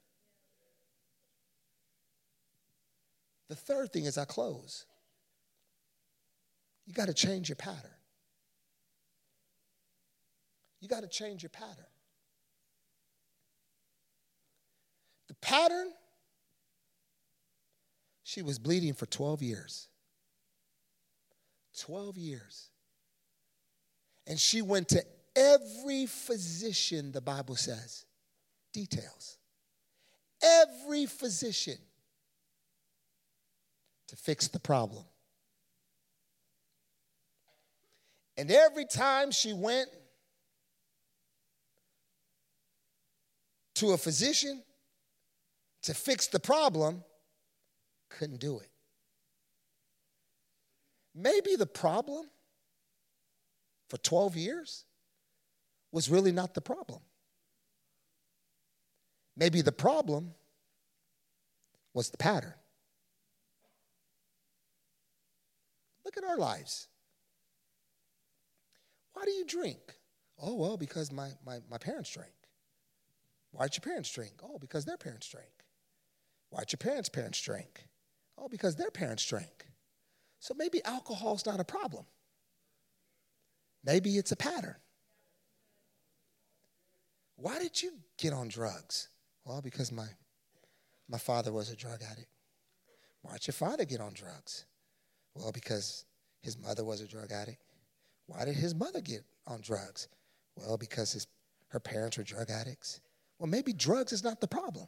The 3.49 3.57
third 3.57 3.93
thing 3.93 4.05
is 4.05 4.19
I 4.19 4.25
close. 4.25 4.85
You 6.87 6.95
got 6.95 7.07
to 7.07 7.15
change 7.15 7.49
your 7.49 7.57
pattern. 7.57 7.91
You 10.81 10.89
got 10.89 11.01
to 11.01 11.09
change 11.09 11.43
your 11.43 11.51
pattern. 11.51 11.85
The 15.29 15.35
pattern, 15.35 15.91
she 18.23 18.43
was 18.43 18.59
bleeding 18.59 18.95
for 18.95 19.07
12 19.07 19.43
years. 19.43 19.89
12 21.81 22.17
years. 22.17 22.71
And 24.27 24.39
she 24.39 24.63
went 24.63 24.89
to 24.89 25.05
Every 25.37 26.07
physician, 26.07 27.13
the 27.13 27.21
Bible 27.21 27.57
says, 27.57 28.07
details. 28.73 29.37
Every 30.43 31.05
physician 31.05 31.77
to 34.09 34.17
fix 34.17 34.49
the 34.49 34.59
problem. 34.59 35.05
And 38.37 38.51
every 38.51 38.85
time 38.85 39.31
she 39.31 39.53
went 39.53 39.89
to 43.77 43.93
a 43.93 43.97
physician 43.97 44.63
to 45.83 45.95
fix 45.95 46.27
the 46.27 46.41
problem, 46.41 47.05
couldn't 48.09 48.41
do 48.41 48.59
it. 48.59 48.71
Maybe 51.15 51.57
the 51.57 51.67
problem 51.67 52.27
for 53.89 53.97
12 53.99 54.37
years 54.37 54.85
was 55.93 56.11
really 56.11 56.33
not 56.33 56.55
the 56.55 56.61
problem. 56.61 57.01
Maybe 59.37 59.63
the 59.63 59.73
problem 59.73 60.35
was 61.95 62.11
the 62.11 62.17
pattern. 62.17 62.55
Look 66.05 66.17
at 66.17 66.25
our 66.25 66.37
lives. 66.37 66.89
Why 69.17 69.25
do 69.25 69.31
you 69.31 69.47
drink? 69.47 69.81
Oh, 70.39 70.55
well, 70.55 70.77
because 70.77 71.11
my, 71.11 71.31
my, 71.47 71.61
my 71.71 71.79
parents 71.79 72.11
drank. 72.11 72.35
Why'd 73.51 73.75
your 73.75 73.81
parents 73.81 74.13
drink? 74.13 74.35
Oh, 74.43 74.59
because 74.59 74.85
their 74.85 74.99
parents 74.99 75.27
drank. 75.27 75.65
Why'd 76.51 76.71
your 76.71 76.77
parents' 76.77 77.09
parents 77.09 77.41
drink? 77.41 77.87
Oh, 78.37 78.47
because 78.47 78.77
their 78.77 78.91
parents 78.91 79.25
drank. 79.25 79.69
So 80.39 80.53
maybe 80.55 80.85
alcohol's 80.85 81.47
not 81.47 81.61
a 81.61 81.65
problem. 81.65 82.05
Maybe 83.83 84.19
it's 84.19 84.33
a 84.33 84.37
pattern. 84.37 84.77
Why 87.37 87.59
did 87.59 87.83
you 87.83 87.93
get 88.19 88.35
on 88.35 88.49
drugs? 88.49 89.09
Well, 89.47 89.63
because 89.63 89.91
my, 89.91 90.09
my 91.09 91.17
father 91.17 91.55
was 91.55 91.71
a 91.71 91.77
drug 91.77 92.03
addict. 92.03 92.29
Why'd 93.23 93.47
your 93.47 93.55
father 93.55 93.87
get 93.87 94.03
on 94.03 94.13
drugs? 94.13 94.67
Well, 95.35 95.53
because 95.53 96.05
his 96.43 96.59
mother 96.59 96.85
was 96.85 97.01
a 97.01 97.09
drug 97.09 97.33
addict. 97.33 97.63
Why 98.27 98.45
did 98.45 98.57
his 98.57 98.75
mother 98.75 99.01
get 99.01 99.25
on 99.47 99.61
drugs? 99.61 100.09
Well, 100.57 100.77
because 100.77 101.13
his, 101.13 101.27
her 101.69 101.81
parents 101.81 102.19
were 102.19 102.25
drug 102.25 102.51
addicts. 102.51 103.01
Well, 103.39 103.49
maybe 103.49 103.73
drugs 103.73 104.13
is 104.13 104.25
not 104.25 104.41
the 104.41 104.49
problem, 104.49 104.87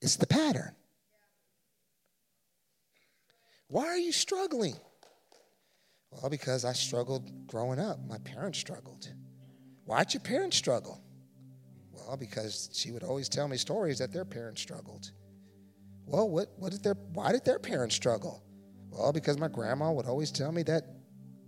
it's 0.00 0.16
the 0.16 0.26
pattern. 0.26 0.74
Why 3.68 3.86
are 3.86 3.98
you 3.98 4.12
struggling? 4.12 4.74
Well, 6.10 6.30
because 6.30 6.64
I 6.64 6.72
struggled 6.72 7.46
growing 7.46 7.78
up. 7.78 7.98
My 8.08 8.16
parents 8.18 8.58
struggled. 8.58 9.12
Why'd 9.84 10.14
your 10.14 10.22
parents 10.22 10.56
struggle? 10.56 11.02
Well, 11.92 12.16
because 12.16 12.70
she 12.72 12.92
would 12.92 13.02
always 13.02 13.28
tell 13.28 13.46
me 13.46 13.58
stories 13.58 13.98
that 13.98 14.10
their 14.10 14.24
parents 14.24 14.62
struggled. 14.62 15.12
Well, 16.06 16.30
what, 16.30 16.48
what 16.56 16.72
did 16.72 16.82
their, 16.82 16.94
why 17.12 17.32
did 17.32 17.44
their 17.44 17.58
parents 17.58 17.94
struggle? 17.94 18.42
Well, 18.90 19.12
because 19.12 19.36
my 19.36 19.48
grandma 19.48 19.92
would 19.92 20.06
always 20.06 20.30
tell 20.30 20.50
me 20.50 20.62
that 20.62 20.84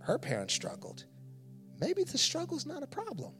her 0.01 0.17
parents 0.17 0.53
struggled. 0.53 1.05
Maybe 1.79 2.03
the 2.03 2.17
struggle's 2.17 2.65
not 2.65 2.83
a 2.83 2.87
problem. 2.87 3.33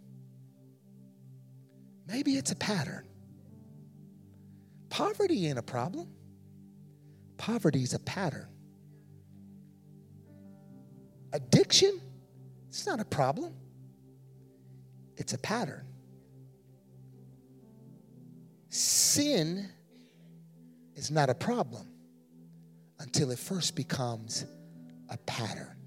Maybe 2.07 2.33
it's 2.33 2.51
a 2.51 2.55
pattern. 2.55 3.07
Poverty 4.89 5.47
ain't 5.47 5.59
a 5.59 5.63
problem. 5.63 6.09
Poverty's 7.37 7.93
a 7.93 7.99
pattern. 7.99 8.47
Addiction, 11.33 12.01
it's 12.67 12.85
not 12.85 12.99
a 12.99 13.05
problem. 13.05 13.53
It's 15.17 15.33
a 15.33 15.37
pattern. 15.37 15.85
Sin 18.69 19.69
is 20.95 21.11
not 21.11 21.29
a 21.29 21.35
problem 21.35 21.87
until 22.99 23.31
it 23.31 23.39
first 23.39 23.75
becomes 23.75 24.45
a 25.09 25.17
pattern. 25.17 25.80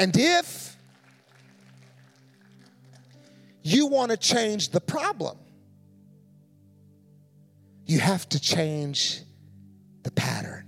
And 0.00 0.16
if 0.16 0.74
you 3.62 3.86
want 3.86 4.10
to 4.12 4.16
change 4.16 4.70
the 4.70 4.80
problem, 4.80 5.36
you 7.84 8.00
have 8.00 8.26
to 8.30 8.40
change 8.40 9.20
the 10.02 10.10
pattern. 10.10 10.66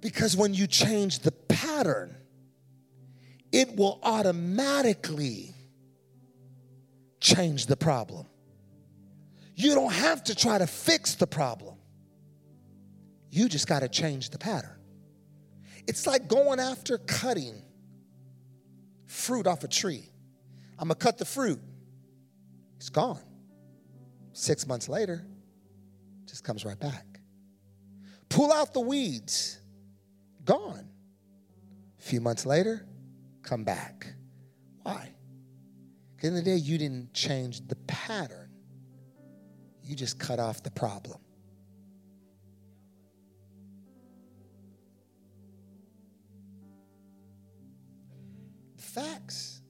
Because 0.00 0.36
when 0.36 0.54
you 0.54 0.66
change 0.66 1.20
the 1.20 1.30
pattern, 1.30 2.16
it 3.52 3.76
will 3.76 4.00
automatically 4.02 5.54
change 7.20 7.66
the 7.66 7.76
problem. 7.76 8.26
You 9.54 9.72
don't 9.76 9.92
have 9.92 10.24
to 10.24 10.34
try 10.34 10.58
to 10.58 10.66
fix 10.66 11.14
the 11.14 11.28
problem. 11.28 11.76
You 13.30 13.48
just 13.48 13.68
got 13.68 13.80
to 13.80 13.88
change 13.88 14.30
the 14.30 14.38
pattern. 14.38 14.80
It's 15.86 16.08
like 16.08 16.26
going 16.26 16.58
after 16.58 16.98
cutting 16.98 17.63
fruit 19.14 19.46
off 19.46 19.64
a 19.64 19.68
tree. 19.68 20.10
I'm 20.78 20.88
going 20.88 20.98
to 20.98 21.04
cut 21.04 21.18
the 21.18 21.24
fruit. 21.24 21.60
It's 22.76 22.88
gone. 22.88 23.22
Six 24.32 24.66
months 24.66 24.88
later, 24.88 25.24
just 26.26 26.42
comes 26.44 26.64
right 26.64 26.78
back. 26.78 27.06
Pull 28.28 28.52
out 28.52 28.74
the 28.74 28.80
weeds. 28.80 29.60
Gone. 30.44 30.88
A 31.98 32.02
few 32.02 32.20
months 32.20 32.44
later, 32.44 32.84
come 33.42 33.64
back. 33.64 34.06
Why? 34.82 35.14
Because 36.16 36.30
in 36.30 36.34
the 36.34 36.42
day, 36.42 36.56
you 36.56 36.76
didn't 36.76 37.14
change 37.14 37.66
the 37.68 37.76
pattern, 37.86 38.50
you 39.82 39.94
just 39.94 40.18
cut 40.18 40.40
off 40.40 40.62
the 40.62 40.70
problem. 40.70 41.18
Facts 48.94 49.60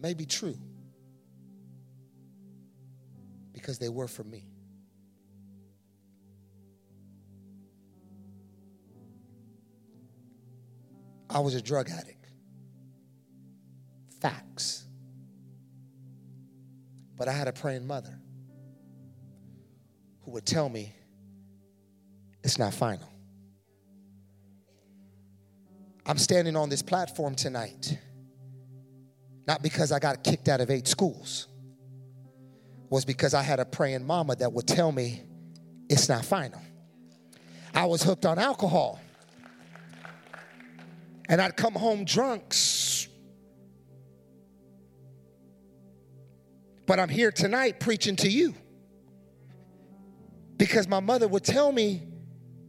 may 0.00 0.12
be 0.12 0.26
true 0.26 0.56
because 3.52 3.78
they 3.78 3.88
were 3.88 4.08
for 4.08 4.24
me. 4.24 4.48
I 11.30 11.38
was 11.38 11.54
a 11.54 11.62
drug 11.62 11.88
addict. 11.90 12.28
Facts. 14.20 14.86
But 17.16 17.28
I 17.28 17.32
had 17.32 17.48
a 17.48 17.52
praying 17.52 17.86
mother 17.86 18.20
who 20.22 20.32
would 20.32 20.46
tell 20.46 20.68
me 20.68 20.94
it's 22.42 22.58
not 22.58 22.74
final. 22.74 23.13
I'm 26.06 26.18
standing 26.18 26.56
on 26.56 26.68
this 26.68 26.82
platform 26.82 27.34
tonight, 27.34 27.98
not 29.46 29.62
because 29.62 29.90
I 29.90 29.98
got 29.98 30.22
kicked 30.22 30.48
out 30.48 30.60
of 30.60 30.70
eight 30.70 30.86
schools, 30.86 31.48
was 32.90 33.04
because 33.04 33.32
I 33.32 33.42
had 33.42 33.58
a 33.58 33.64
praying 33.64 34.06
mama 34.06 34.36
that 34.36 34.52
would 34.52 34.66
tell 34.66 34.92
me 34.92 35.22
it's 35.88 36.08
not 36.08 36.24
final. 36.24 36.60
I 37.74 37.86
was 37.86 38.02
hooked 38.02 38.26
on 38.26 38.38
alcohol. 38.38 39.00
And 41.28 41.40
I'd 41.40 41.56
come 41.56 41.74
home 41.74 42.04
drunk. 42.04 42.54
But 46.86 47.00
I'm 47.00 47.08
here 47.08 47.32
tonight 47.32 47.80
preaching 47.80 48.16
to 48.16 48.28
you. 48.28 48.54
Because 50.56 50.86
my 50.86 51.00
mother 51.00 51.26
would 51.26 51.44
tell 51.44 51.72
me 51.72 52.02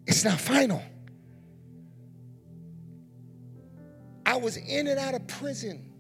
it's 0.08 0.24
not 0.24 0.40
final. 0.40 0.82
I 4.26 4.38
was 4.38 4.58
in 4.58 4.88
and 4.88 5.00
out 5.00 5.14
of 5.14 5.28
prison, 5.28 5.92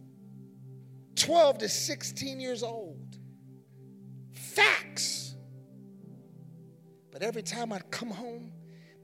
12 1.15 1.59
to 1.59 1.69
16 1.69 2.39
years 2.39 2.63
old. 2.63 3.17
Facts. 4.33 5.35
But 7.11 7.21
every 7.21 7.43
time 7.43 7.71
I'd 7.71 7.89
come 7.91 8.09
home, 8.09 8.51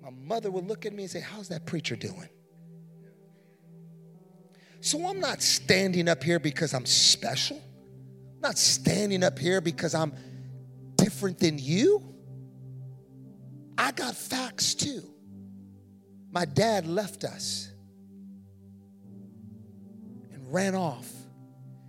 my 0.01 0.09
mother 0.09 0.49
would 0.49 0.67
look 0.67 0.85
at 0.85 0.93
me 0.93 1.03
and 1.03 1.11
say, 1.11 1.19
How's 1.19 1.47
that 1.49 1.65
preacher 1.65 1.95
doing? 1.95 2.29
So 4.81 5.07
I'm 5.07 5.19
not 5.19 5.43
standing 5.43 6.09
up 6.09 6.23
here 6.23 6.39
because 6.39 6.73
I'm 6.73 6.87
special. 6.87 7.57
I'm 7.57 8.41
not 8.41 8.57
standing 8.57 9.23
up 9.23 9.37
here 9.37 9.61
because 9.61 9.93
I'm 9.93 10.13
different 10.95 11.37
than 11.37 11.59
you. 11.59 12.03
I 13.77 13.91
got 13.91 14.15
facts 14.15 14.73
too. 14.73 15.03
My 16.31 16.45
dad 16.45 16.87
left 16.87 17.23
us 17.23 17.70
ran 20.51 20.75
off. 20.75 21.09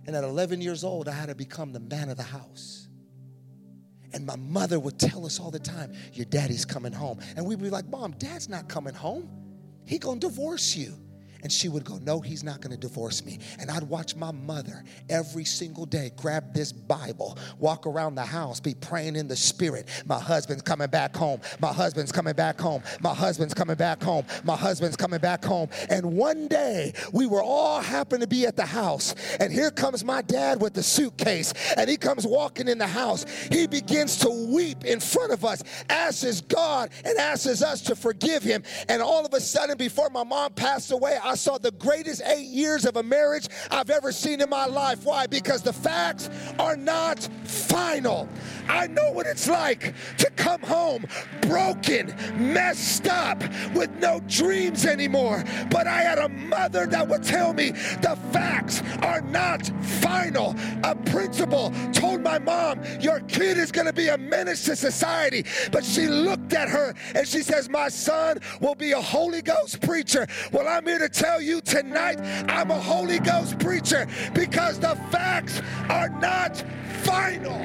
And 0.05 0.15
at 0.15 0.23
11 0.23 0.61
years 0.61 0.83
old, 0.83 1.07
I 1.07 1.13
had 1.13 1.29
to 1.29 1.35
become 1.35 1.71
the 1.71 1.79
man 1.79 2.09
of 2.09 2.17
the 2.17 2.23
house. 2.23 2.87
And 4.11 4.25
my 4.25 4.35
mother 4.35 4.79
would 4.79 4.99
tell 4.99 5.25
us 5.25 5.39
all 5.39 5.49
the 5.49 5.59
time, 5.59 5.93
Your 6.13 6.25
daddy's 6.25 6.65
coming 6.65 6.93
home. 6.93 7.19
And 7.35 7.45
we'd 7.45 7.61
be 7.61 7.69
like, 7.69 7.87
Mom, 7.87 8.11
dad's 8.13 8.49
not 8.49 8.69
coming 8.69 8.93
home. 8.93 9.29
He 9.85 9.97
gonna 9.97 10.19
divorce 10.19 10.75
you. 10.75 10.93
And 11.43 11.51
she 11.51 11.69
would 11.69 11.83
go, 11.83 11.99
No, 12.01 12.19
he's 12.19 12.43
not 12.43 12.61
going 12.61 12.71
to 12.71 12.77
divorce 12.77 13.23
me. 13.23 13.39
And 13.59 13.69
I'd 13.69 13.83
watch 13.83 14.15
my 14.15 14.31
mother 14.31 14.83
every 15.09 15.45
single 15.45 15.85
day 15.85 16.11
grab 16.15 16.53
this 16.53 16.71
Bible, 16.71 17.37
walk 17.59 17.85
around 17.85 18.15
the 18.15 18.25
house, 18.25 18.59
be 18.59 18.73
praying 18.73 19.15
in 19.15 19.27
the 19.27 19.35
spirit. 19.35 19.87
My 20.05 20.19
husband's 20.19 20.63
coming 20.63 20.87
back 20.87 21.15
home. 21.15 21.41
My 21.59 21.73
husband's 21.73 22.11
coming 22.11 22.33
back 22.33 22.59
home. 22.59 22.81
My 23.01 23.13
husband's 23.13 23.53
coming 23.53 23.75
back 23.75 24.01
home. 24.01 24.25
My 24.43 24.55
husband's 24.55 24.95
coming 24.95 25.19
back 25.19 25.43
home. 25.43 25.69
And 25.89 26.17
one 26.17 26.47
day 26.47 26.93
we 27.11 27.27
were 27.27 27.43
all 27.43 27.81
happen 27.81 28.21
to 28.21 28.27
be 28.27 28.45
at 28.45 28.55
the 28.55 28.65
house. 28.65 29.15
And 29.39 29.51
here 29.51 29.71
comes 29.71 30.03
my 30.03 30.21
dad 30.21 30.61
with 30.61 30.73
the 30.73 30.83
suitcase. 30.83 31.53
And 31.77 31.89
he 31.89 31.97
comes 31.97 32.25
walking 32.25 32.67
in 32.67 32.77
the 32.77 32.87
house. 32.87 33.25
He 33.51 33.67
begins 33.67 34.17
to 34.19 34.29
weep 34.29 34.85
in 34.85 34.99
front 34.99 35.31
of 35.31 35.43
us, 35.43 35.63
asks 35.89 36.41
God 36.41 36.89
and 37.03 37.17
asks 37.17 37.61
us 37.61 37.81
to 37.81 37.95
forgive 37.95 38.43
him. 38.43 38.63
And 38.87 39.01
all 39.01 39.25
of 39.25 39.33
a 39.33 39.41
sudden, 39.41 39.77
before 39.77 40.09
my 40.09 40.23
mom 40.23 40.53
passed 40.53 40.91
away, 40.91 41.17
I 41.21 41.32
I 41.33 41.35
saw 41.35 41.57
the 41.57 41.71
greatest 41.71 42.21
eight 42.27 42.45
years 42.45 42.85
of 42.85 42.95
a 42.95 43.01
marriage 43.01 43.47
I've 43.71 43.89
ever 43.89 44.11
seen 44.11 44.39
in 44.39 44.51
my 44.51 44.67
life. 44.67 45.03
Why? 45.03 45.25
Because 45.25 45.63
the 45.63 45.73
facts 45.73 46.29
are 46.59 46.77
not 46.77 47.27
final. 47.43 48.29
I 48.69 48.85
know 48.85 49.11
what 49.11 49.25
it's 49.25 49.47
like 49.49 49.95
to 50.19 50.29
come 50.35 50.61
home 50.61 51.07
broken, 51.41 52.13
messed 52.37 53.07
up, 53.07 53.41
with 53.73 53.89
no 53.99 54.21
dreams 54.27 54.85
anymore. 54.85 55.43
But 55.71 55.87
I 55.87 56.01
had 56.01 56.19
a 56.19 56.29
mother 56.29 56.85
that 56.85 57.07
would 57.07 57.23
tell 57.23 57.51
me 57.51 57.71
the 57.71 58.15
facts 58.31 58.83
are 59.01 59.21
not 59.21 59.65
final. 60.03 60.55
A 60.83 60.95
principal 60.95 61.73
told 61.93 62.21
my 62.21 62.37
mom, 62.37 62.79
Your 62.99 63.21
kid 63.21 63.57
is 63.57 63.71
going 63.71 63.87
to 63.87 63.93
be 63.93 64.09
a 64.09 64.17
menace 64.19 64.65
to 64.65 64.75
society. 64.75 65.45
But 65.71 65.83
she 65.83 66.07
looked 66.07 66.53
at 66.53 66.69
her 66.69 66.93
and 67.15 67.27
she 67.27 67.41
says, 67.41 67.69
My 67.69 67.89
son 67.89 68.37
will 68.61 68.75
be 68.75 68.91
a 68.91 69.01
Holy 69.01 69.41
Ghost 69.41 69.81
preacher. 69.81 70.27
Well, 70.51 70.67
I'm 70.67 70.85
here 70.85 70.99
to 70.99 71.09
tell 71.09 71.22
you 71.39 71.61
tonight 71.61 72.19
I'm 72.49 72.69
a 72.69 72.79
Holy 72.79 73.19
Ghost 73.19 73.57
preacher 73.59 74.07
because 74.33 74.77
the 74.79 74.95
facts 75.09 75.61
are 75.89 76.09
not 76.09 76.61
final. 77.03 77.59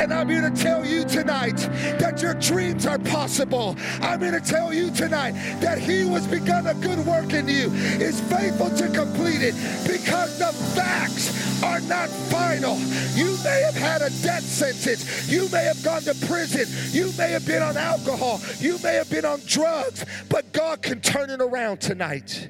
And 0.00 0.12
I'm 0.12 0.28
here 0.28 0.48
to 0.48 0.50
tell 0.50 0.84
you 0.84 1.04
tonight 1.04 1.56
that 1.98 2.22
your 2.22 2.34
dreams 2.34 2.86
are 2.86 2.98
possible. 2.98 3.76
I'm 4.00 4.20
here 4.20 4.32
to 4.32 4.40
tell 4.40 4.72
you 4.72 4.90
tonight 4.90 5.32
that 5.60 5.78
He 5.78 6.00
who 6.00 6.14
has 6.14 6.26
begun 6.26 6.66
a 6.66 6.74
good 6.74 6.98
work 7.06 7.32
in 7.32 7.46
you 7.48 7.70
is 8.00 8.20
faithful 8.22 8.70
to 8.70 8.88
complete 8.88 9.42
it 9.42 9.54
because 9.86 10.38
the 10.38 10.52
facts 10.74 11.62
are 11.62 11.80
not 11.82 12.08
final. 12.08 12.76
You 13.14 13.36
may 13.44 13.62
have 13.62 13.74
had 13.74 14.02
a 14.02 14.10
death 14.22 14.42
sentence. 14.42 15.30
You 15.30 15.48
may 15.50 15.64
have 15.64 15.82
gone 15.84 16.02
to 16.02 16.14
prison. 16.26 16.66
You 16.90 17.12
may 17.16 17.30
have 17.30 17.46
been 17.46 17.62
on 17.62 17.76
alcohol. 17.76 18.40
You 18.58 18.78
may 18.82 18.94
have 18.94 19.10
been 19.10 19.24
on 19.24 19.40
drugs. 19.46 20.04
But 20.28 20.52
God 20.52 20.82
can 20.82 21.00
turn 21.00 21.30
it 21.30 21.40
around 21.40 21.80
tonight. 21.80 22.48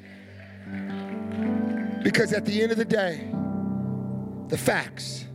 Because 2.03 2.33
at 2.33 2.45
the 2.45 2.61
end 2.61 2.71
of 2.71 2.77
the 2.77 2.85
day, 2.85 3.29
the 4.49 4.57
facts 4.57 5.25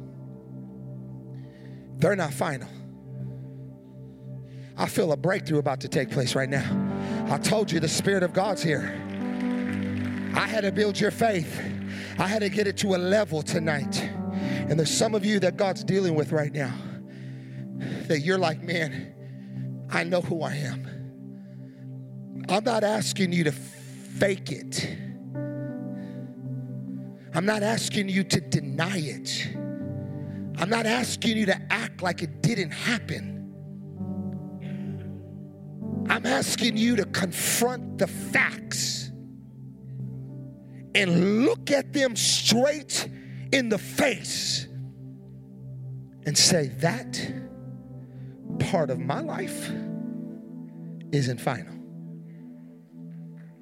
they're 1.98 2.16
not 2.16 2.32
final. 2.32 2.68
I 4.76 4.86
feel 4.86 5.12
a 5.12 5.16
breakthrough 5.16 5.58
about 5.58 5.80
to 5.80 5.88
take 5.88 6.10
place 6.10 6.34
right 6.34 6.48
now. 6.48 6.64
I 7.28 7.38
told 7.38 7.70
you 7.70 7.80
the 7.80 7.88
Spirit 7.88 8.22
of 8.22 8.32
God's 8.32 8.62
here. 8.62 8.94
I 10.34 10.46
had 10.46 10.60
to 10.62 10.70
build 10.70 10.98
your 10.98 11.10
faith. 11.10 11.60
I 12.18 12.28
had 12.28 12.40
to 12.40 12.48
get 12.48 12.66
it 12.66 12.76
to 12.78 12.94
a 12.94 12.98
level 12.98 13.42
tonight. 13.42 14.00
And 14.00 14.78
there's 14.78 14.96
some 14.96 15.14
of 15.14 15.24
you 15.24 15.40
that 15.40 15.56
God's 15.56 15.82
dealing 15.82 16.14
with 16.14 16.30
right 16.30 16.52
now 16.52 16.72
that 18.06 18.20
you're 18.20 18.38
like, 18.38 18.62
man, 18.62 19.14
I 19.90 20.04
know 20.04 20.20
who 20.20 20.42
I 20.42 20.54
am. 20.54 20.86
I'm 22.48 22.64
not 22.64 22.84
asking 22.84 23.32
you 23.32 23.44
to 23.44 23.52
fake 23.52 24.52
it. 24.52 24.88
I'm 27.34 27.44
not 27.44 27.62
asking 27.62 28.08
you 28.08 28.24
to 28.24 28.40
deny 28.40 28.98
it. 28.98 29.48
I'm 30.58 30.68
not 30.68 30.86
asking 30.86 31.36
you 31.36 31.46
to 31.46 31.72
act 31.72 32.02
like 32.02 32.22
it 32.22 32.42
didn't 32.42 32.72
happen. 32.72 33.36
I'm 36.10 36.26
asking 36.26 36.76
you 36.76 36.96
to 36.96 37.04
confront 37.04 37.98
the 37.98 38.08
facts 38.08 39.12
and 40.94 41.44
look 41.44 41.70
at 41.70 41.92
them 41.92 42.16
straight 42.16 43.08
in 43.52 43.68
the 43.68 43.78
face 43.78 44.66
and 46.26 46.36
say, 46.36 46.68
That 46.78 47.20
part 48.58 48.90
of 48.90 48.98
my 48.98 49.20
life 49.20 49.70
isn't 51.12 51.40
final. 51.40 51.74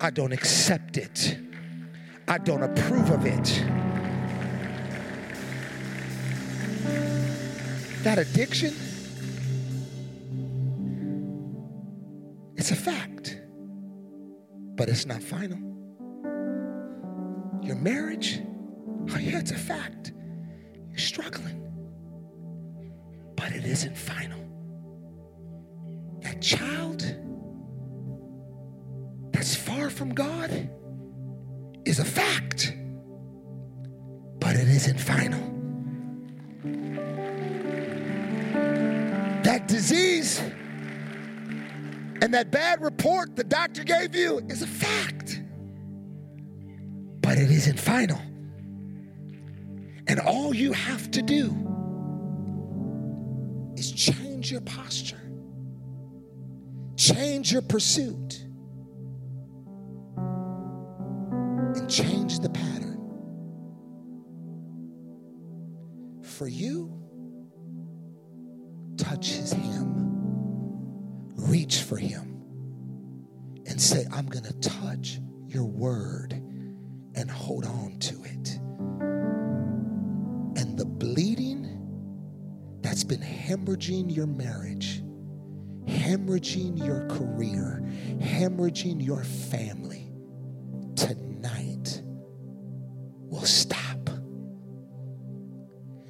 I 0.00 0.10
don't 0.10 0.32
accept 0.32 0.96
it. 0.96 1.38
I 2.28 2.38
don't 2.38 2.62
approve 2.62 3.10
of 3.10 3.26
it. 3.26 3.85
That 8.06 8.18
addiction, 8.18 8.72
it's 12.54 12.70
a 12.70 12.76
fact, 12.76 13.40
but 14.76 14.88
it's 14.88 15.06
not 15.06 15.20
final. 15.20 15.58
Your 17.64 17.74
marriage, 17.74 18.38
oh 19.10 19.18
yeah, 19.18 19.40
it's 19.40 19.50
a 19.50 19.58
fact. 19.58 20.12
You're 20.90 20.98
struggling, 20.98 21.60
but 23.34 23.50
it 23.50 23.64
isn't 23.64 23.98
final. 23.98 24.38
That 26.20 26.40
child 26.40 27.12
that's 29.32 29.56
far 29.56 29.90
from 29.90 30.14
God 30.14 30.70
is 31.84 31.98
a 31.98 32.04
fact, 32.04 32.72
but 34.38 34.54
it 34.54 34.68
isn't 34.68 35.00
final. 35.00 35.55
Disease. 39.86 40.40
And 42.22 42.34
that 42.34 42.50
bad 42.50 42.82
report 42.82 43.36
the 43.36 43.44
doctor 43.44 43.84
gave 43.84 44.16
you 44.16 44.40
is 44.48 44.62
a 44.62 44.66
fact. 44.66 45.42
But 47.20 47.38
it 47.38 47.50
isn't 47.50 47.78
final. 47.78 48.20
And 50.08 50.20
all 50.20 50.54
you 50.54 50.72
have 50.72 51.10
to 51.12 51.22
do 51.22 51.54
is 53.76 53.92
change 53.92 54.50
your 54.50 54.60
posture, 54.62 55.20
change 56.96 57.52
your 57.52 57.62
pursuit, 57.62 58.44
and 61.76 61.90
change 61.90 62.38
the 62.40 62.48
pattern. 62.48 62.94
For 66.22 66.46
you, 66.48 66.96
touch 68.96 69.32
his 69.32 69.52
hem, 69.52 69.75
reach 71.66 71.82
for 71.82 71.96
him, 71.96 72.44
and 73.66 73.80
say, 73.80 74.06
I'm 74.12 74.26
going 74.26 74.44
to 74.44 74.52
touch 74.60 75.18
your 75.48 75.64
word 75.64 76.32
and 76.32 77.28
hold 77.28 77.64
on 77.64 77.98
to 77.98 78.14
it. 78.22 78.60
And 80.60 80.78
the 80.78 80.84
bleeding 80.84 81.66
that's 82.82 83.02
been 83.02 83.20
hemorrhaging 83.20 84.14
your 84.14 84.28
marriage, 84.28 85.02
hemorrhaging 85.86 86.78
your 86.86 87.08
career, 87.08 87.82
hemorrhaging 88.20 89.04
your 89.04 89.24
family 89.24 90.12
tonight 90.94 92.00
will 93.28 93.44
stop. 93.44 94.08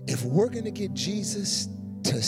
If 0.07 0.23
we're 0.23 0.51
going 0.51 0.65
to 0.65 0.71
get 0.71 0.93
Jesus 0.93 1.71
to 2.05 2.21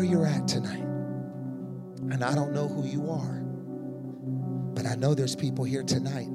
where 0.00 0.08
you're 0.08 0.26
at 0.26 0.48
tonight. 0.48 0.82
And 2.10 2.24
I 2.24 2.34
don't 2.34 2.54
know 2.54 2.66
who 2.66 2.86
you 2.86 3.10
are, 3.10 3.42
but 4.74 4.86
I 4.86 4.94
know 4.94 5.12
there's 5.14 5.36
people 5.36 5.62
here 5.62 5.82
tonight 5.82 6.30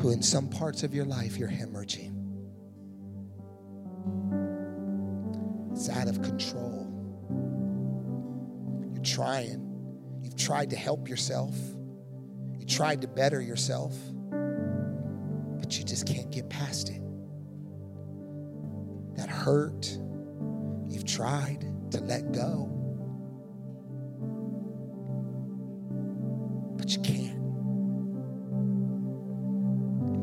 who, 0.00 0.10
in 0.10 0.22
some 0.22 0.48
parts 0.48 0.84
of 0.84 0.94
your 0.94 1.04
life, 1.04 1.36
you're 1.36 1.50
hemorrhaging. 1.50 2.16
It's 5.72 5.90
out 5.90 6.08
of 6.08 6.22
control. 6.22 6.88
You're 8.94 9.04
trying. 9.04 9.60
You've 10.22 10.36
tried 10.36 10.70
to 10.70 10.76
help 10.76 11.10
yourself, 11.10 11.54
you 12.58 12.64
tried 12.64 13.02
to 13.02 13.08
better 13.08 13.42
yourself, 13.42 13.94
but 14.30 15.76
you 15.76 15.84
just 15.84 16.06
can't 16.06 16.30
get 16.30 16.48
past 16.48 16.88
it. 16.88 17.02
That 19.16 19.28
hurt, 19.28 19.94
you've 20.88 21.04
tried 21.04 21.66
to 21.92 22.00
let 22.00 22.32
go 22.32 22.82
but 26.82 26.90
you 26.96 27.02
can't. 27.02 27.38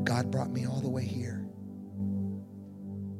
God 0.03 0.29
brought 0.29 0.51
me 0.51 0.65
all 0.65 0.81
the 0.81 0.89
way 0.89 1.05
here. 1.05 1.45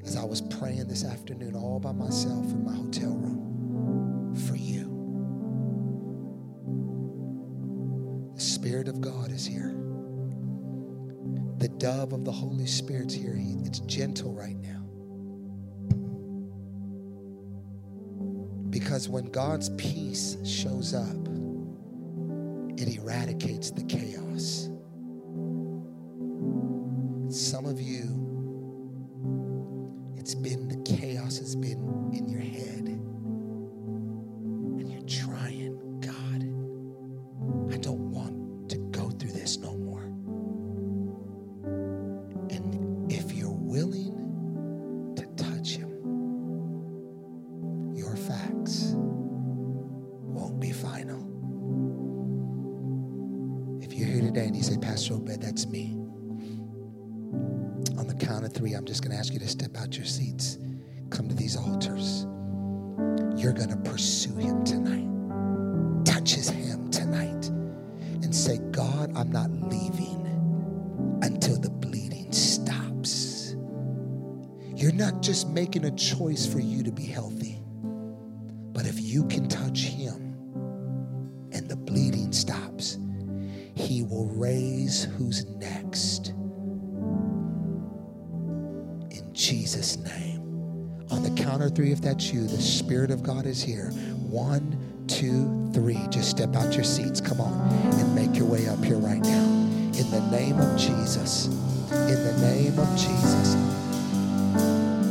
As 0.04 0.18
I 0.18 0.26
was 0.26 0.41
praying 0.41 0.88
this 0.89 1.06
afternoon 1.06 1.56
all 1.56 1.80
by 1.80 1.93
myself 1.93 2.52
in 2.52 2.66
my 2.66 2.74
hotel 2.74 3.12
room 3.12 4.36
for 4.47 4.58
you. 4.58 4.89
The 8.36 8.41
Spirit 8.41 8.89
of 8.89 9.00
God 9.00 9.32
is 9.32 9.45
here. 9.45 9.74
The 11.60 11.70
dove 11.70 12.12
of 12.12 12.26
the 12.26 12.32
Holy 12.32 12.66
Spirit's 12.66 13.14
here. 13.14 13.36
He, 13.36 13.54
it's 13.64 13.80
gentle 13.80 14.34
right 14.34 14.58
now. 14.58 14.79
Because 19.00 19.08
when 19.08 19.32
God's 19.32 19.70
peace 19.70 20.36
shows 20.43 20.93
up, 20.93 21.16
it 22.78 22.97
eradicates 22.97 23.72
the 23.72 23.84
chaos. 23.84 24.69
And 68.30 68.36
say, 68.36 68.60
God, 68.70 69.12
I'm 69.16 69.32
not 69.32 69.50
leaving 69.50 71.20
until 71.24 71.58
the 71.60 71.72
bleeding 71.72 72.32
stops. 72.32 73.56
You're 74.76 74.92
not 74.92 75.24
just 75.24 75.50
making 75.50 75.86
a 75.86 75.92
choice 75.96 76.46
for 76.46 76.60
you 76.60 76.84
to 76.84 76.92
be 76.92 77.08
healthy, 77.08 77.60
but 78.72 78.86
if 78.86 79.00
you 79.00 79.26
can 79.30 79.50
touch 79.50 79.80
him 79.80 80.36
and 81.52 81.68
the 81.68 81.76
bleeding 81.76 82.32
stops, 82.32 83.00
he 83.74 84.04
will 84.04 84.28
raise 84.28 85.06
who's 85.18 85.48
next. 85.56 86.28
In 89.10 89.28
Jesus' 89.34 89.98
name. 89.98 90.38
On 91.10 91.24
the 91.24 91.32
counter 91.32 91.72
three, 91.72 91.92
if 91.92 92.00
that's 92.00 92.32
you, 92.32 92.46
the 92.46 92.62
Spirit 92.62 93.10
of 93.10 93.24
God 93.24 93.48
is 93.48 93.64
here. 93.64 93.90
One, 94.30 94.79
two, 95.20 95.70
three. 95.74 96.00
Just 96.10 96.30
step 96.30 96.56
out 96.56 96.74
your 96.74 96.86
seats. 96.86 97.20
Come 97.20 97.42
on 97.42 97.52
and 98.00 98.16
make 98.16 98.38
your 98.38 98.48
way 98.48 98.70
up 98.70 98.82
here 98.82 98.98
right 98.98 99.20
now. 99.20 99.44
In 100.00 100.10
the 100.12 100.26
name 100.32 100.58
of 100.58 100.80
Jesus. 100.80 101.48
In 101.92 102.24
the 102.24 102.38
name 102.40 102.80
of 102.80 102.90
Jesus. 102.96 103.56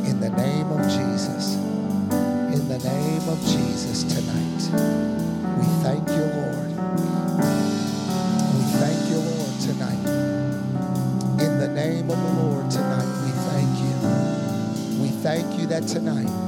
In 0.09 0.19
the 0.19 0.31
name 0.31 0.67
of 0.73 0.81
Jesus. 0.89 1.57
In 2.57 2.69
the 2.69 2.79
name 2.79 3.29
of 3.29 3.39
Jesus 3.53 4.03
tonight. 4.05 4.63
We 5.61 5.67
thank 5.85 6.09
you, 6.09 6.25
Lord. 6.41 6.71
We 8.57 8.65
thank 8.81 9.11
you, 9.11 9.19
Lord, 9.29 9.61
tonight. 9.61 10.05
In 11.45 11.59
the 11.61 11.69
name 11.69 12.11
of 12.11 12.17
the 12.17 12.43
Lord 12.43 12.71
tonight, 12.71 13.13
we 13.27 13.31
thank 13.53 13.79
you. 13.85 15.03
We 15.03 15.09
thank 15.21 15.61
you 15.61 15.67
that 15.67 15.87
tonight 15.87 16.48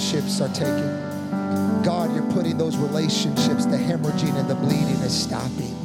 Relationships 0.00 0.40
are 0.40 0.48
taking. 0.54 1.82
God, 1.82 2.14
you're 2.14 2.32
putting 2.32 2.56
those 2.56 2.78
relationships, 2.78 3.66
the 3.66 3.76
hemorrhaging 3.76 4.34
and 4.34 4.48
the 4.48 4.54
bleeding 4.54 4.96
is 5.02 5.12
stopping. 5.12 5.76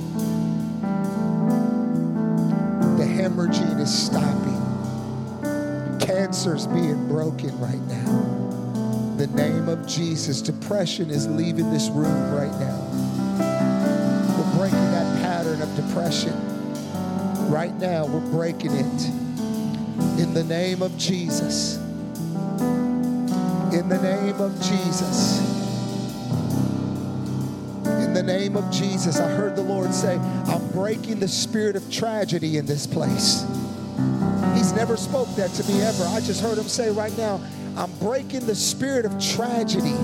The 2.97 3.03
hemorrhaging 3.03 3.77
is 3.81 3.93
stopping. 3.93 4.61
Cancer's 5.99 6.65
being 6.65 7.09
broken 7.09 7.59
right 7.59 7.81
now. 7.89 9.17
The 9.17 9.27
name 9.27 9.67
of 9.67 9.85
Jesus, 9.85 10.41
depression 10.41 11.09
is 11.09 11.27
leaving 11.27 11.69
this 11.73 11.89
room 11.89 12.33
right 12.33 12.57
now. 12.57 12.79
We're 14.37 14.57
breaking 14.57 14.91
that 14.91 15.21
pattern 15.23 15.61
of 15.61 15.75
depression. 15.75 16.33
Right 17.49 17.75
now, 17.75 18.05
we're 18.05 18.31
breaking 18.31 18.75
it 18.75 19.05
in 20.21 20.33
the 20.33 20.45
name 20.45 20.81
of 20.81 20.97
Jesus. 20.97 21.84
Name 24.35 24.51
of 24.51 24.61
Jesus. 24.61 25.39
In 28.03 28.13
the 28.13 28.21
name 28.21 28.57
of 28.57 28.69
Jesus, 28.69 29.17
I 29.17 29.29
heard 29.29 29.55
the 29.55 29.61
Lord 29.61 29.93
say, 29.93 30.17
I'm 30.17 30.67
breaking 30.71 31.21
the 31.21 31.27
spirit 31.27 31.77
of 31.77 31.89
tragedy 31.89 32.57
in 32.57 32.65
this 32.65 32.85
place. 32.85 33.45
He's 34.53 34.73
never 34.73 34.97
spoke 34.97 35.33
that 35.37 35.51
to 35.51 35.63
me 35.71 35.81
ever. 35.81 36.03
I 36.07 36.19
just 36.19 36.41
heard 36.41 36.57
him 36.57 36.65
say 36.65 36.91
right 36.91 37.17
now, 37.17 37.39
I'm 37.77 37.97
breaking 37.99 38.45
the 38.45 38.55
spirit 38.55 39.05
of 39.05 39.17
tragedy. 39.23 39.95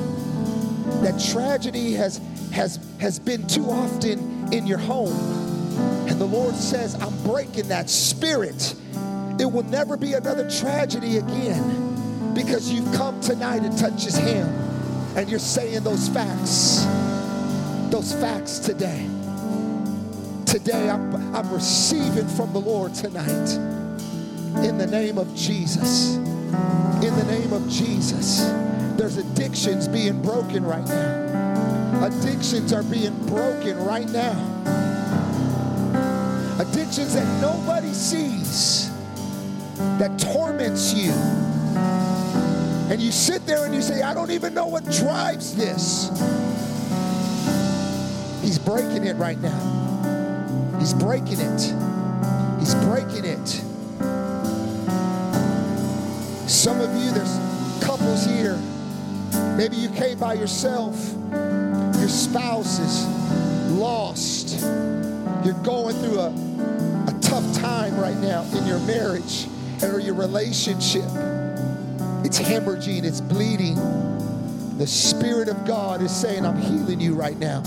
That 1.01 1.21
tragedy 1.33 1.91
has 1.95 2.21
has 2.53 2.79
has 3.01 3.19
been 3.19 3.45
too 3.47 3.69
often 3.69 4.53
in 4.53 4.65
your 4.65 4.77
home. 4.77 6.07
And 6.07 6.21
the 6.21 6.25
Lord 6.25 6.55
says, 6.55 6.95
I'm 7.01 7.21
breaking 7.23 7.67
that 7.67 7.89
spirit. 7.89 8.75
It 9.41 9.51
will 9.51 9.63
never 9.63 9.97
be 9.97 10.13
another 10.13 10.49
tragedy 10.49 11.17
again 11.17 11.80
because 12.33 12.71
you've 12.71 12.91
come 12.93 13.19
tonight 13.21 13.59
to 13.59 13.77
touch 13.77 14.03
his 14.03 14.17
hand 14.17 14.49
and 15.17 15.29
you're 15.29 15.39
saying 15.39 15.83
those 15.83 16.07
facts. 16.09 16.85
Those 17.91 18.13
facts 18.13 18.59
today. 18.59 19.07
Today, 20.45 20.89
I'm, 20.89 21.35
I'm 21.35 21.51
receiving 21.51 22.27
from 22.27 22.53
the 22.53 22.59
Lord 22.59 22.93
tonight 22.93 23.55
in 24.65 24.77
the 24.77 24.87
name 24.87 25.17
of 25.17 25.33
Jesus. 25.35 26.15
In 26.15 27.15
the 27.15 27.25
name 27.27 27.53
of 27.53 27.67
Jesus. 27.69 28.41
There's 28.97 29.17
addictions 29.17 29.87
being 29.87 30.21
broken 30.21 30.63
right 30.63 30.85
now. 30.85 32.05
Addictions 32.05 32.73
are 32.73 32.83
being 32.83 33.15
broken 33.27 33.77
right 33.77 34.09
now. 34.09 34.37
Addictions 36.59 37.13
that 37.13 37.41
nobody 37.41 37.93
sees 37.93 38.91
that 39.97 40.17
torments 40.19 40.93
you. 40.93 41.13
And 42.91 43.01
you 43.01 43.13
sit 43.13 43.45
there 43.45 43.63
and 43.63 43.73
you 43.73 43.81
say, 43.81 44.01
I 44.01 44.13
don't 44.13 44.31
even 44.31 44.53
know 44.53 44.67
what 44.67 44.83
drives 44.83 45.55
this. 45.55 46.09
He's 48.41 48.59
breaking 48.59 49.05
it 49.05 49.15
right 49.15 49.39
now. 49.39 50.77
He's 50.77 50.93
breaking 50.93 51.39
it. 51.39 51.61
He's 52.59 52.75
breaking 52.83 53.23
it. 53.23 53.47
Some 56.49 56.81
of 56.81 56.93
you, 57.01 57.11
there's 57.11 57.39
couples 57.81 58.25
here. 58.25 58.59
Maybe 59.55 59.77
you 59.77 59.87
came 59.91 60.19
by 60.19 60.33
yourself. 60.33 60.97
Your 61.31 62.09
spouse 62.09 62.79
is 62.79 63.05
lost. 63.71 64.59
You're 65.45 65.63
going 65.63 65.95
through 65.95 66.19
a, 66.19 66.27
a 67.07 67.19
tough 67.21 67.53
time 67.55 67.97
right 67.97 68.17
now 68.17 68.43
in 68.53 68.67
your 68.67 68.79
marriage 68.79 69.47
or 69.81 70.01
your 70.01 70.15
relationship. 70.15 71.09
It's 72.31 72.39
hemorrhaging, 72.39 73.03
it's 73.03 73.19
bleeding. 73.19 73.75
The 74.77 74.87
Spirit 74.87 75.49
of 75.49 75.65
God 75.65 76.01
is 76.01 76.15
saying, 76.15 76.45
I'm 76.45 76.55
healing 76.55 77.01
you 77.01 77.13
right 77.13 77.37
now. 77.37 77.61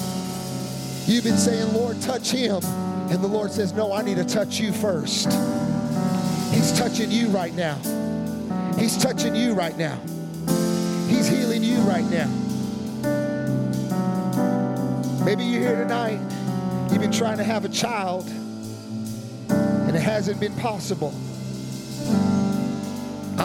You've 1.05 1.25
been 1.25 1.37
saying, 1.37 1.75
Lord, 1.75 2.01
touch 2.01 2.31
him. 2.31 2.65
And 3.11 3.23
the 3.23 3.29
Lord 3.29 3.53
says, 3.53 3.75
No, 3.75 3.93
I 3.93 4.01
need 4.01 4.17
to 4.17 4.25
touch 4.25 4.59
you 4.59 4.73
first. 4.73 5.27
He's 6.51 6.73
touching 6.79 7.11
you 7.11 7.29
right 7.29 7.53
now. 7.53 7.77
He's 8.79 8.97
touching 8.97 9.37
you 9.37 9.53
right 9.53 9.77
now. 9.77 10.01
He's 11.09 11.29
healing 11.29 11.63
you 11.63 11.77
right 11.81 12.07
now. 12.07 12.31
Maybe 15.27 15.45
you're 15.45 15.61
here 15.61 15.77
tonight. 15.77 16.21
You've 16.91 17.03
been 17.03 17.13
trying 17.13 17.37
to 17.37 17.45
have 17.45 17.67
a 17.67 17.69
child, 17.69 18.27
and 19.51 19.95
it 19.95 20.01
hasn't 20.01 20.41
been 20.41 20.57
possible. 20.57 21.13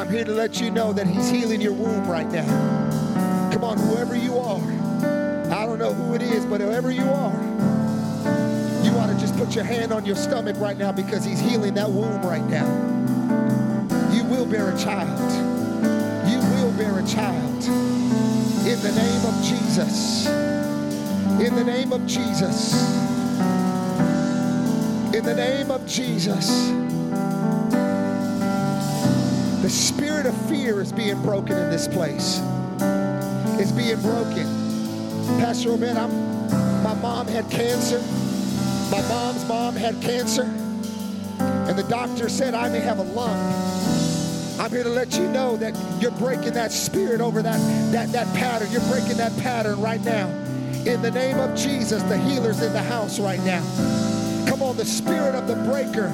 I'm 0.09 0.15
here 0.15 0.25
to 0.25 0.31
let 0.31 0.59
you 0.59 0.71
know 0.71 0.91
that 0.91 1.05
He's 1.05 1.29
healing 1.29 1.61
your 1.61 1.71
womb 1.71 2.09
right 2.09 2.27
now. 2.31 2.43
Come 3.53 3.63
on, 3.63 3.77
whoever 3.77 4.15
you 4.15 4.39
are. 4.39 4.59
I 5.53 5.67
don't 5.67 5.77
know 5.77 5.93
who 5.93 6.15
it 6.15 6.23
is, 6.23 6.47
but 6.47 6.61
whoever 6.61 6.89
you 6.89 7.03
are, 7.03 7.31
you 8.83 8.91
want 8.93 9.11
to 9.11 9.17
just 9.19 9.37
put 9.37 9.53
your 9.53 9.65
hand 9.65 9.91
on 9.93 10.07
your 10.07 10.15
stomach 10.15 10.55
right 10.57 10.79
now 10.79 10.91
because 10.91 11.23
He's 11.23 11.39
healing 11.39 11.75
that 11.75 11.87
womb 11.87 12.23
right 12.23 12.43
now. 12.45 12.65
You 14.11 14.23
will 14.23 14.47
bear 14.47 14.73
a 14.73 14.79
child. 14.79 15.19
You 16.27 16.39
will 16.55 16.71
bear 16.71 16.97
a 16.97 17.05
child. 17.05 17.63
In 18.65 18.81
the 18.81 18.91
name 18.91 19.25
of 19.25 19.43
Jesus. 19.43 20.25
In 21.39 21.53
the 21.53 21.63
name 21.63 21.93
of 21.93 22.07
Jesus. 22.07 22.73
In 25.13 25.23
the 25.23 25.35
name 25.35 25.69
of 25.69 25.85
Jesus. 25.85 26.71
The 29.69 29.75
spirit 29.75 30.25
of 30.25 30.35
fear 30.49 30.81
is 30.81 30.91
being 30.91 31.21
broken 31.21 31.55
in 31.55 31.69
this 31.69 31.87
place. 31.87 32.41
It's 33.61 33.71
being 33.71 34.01
broken. 34.01 34.47
Pastor 35.37 35.69
Obed, 35.69 35.95
I'm, 35.95 36.09
my 36.81 36.95
mom 36.95 37.27
had 37.27 37.47
cancer. 37.51 37.99
My 38.89 39.07
mom's 39.07 39.47
mom 39.47 39.75
had 39.75 40.01
cancer. 40.01 40.45
And 41.69 41.77
the 41.77 41.85
doctor 41.87 42.29
said 42.29 42.55
I 42.55 42.67
may 42.69 42.79
have 42.79 42.97
a 42.97 43.03
lung. 43.03 43.37
I'm 44.59 44.71
here 44.71 44.81
to 44.81 44.89
let 44.89 45.15
you 45.15 45.27
know 45.27 45.55
that 45.57 45.75
you're 46.01 46.17
breaking 46.17 46.53
that 46.53 46.71
spirit 46.71 47.21
over 47.21 47.43
that, 47.43 47.91
that, 47.91 48.11
that 48.11 48.25
pattern. 48.35 48.71
You're 48.71 48.81
breaking 48.89 49.17
that 49.17 49.37
pattern 49.37 49.79
right 49.79 50.01
now. 50.01 50.29
In 50.87 51.03
the 51.03 51.11
name 51.11 51.37
of 51.37 51.55
Jesus, 51.55 52.01
the 52.01 52.17
healer's 52.17 52.63
in 52.63 52.73
the 52.73 52.81
house 52.81 53.19
right 53.19 53.41
now. 53.41 53.61
Come 54.47 54.63
on, 54.63 54.77
the 54.77 54.85
spirit 54.85 55.35
of 55.35 55.45
the 55.45 55.57
breaker, 55.69 56.07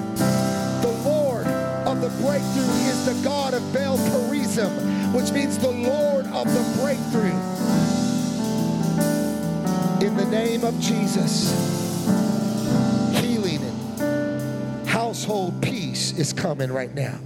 breakthrough. 2.22 2.64
He 2.80 2.88
is 2.88 3.06
the 3.06 3.22
God 3.24 3.54
of 3.54 3.62
Baal 3.74 3.98
Perazim, 3.98 5.14
which 5.14 5.32
means 5.32 5.58
the 5.58 5.72
Lord 5.72 6.26
of 6.28 6.46
the 6.46 6.82
breakthrough. 6.82 7.40
In 10.06 10.16
the 10.18 10.26
name 10.26 10.64
of 10.64 10.80
Jesus, 10.80 11.52
healing 13.20 13.62
and 14.00 14.88
household 14.88 15.62
peace 15.62 16.18
is 16.18 16.34
coming 16.34 16.72
right 16.72 16.94
now. 16.94 17.20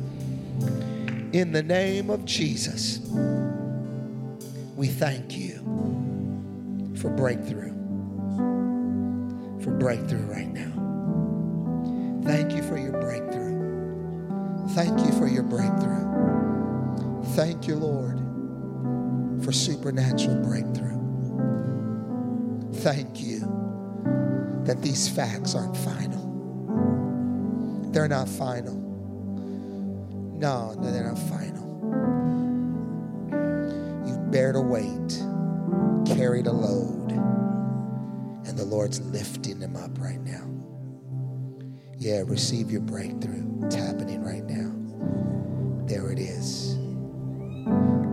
In 1.34 1.52
the 1.52 1.62
name 1.62 2.10
of 2.10 2.26
Jesus, 2.26 3.00
we 4.76 4.88
thank 4.88 5.38
you 5.38 5.58
for 6.96 7.10
breakthrough. 7.10 7.74
For 9.64 9.72
breakthrough 9.72 10.26
right 10.26 10.48
now. 10.48 10.72
Thank 12.24 12.54
you 12.54 12.64
for 12.64 12.78
your. 12.78 12.89
Thank 14.76 15.00
you 15.00 15.12
for 15.14 15.28
your 15.28 15.44
breakthrough. 15.44 16.06
Thank 17.36 17.68
you, 17.68 17.76
Lord, 17.76 18.18
for 19.44 19.52
supernatural 19.52 20.44
breakthrough. 20.44 20.98
Thank 22.82 23.20
you 23.20 23.40
that 24.66 24.82
these 24.82 25.10
facts 25.10 25.56
aren't 25.56 25.76
final. 25.76 26.30
They're 27.92 28.08
not 28.08 28.30
final. 28.30 28.76
No, 30.38 30.74
no, 30.76 30.92
they're 30.92 31.08
not 31.08 31.18
final. 31.18 31.68
You've 34.08 34.32
bared 34.32 34.56
a 34.56 34.62
weight, 34.62 35.24
carried 36.16 36.48
a 36.48 36.54
load, 36.54 37.12
and 37.12 38.58
the 38.58 38.66
Lord's 38.66 39.02
lifting 39.02 39.60
them 39.60 39.76
up 39.76 40.00
right 40.00 40.22
now. 40.22 40.59
Yeah, 42.00 42.24
receive 42.26 42.72
your 42.72 42.80
breakthrough. 42.80 43.66
It's 43.66 43.76
happening 43.76 44.24
right 44.24 44.46
now. 44.46 44.72
There 45.86 46.10
it 46.12 46.18
is. 46.18 46.78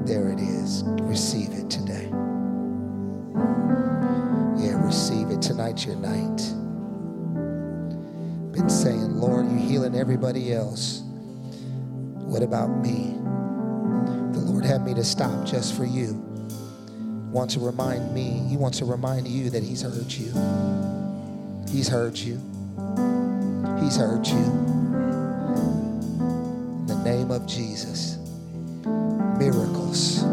There 0.05 0.32
it 0.32 0.41
is. 0.41 0.82
Receive 1.03 1.53
it 1.53 1.70
today. 1.70 2.09
Yeah, 4.59 4.84
receive 4.84 5.30
it. 5.30 5.41
Tonight's 5.41 5.87
your 5.87 5.95
night. 5.95 6.37
Been 8.53 8.68
saying, 8.68 9.20
Lord, 9.20 9.47
you're 9.47 9.61
healing 9.61 9.95
everybody 9.95 10.53
else. 10.53 11.03
What 11.05 12.43
about 12.43 12.66
me? 12.82 13.14
The 14.32 14.41
Lord 14.41 14.64
had 14.64 14.84
me 14.84 14.95
to 14.95 15.05
stop 15.05 15.47
just 15.47 15.76
for 15.76 15.84
you. 15.84 16.14
Want 17.30 17.51
to 17.53 17.61
remind 17.61 18.12
me, 18.12 18.45
He 18.49 18.57
wants 18.57 18.78
to 18.78 18.84
remind 18.84 19.28
you 19.28 19.49
that 19.51 19.62
He's 19.62 19.82
heard 19.82 20.11
you. 20.11 20.32
He's 21.70 21.87
heard 21.87 22.18
you. 22.18 22.43
He's 23.87 23.99
heard 23.99 24.26
you. 24.26 24.37
In 26.80 26.87
the 26.89 27.01
name 27.05 27.30
of 27.30 27.47
Jesus, 27.47 28.16
miracles, 29.39 30.24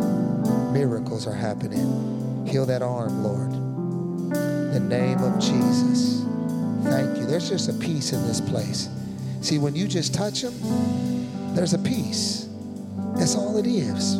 miracles 0.72 1.28
are 1.28 1.36
happening. 1.36 2.48
Heal 2.48 2.66
that 2.66 2.82
arm, 2.82 3.24
Lord. 3.24 3.54
In 3.54 4.72
the 4.74 4.80
name 4.80 5.20
of 5.20 5.40
Jesus. 5.40 6.24
Thank 6.86 7.20
you. 7.20 7.28
There's 7.28 7.48
just 7.48 7.70
a 7.70 7.74
peace 7.74 8.12
in 8.12 8.26
this 8.26 8.42
place. 8.42 8.90
See, 9.42 9.60
when 9.60 9.76
you 9.76 9.88
just 9.88 10.16
touch 10.16 10.44
Him, 10.44 10.54
there's 11.54 11.76
a 11.76 11.80
peace. 11.80 12.50
That's 13.18 13.36
all 13.36 13.58
it 13.58 13.68
is. 13.68 14.16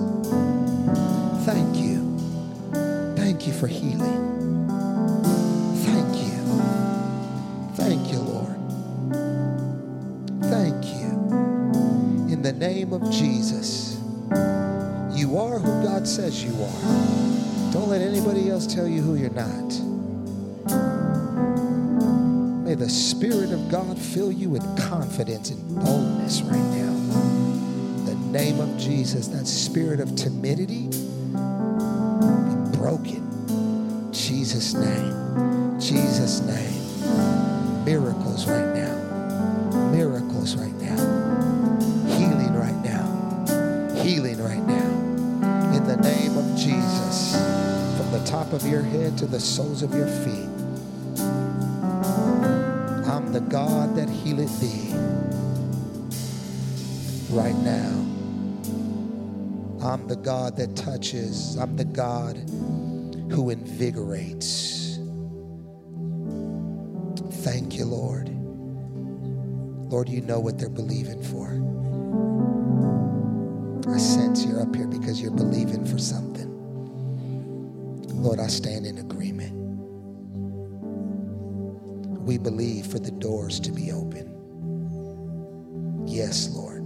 Thank 1.44 1.76
you. 1.78 2.20
Thank 3.16 3.48
you 3.48 3.54
for 3.54 3.66
healing. 3.66 4.33
Of 12.94 13.12
Jesus, 13.12 13.98
you 15.16 15.38
are 15.38 15.60
who 15.60 15.84
God 15.84 15.94
God 16.04 16.10
says 16.10 16.44
you 16.44 16.52
are. 16.62 17.72
Don't 17.72 17.88
let 17.88 18.02
anybody 18.02 18.50
else 18.50 18.68
tell 18.68 18.86
you 18.86 19.02
who 19.02 19.16
you're 19.16 19.30
not. 19.30 19.70
May 22.66 22.76
the 22.76 22.90
Spirit 22.90 23.54
of 23.54 23.72
God 23.72 23.98
fill 23.98 24.30
you 24.30 24.50
with 24.50 24.64
confidence 24.78 25.50
and 25.52 25.76
boldness 25.76 26.42
right 26.42 26.58
now. 26.58 26.92
In 26.92 28.06
the 28.06 28.16
name 28.38 28.60
of 28.60 28.78
Jesus, 28.78 29.30
that 29.30 29.48
spirit 29.48 30.02
of 30.02 30.14
timidity 30.18 30.90
your 48.74 48.82
head 48.82 49.16
to 49.16 49.28
the 49.28 49.40
soles 49.40 49.84
of 49.84 49.94
your 49.94 50.08
feet 50.08 50.50
I'm 53.08 53.32
the 53.32 53.42
God 53.42 53.96
that 53.96 54.10
healeth 54.10 54.60
thee. 54.60 54.92
Right 57.30 57.56
now, 57.58 57.92
I'm 59.88 60.08
the 60.08 60.16
God 60.16 60.58
that 60.58 60.76
touches, 60.76 61.56
I'm 61.58 61.76
the 61.78 61.86
God 61.86 62.36
who 63.32 63.52
invigorates. 63.52 64.98
Thank 67.44 67.76
you, 67.78 67.86
Lord. 67.86 68.30
Lord, 69.92 70.10
you 70.10 70.22
know 70.22 70.40
what 70.40 70.58
they're 70.58 70.70
believing 70.70 71.22
for. 71.22 71.62
I 73.94 74.00
sense 74.00 74.44
you're 74.44 74.64
up 74.64 74.76
here 74.76 74.88
because 74.88 75.22
you're 75.22 75.30
believing 75.30 75.86
for 75.86 76.00
something. 76.00 76.33
Lord, 78.24 78.40
I 78.40 78.48
stand 78.48 78.86
in 78.86 79.00
agreement 79.00 79.64
we 82.24 82.38
believe 82.38 82.88
for 82.88 83.00
the 83.00 83.12
doors 83.12 83.60
to 83.60 83.72
be 83.72 83.92
open. 83.92 84.30
Yes, 86.08 86.50
Lord. 86.50 86.84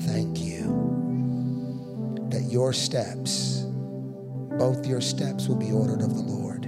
Thank 0.00 0.38
you 0.38 2.26
that 2.30 2.42
your 2.42 2.74
steps, 2.74 3.64
both 4.58 4.86
your 4.86 5.00
steps, 5.00 5.48
will 5.48 5.56
be 5.56 5.72
ordered 5.72 6.02
of 6.02 6.14
the 6.14 6.20
Lord. 6.20 6.64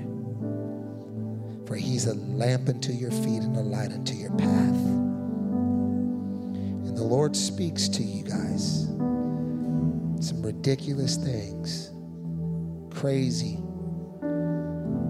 For 1.66 1.76
he's 1.76 2.06
a 2.06 2.14
lamp 2.14 2.70
unto 2.70 2.92
your 2.92 3.10
feet 3.10 3.42
and 3.42 3.54
a 3.56 3.60
light 3.60 3.92
unto 3.92 4.14
your 4.14 4.34
path. 4.36 4.74
And 6.86 6.96
the 6.96 7.04
Lord 7.04 7.36
speaks 7.36 7.88
to 7.88 8.02
you 8.02 8.24
guys 8.24 8.86
some 10.26 10.42
ridiculous 10.42 11.16
things, 11.16 11.92
crazy 13.00 13.56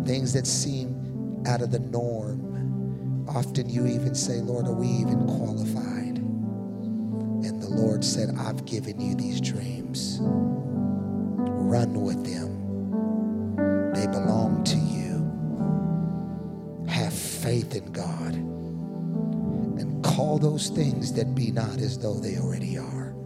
things 0.06 0.32
that 0.32 0.46
seem 0.46 1.42
out 1.44 1.60
of 1.60 1.72
the 1.72 1.80
norm. 1.80 3.26
Often 3.28 3.68
you 3.68 3.84
even 3.88 4.14
say, 4.14 4.34
Lord, 4.34 4.68
are 4.68 4.74
we 4.74 4.86
even 4.86 5.26
qualified? 5.26 6.18
And 6.18 7.60
the 7.60 7.68
Lord 7.68 8.04
said, 8.04 8.36
I've 8.38 8.64
given 8.64 9.00
you 9.00 9.16
these 9.16 9.40
dreams. 9.40 10.18
Run 10.20 12.00
with 12.00 12.24
them. 12.24 12.60
They 13.92 14.06
belong 14.06 14.62
to 14.62 14.76
you. 14.76 15.26
Have 16.88 17.12
faith 17.12 17.74
in 17.74 17.90
God 17.90 18.34
and 19.80 20.04
call 20.04 20.38
those 20.38 20.68
things 20.68 21.12
that 21.14 21.34
be 21.34 21.50
not 21.50 21.78
as 21.78 21.98
though 21.98 22.14
they 22.14 22.38
already 22.38 22.78
are. 22.78 23.16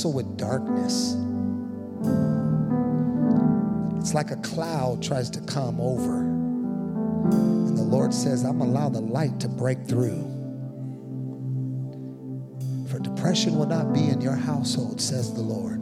Wrestle 0.00 0.12
with 0.14 0.38
darkness. 0.38 1.14
It's 4.00 4.14
like 4.14 4.30
a 4.30 4.36
cloud 4.36 5.02
tries 5.02 5.28
to 5.28 5.42
come 5.42 5.78
over 5.78 6.20
and 6.20 7.76
the 7.76 7.82
Lord 7.82 8.14
says, 8.14 8.42
I'm 8.44 8.62
allow 8.62 8.88
the 8.88 9.02
light 9.02 9.38
to 9.40 9.48
break 9.48 9.84
through. 9.86 10.22
For 12.88 12.98
depression 12.98 13.58
will 13.58 13.66
not 13.66 13.92
be 13.92 14.08
in 14.08 14.22
your 14.22 14.36
household, 14.36 15.02
says 15.02 15.34
the 15.34 15.42
Lord. 15.42 15.80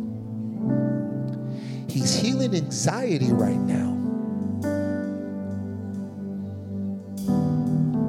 He's 1.88 2.16
healing 2.16 2.56
anxiety 2.56 3.32
right 3.32 3.56
now. 3.56 3.94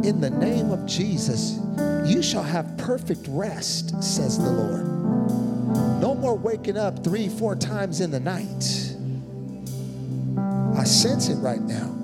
In 0.04 0.22
the 0.22 0.32
name 0.32 0.72
of 0.72 0.88
Jesus, 0.88 1.60
you 2.04 2.24
shall 2.24 2.42
have 2.42 2.76
perfect 2.80 3.28
rest, 3.28 4.02
says 4.02 4.40
the 4.40 4.50
Lord. 4.50 4.99
More 6.20 6.36
waking 6.38 6.78
up 6.78 7.04
three, 7.04 7.30
four 7.30 7.56
times 7.56 8.02
in 8.02 8.12
the 8.12 8.20
night. 8.20 8.96
I 10.78 10.84
sense 10.84 11.30
it 11.30 11.36
right 11.36 11.62
now. 11.62 11.96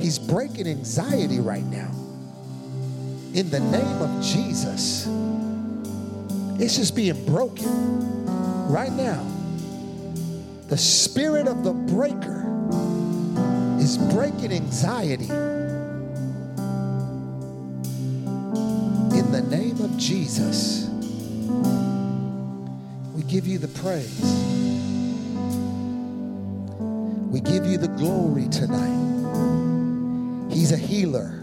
He's 0.00 0.18
breaking 0.18 0.66
anxiety 0.66 1.38
right 1.40 1.64
now. 1.64 1.90
In 3.32 3.48
the 3.50 3.60
name 3.60 4.02
of 4.02 4.22
Jesus. 4.22 5.06
It's 6.58 6.76
just 6.76 6.94
being 6.96 7.24
broken 7.26 8.26
right 8.68 8.92
now. 8.92 9.24
The 10.68 10.76
spirit 10.76 11.48
of 11.48 11.64
the 11.64 11.72
breaker 11.72 12.44
is 13.80 13.96
breaking 14.12 14.52
anxiety. 14.52 15.28
In 19.16 19.32
the 19.32 19.42
name 19.48 19.80
of 19.80 19.96
Jesus, 19.96 20.79
give 23.30 23.46
you 23.46 23.58
the 23.58 23.68
praise. 23.68 24.20
We 27.30 27.40
give 27.40 27.64
you 27.64 27.78
the 27.78 27.86
glory 27.96 28.48
tonight. 28.48 28.90
He's 30.52 30.72
a 30.72 30.76
healer. 30.76 31.38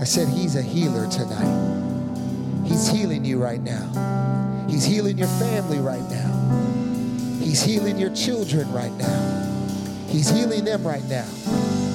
I 0.00 0.04
said, 0.04 0.28
He's 0.28 0.56
a 0.56 0.62
healer 0.62 1.06
tonight. 1.10 2.66
He's 2.66 2.88
healing 2.88 3.26
you 3.26 3.42
right 3.42 3.60
now. 3.60 4.66
He's 4.70 4.86
healing 4.86 5.18
your 5.18 5.28
family 5.28 5.80
right 5.80 6.08
now. 6.08 7.38
He's 7.38 7.62
healing 7.62 7.98
your 7.98 8.14
children 8.14 8.72
right 8.72 8.92
now. 8.92 9.68
He's 10.08 10.30
healing 10.30 10.64
them 10.64 10.82
right 10.82 11.04
now. 11.10 11.28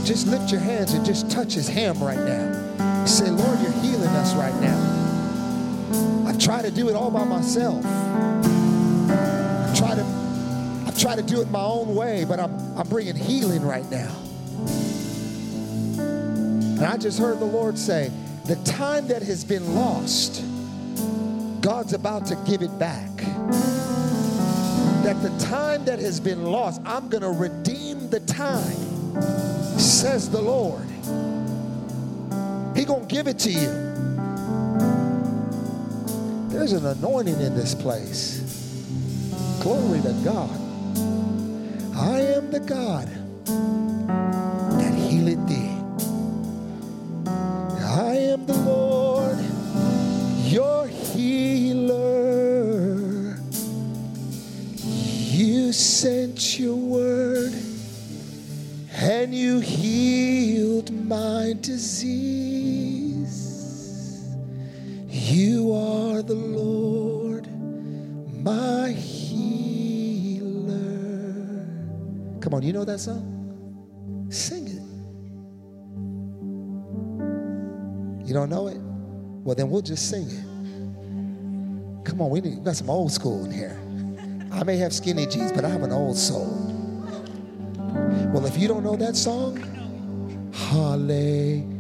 Just 0.05 0.27
lift 0.27 0.51
your 0.51 0.61
hands 0.61 0.93
and 0.93 1.03
just 1.03 1.31
touch 1.31 1.53
his 1.53 1.68
ham 1.68 1.97
right 2.03 2.19
now. 2.19 3.05
Say, 3.05 3.31
Lord, 3.31 3.59
you're 3.61 3.72
healing 3.81 4.09
us 4.09 4.35
right 4.35 4.55
now. 4.61 4.96
I've 6.26 6.39
tried 6.39 6.64
to 6.64 6.72
do 6.72 6.89
it 6.89 6.95
all 6.95 7.11
by 7.11 7.23
myself. 7.23 7.85
I've 7.85 9.77
tried 9.77 9.95
to, 9.95 10.03
I've 10.85 10.99
tried 10.99 11.15
to 11.15 11.23
do 11.23 11.41
it 11.41 11.49
my 11.49 11.64
own 11.64 11.95
way, 11.95 12.26
but 12.26 12.39
I'm, 12.39 12.77
I'm 12.77 12.88
bringing 12.88 13.15
healing 13.15 13.64
right 13.64 13.89
now. 13.89 14.15
And 15.99 16.85
I 16.85 16.97
just 16.97 17.19
heard 17.19 17.39
the 17.39 17.45
Lord 17.45 17.77
say, 17.77 18.11
the 18.45 18.55
time 18.57 19.07
that 19.07 19.23
has 19.23 19.43
been 19.43 19.76
lost, 19.76 20.43
God's 21.61 21.93
about 21.93 22.26
to 22.27 22.35
give 22.45 22.61
it 22.61 22.77
back. 22.77 23.09
That 25.03 25.22
the 25.22 25.35
time 25.45 25.85
that 25.85 25.99
has 25.99 26.19
been 26.19 26.43
lost, 26.43 26.81
I'm 26.85 27.09
going 27.09 27.23
to 27.23 27.31
redeem 27.31 28.09
the 28.09 28.19
time, 28.19 28.76
says 29.80 30.30
the 30.30 30.41
Lord. 30.41 30.88
He 32.77 32.85
going 32.85 33.07
to 33.07 33.07
give 33.07 33.27
it 33.27 33.39
to 33.39 33.51
you. 33.51 33.96
There's 36.57 36.73
an 36.73 36.88
anointing 36.88 37.39
in 37.39 37.53
this 37.53 37.75
place. 37.75 38.41
Glory 39.61 40.01
to 40.01 40.11
God. 40.25 40.49
I 41.95 42.19
am 42.19 42.49
the 42.49 42.59
God 42.59 43.07
that 44.79 44.93
healeth 44.95 45.47
thee. 45.47 45.77
I 47.29 48.15
am 48.34 48.47
the 48.47 48.57
Lord, 48.57 49.38
your 50.51 50.88
healer. 50.88 52.17
You 54.81 55.71
sent 55.71 56.57
your 56.59 56.75
word 56.75 57.53
and 58.93 59.31
you 59.35 59.59
healed 59.59 60.91
my 60.91 61.53
disease. 61.61 62.56
You 65.68 65.73
are 65.73 66.22
the 66.22 66.34
Lord, 66.34 67.45
my 68.41 68.91
healer. 68.91 70.72
Come 72.39 72.53
on, 72.53 72.64
you 72.64 72.72
know 72.72 72.85
that 72.85 73.02
song? 73.02 74.27
Sing 74.30 74.65
it. 74.68 74.81
You 78.26 78.34
don't 78.34 78.49
know 78.49 78.68
it? 78.68 78.77
Well, 78.80 79.56
then 79.56 79.69
we'll 79.69 79.81
just 79.81 80.10
sing 80.10 80.30
it. 80.30 80.45
Come 82.06 82.22
on, 82.22 82.30
we, 82.30 82.39
need, 82.39 82.60
we 82.60 82.64
got 82.64 82.77
some 82.77 82.89
old 82.89 83.11
school 83.11 83.44
in 83.44 83.52
here. 83.52 83.77
I 84.53 84.64
may 84.64 84.77
have 84.77 84.94
skinny 84.94 85.26
jeans, 85.26 85.52
but 85.52 85.65
I 85.65 85.69
have 85.69 85.84
an 85.84 85.91
old 85.91 86.15
soul. 86.15 86.48
Well, 88.34 88.45
if 88.45 88.57
you 88.57 88.69
don't 88.69 88.85
know 88.85 88.95
that 88.95 89.18
song, 89.18 89.57
hallelujah. 90.53 91.76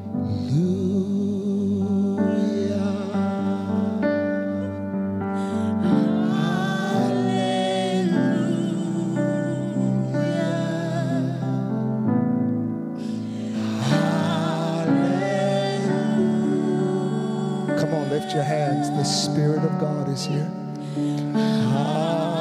lift 18.27 18.35
your 18.35 18.43
hands. 18.43 18.89
The 18.89 19.03
Spirit 19.05 19.63
of 19.63 19.79
God 19.79 20.09
is 20.09 20.25
here. 20.25 20.51
Ah. 21.33 22.36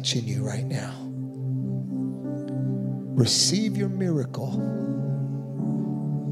Touching 0.00 0.26
you 0.26 0.42
right 0.42 0.64
now. 0.64 0.94
Receive 3.12 3.76
your 3.76 3.90
miracle. 3.90 4.50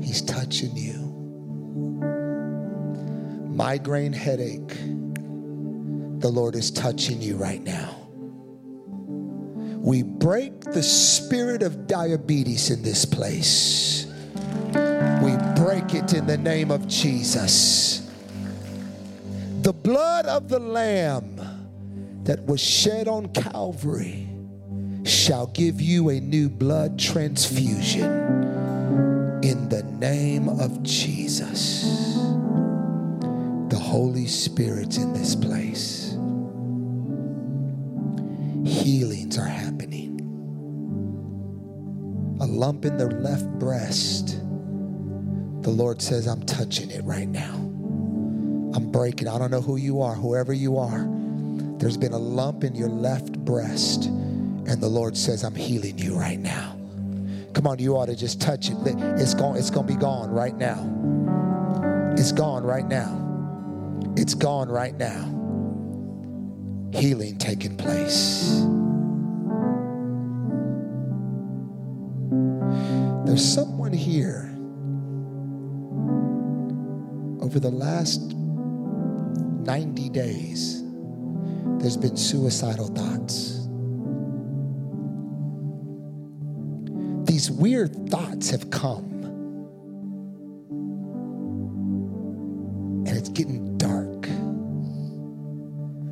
He's 0.03 0.23
touching 0.23 0.75
you. 0.75 0.95
Migraine 3.55 4.15
headache. 4.15 4.75
The 6.21 6.31
Lord 6.31 6.55
is 6.55 6.71
touching 6.71 7.21
you 7.21 7.37
right 7.37 7.63
now. 7.63 7.95
We 9.77 10.03
break 10.03 10.63
the 10.63 10.83
spirit 10.83 11.63
of 11.63 11.87
diabetes 11.87 12.71
in 12.71 12.83
this 12.83 13.05
place. 13.05 14.07
We 15.23 15.37
break 15.63 15.93
it 15.93 16.15
in 16.15 16.27
the 16.27 16.39
name 16.41 16.71
of 16.71 16.89
Jesus. 16.89 18.11
The 19.61 19.75
blood 19.75 20.25
of 20.25 20.49
the 20.49 20.59
Lamb 20.59 21.38
that 22.29 22.45
was 22.45 22.61
shed 22.61 23.09
on 23.09 23.27
Calvary 23.33 24.29
shall 25.03 25.47
give 25.47 25.81
you 25.81 26.11
a 26.11 26.21
new 26.21 26.51
blood 26.51 26.99
transfusion 26.99 28.05
in 29.43 29.67
the 29.71 29.83
name 29.99 30.47
of 30.47 30.83
Jesus. 30.83 31.85
The 33.71 33.79
Holy 33.81 34.27
Spirit's 34.27 34.99
in 34.99 35.15
this 35.15 35.35
place 35.35 36.11
healings 38.67 39.39
are 39.39 39.47
happening. 39.47 40.21
A 42.43 42.47
lump 42.47 42.85
in 42.85 42.99
the 42.99 43.07
left 43.07 43.49
breast, 43.59 44.43
the 45.63 45.71
Lord 45.71 46.03
says, 46.03 46.27
I'm 46.27 46.43
touching 46.43 46.91
it 46.91 47.03
right 47.05 47.29
now. 47.29 47.55
I'm 48.75 48.91
breaking. 48.93 49.29
I 49.29 49.39
don't 49.39 49.51
know 49.51 49.63
who 49.63 49.77
you 49.77 50.03
are, 50.03 50.15
whoever 50.15 50.53
you 50.53 50.77
are. 50.77 51.18
There's 51.79 51.97
been 51.97 52.13
a 52.13 52.19
lump 52.19 52.65
in 52.65 52.75
your 52.75 52.89
left 52.89 53.33
breast, 53.45 54.07
and 54.07 54.81
the 54.81 54.89
Lord 54.89 55.17
says, 55.17 55.45
I'm 55.45 55.55
healing 55.55 55.99
you 55.99 56.19
right 56.19 56.39
now. 56.39 56.77
Come 57.55 57.67
on, 57.67 57.79
you 57.79 57.97
ought 57.97 58.07
to 58.07 58.17
just 58.17 58.41
touch 58.41 58.71
it. 58.71 58.77
It's 58.85 59.35
going, 59.35 59.57
it's 59.57 59.71
going 59.71 59.87
to 59.87 59.93
be 59.93 59.99
gone 59.99 60.31
right 60.31 60.57
now. 60.57 60.79
It's 62.17 62.33
gone 62.33 62.65
right 62.65 62.87
now. 62.87 63.25
It's 64.17 64.35
gone 64.35 64.69
right 64.69 64.97
now 64.97 65.39
healing 66.93 67.37
taking 67.39 67.77
place. 67.77 68.65
There's 73.27 73.45
someone 73.45 73.93
here 73.93 74.51
over 77.43 77.61
the 77.61 77.71
last 77.71 78.21
90 78.21 80.09
days, 80.11 80.83
there's 81.81 81.97
been 81.97 82.17
suicidal 82.17 82.89
thoughts. 82.89 83.55
These 87.31 87.51
weird 87.51 88.11
thoughts 88.11 88.51
have 88.51 88.71
come, 88.71 89.05
and 93.07 93.17
it's 93.17 93.29
getting 93.29 93.77
dark. 93.79 94.29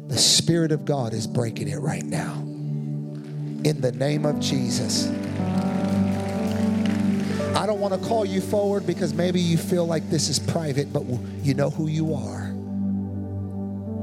the 0.09 0.19
Spirit 0.23 0.73
of 0.73 0.85
God 0.85 1.13
is 1.13 1.27
breaking 1.27 1.69
it 1.69 1.79
right 1.79 2.05
now. 2.05 2.35
In 3.65 3.81
the 3.81 3.93
name 3.93 4.25
of 4.25 4.39
Jesus. 4.41 5.09
I 7.57 7.67
don't 7.67 7.81
want 7.81 8.01
to 8.01 8.09
call 8.09 8.25
you 8.25 8.41
forward 8.41 8.87
because 8.87 9.13
maybe 9.13 9.41
you 9.41 9.59
feel 9.59 9.87
like 9.87 10.09
this 10.09 10.29
is 10.29 10.39
private, 10.39 10.93
but 10.93 11.03
you 11.43 11.55
know 11.55 11.71
who 11.71 11.89
you 11.89 12.15
are. 12.15 12.47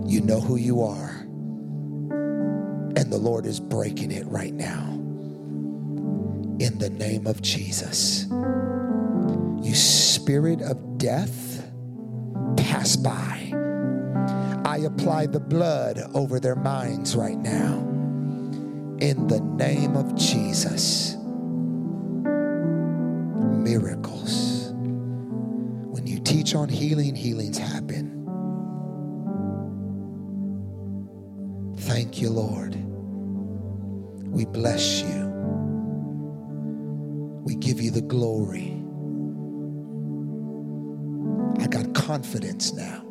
You 0.06 0.22
know 0.22 0.42
who 0.42 0.58
you 0.58 0.82
are. 0.84 1.13
The 3.14 3.20
Lord 3.20 3.46
is 3.46 3.60
breaking 3.60 4.10
it 4.10 4.26
right 4.26 4.56
now. 4.56 4.90
In 6.58 6.80
the 6.80 6.90
name 6.90 7.28
of 7.28 7.44
Jesus. 7.44 8.26
You 9.62 9.76
spirit 9.76 10.64
of 10.64 10.98
death, 10.98 11.64
pass 12.58 12.96
by 12.96 13.52
I 14.66 14.78
apply 14.78 15.28
the 15.28 15.40
blood 15.40 16.00
over 16.16 16.40
their 16.40 16.56
minds 16.56 17.16
right 17.16 17.38
now. 17.38 17.78
In 19.00 19.28
the 19.28 19.42
name 19.42 19.96
of 19.96 20.16
Jesus. 20.16 21.16
Miracles. 23.62 24.72
When 24.74 26.08
you 26.08 26.20
teach 26.20 26.56
on 26.56 26.68
healing, 26.68 27.14
healings 27.14 27.60
happen. 27.60 28.10
Thank 31.78 32.20
you, 32.20 32.32
Lord. 32.32 32.93
We 34.34 34.46
bless 34.46 35.02
you. 35.04 35.32
We 37.44 37.54
give 37.54 37.80
you 37.80 37.92
the 37.92 38.02
glory. 38.02 38.84
I 41.60 41.68
got 41.68 41.94
confidence 41.94 42.74
now. 42.74 43.06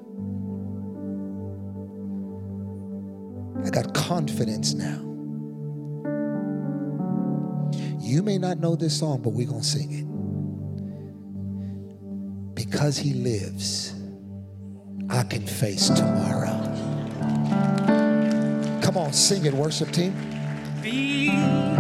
I 3.64 3.70
got 3.70 3.94
confidence 3.94 4.74
now. 4.74 4.98
You 8.00 8.24
may 8.24 8.36
not 8.36 8.58
know 8.58 8.74
this 8.74 8.98
song, 8.98 9.22
but 9.22 9.30
we're 9.30 9.46
going 9.46 9.60
to 9.62 9.66
sing 9.66 9.92
it. 9.92 10.06
Because 12.56 12.98
he 12.98 13.14
lives, 13.14 13.94
I 15.08 15.22
can 15.22 15.46
face 15.46 15.88
tomorrow. 15.88 16.58
Come 18.82 18.96
on, 18.96 19.12
sing 19.12 19.46
it, 19.46 19.54
worship 19.54 19.92
team. 19.92 20.31
Because 20.82 21.71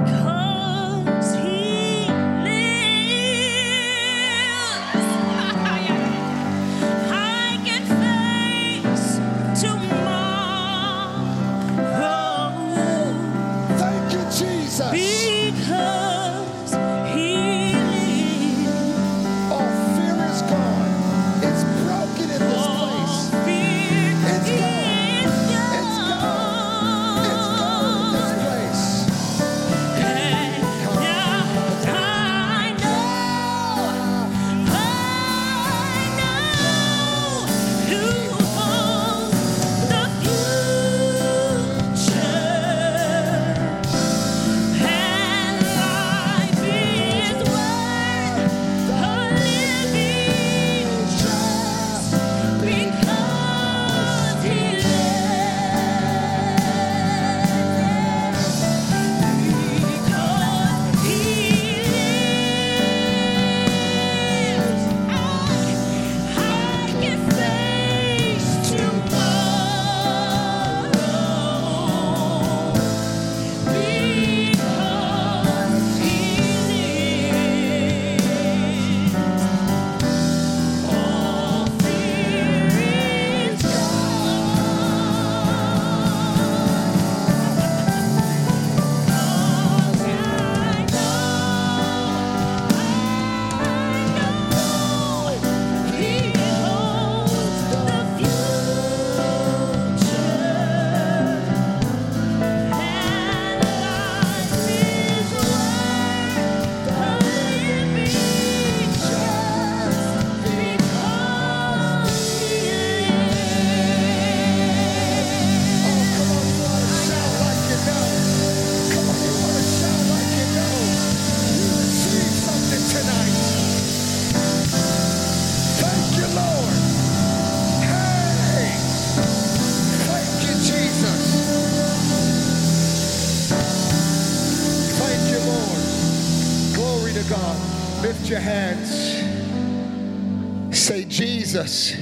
Jesus, 141.72 141.96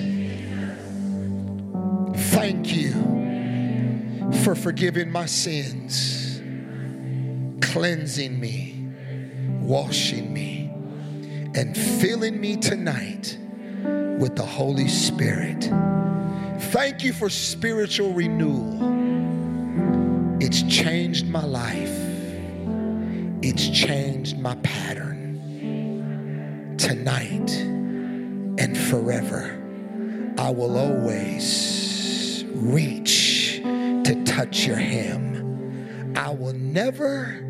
thank 2.35 2.75
you 2.75 2.91
for 4.43 4.57
forgiving 4.57 5.13
my 5.13 5.27
sins, 5.27 6.41
cleansing 7.61 8.41
me, 8.41 8.89
washing 9.61 10.33
me, 10.33 10.73
and 11.55 11.77
filling 11.77 12.41
me 12.41 12.57
tonight 12.57 13.39
with 14.19 14.35
the 14.35 14.45
Holy 14.45 14.89
Spirit. 14.89 15.71
Thank 16.73 17.05
you 17.05 17.13
for 17.13 17.31
spiritual 17.31 18.13
renewal. 18.13 18.77
It's 20.43 20.63
changed 20.65 21.29
my 21.29 21.45
life. 21.45 21.97
It's 23.41 23.69
changed 23.69 24.37
my 24.37 24.57
pattern. 24.57 24.80
Hem. 34.77 36.13
I 36.17 36.31
will 36.31 36.53
never 36.53 37.41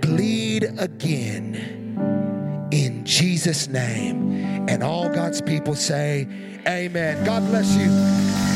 bleed 0.00 0.64
again 0.78 2.68
in 2.72 3.04
Jesus' 3.04 3.68
name. 3.68 4.32
And 4.68 4.82
all 4.82 5.08
God's 5.08 5.40
people 5.40 5.74
say, 5.74 6.26
Amen. 6.66 7.24
God 7.24 7.46
bless 7.46 7.74
you. 7.76 8.47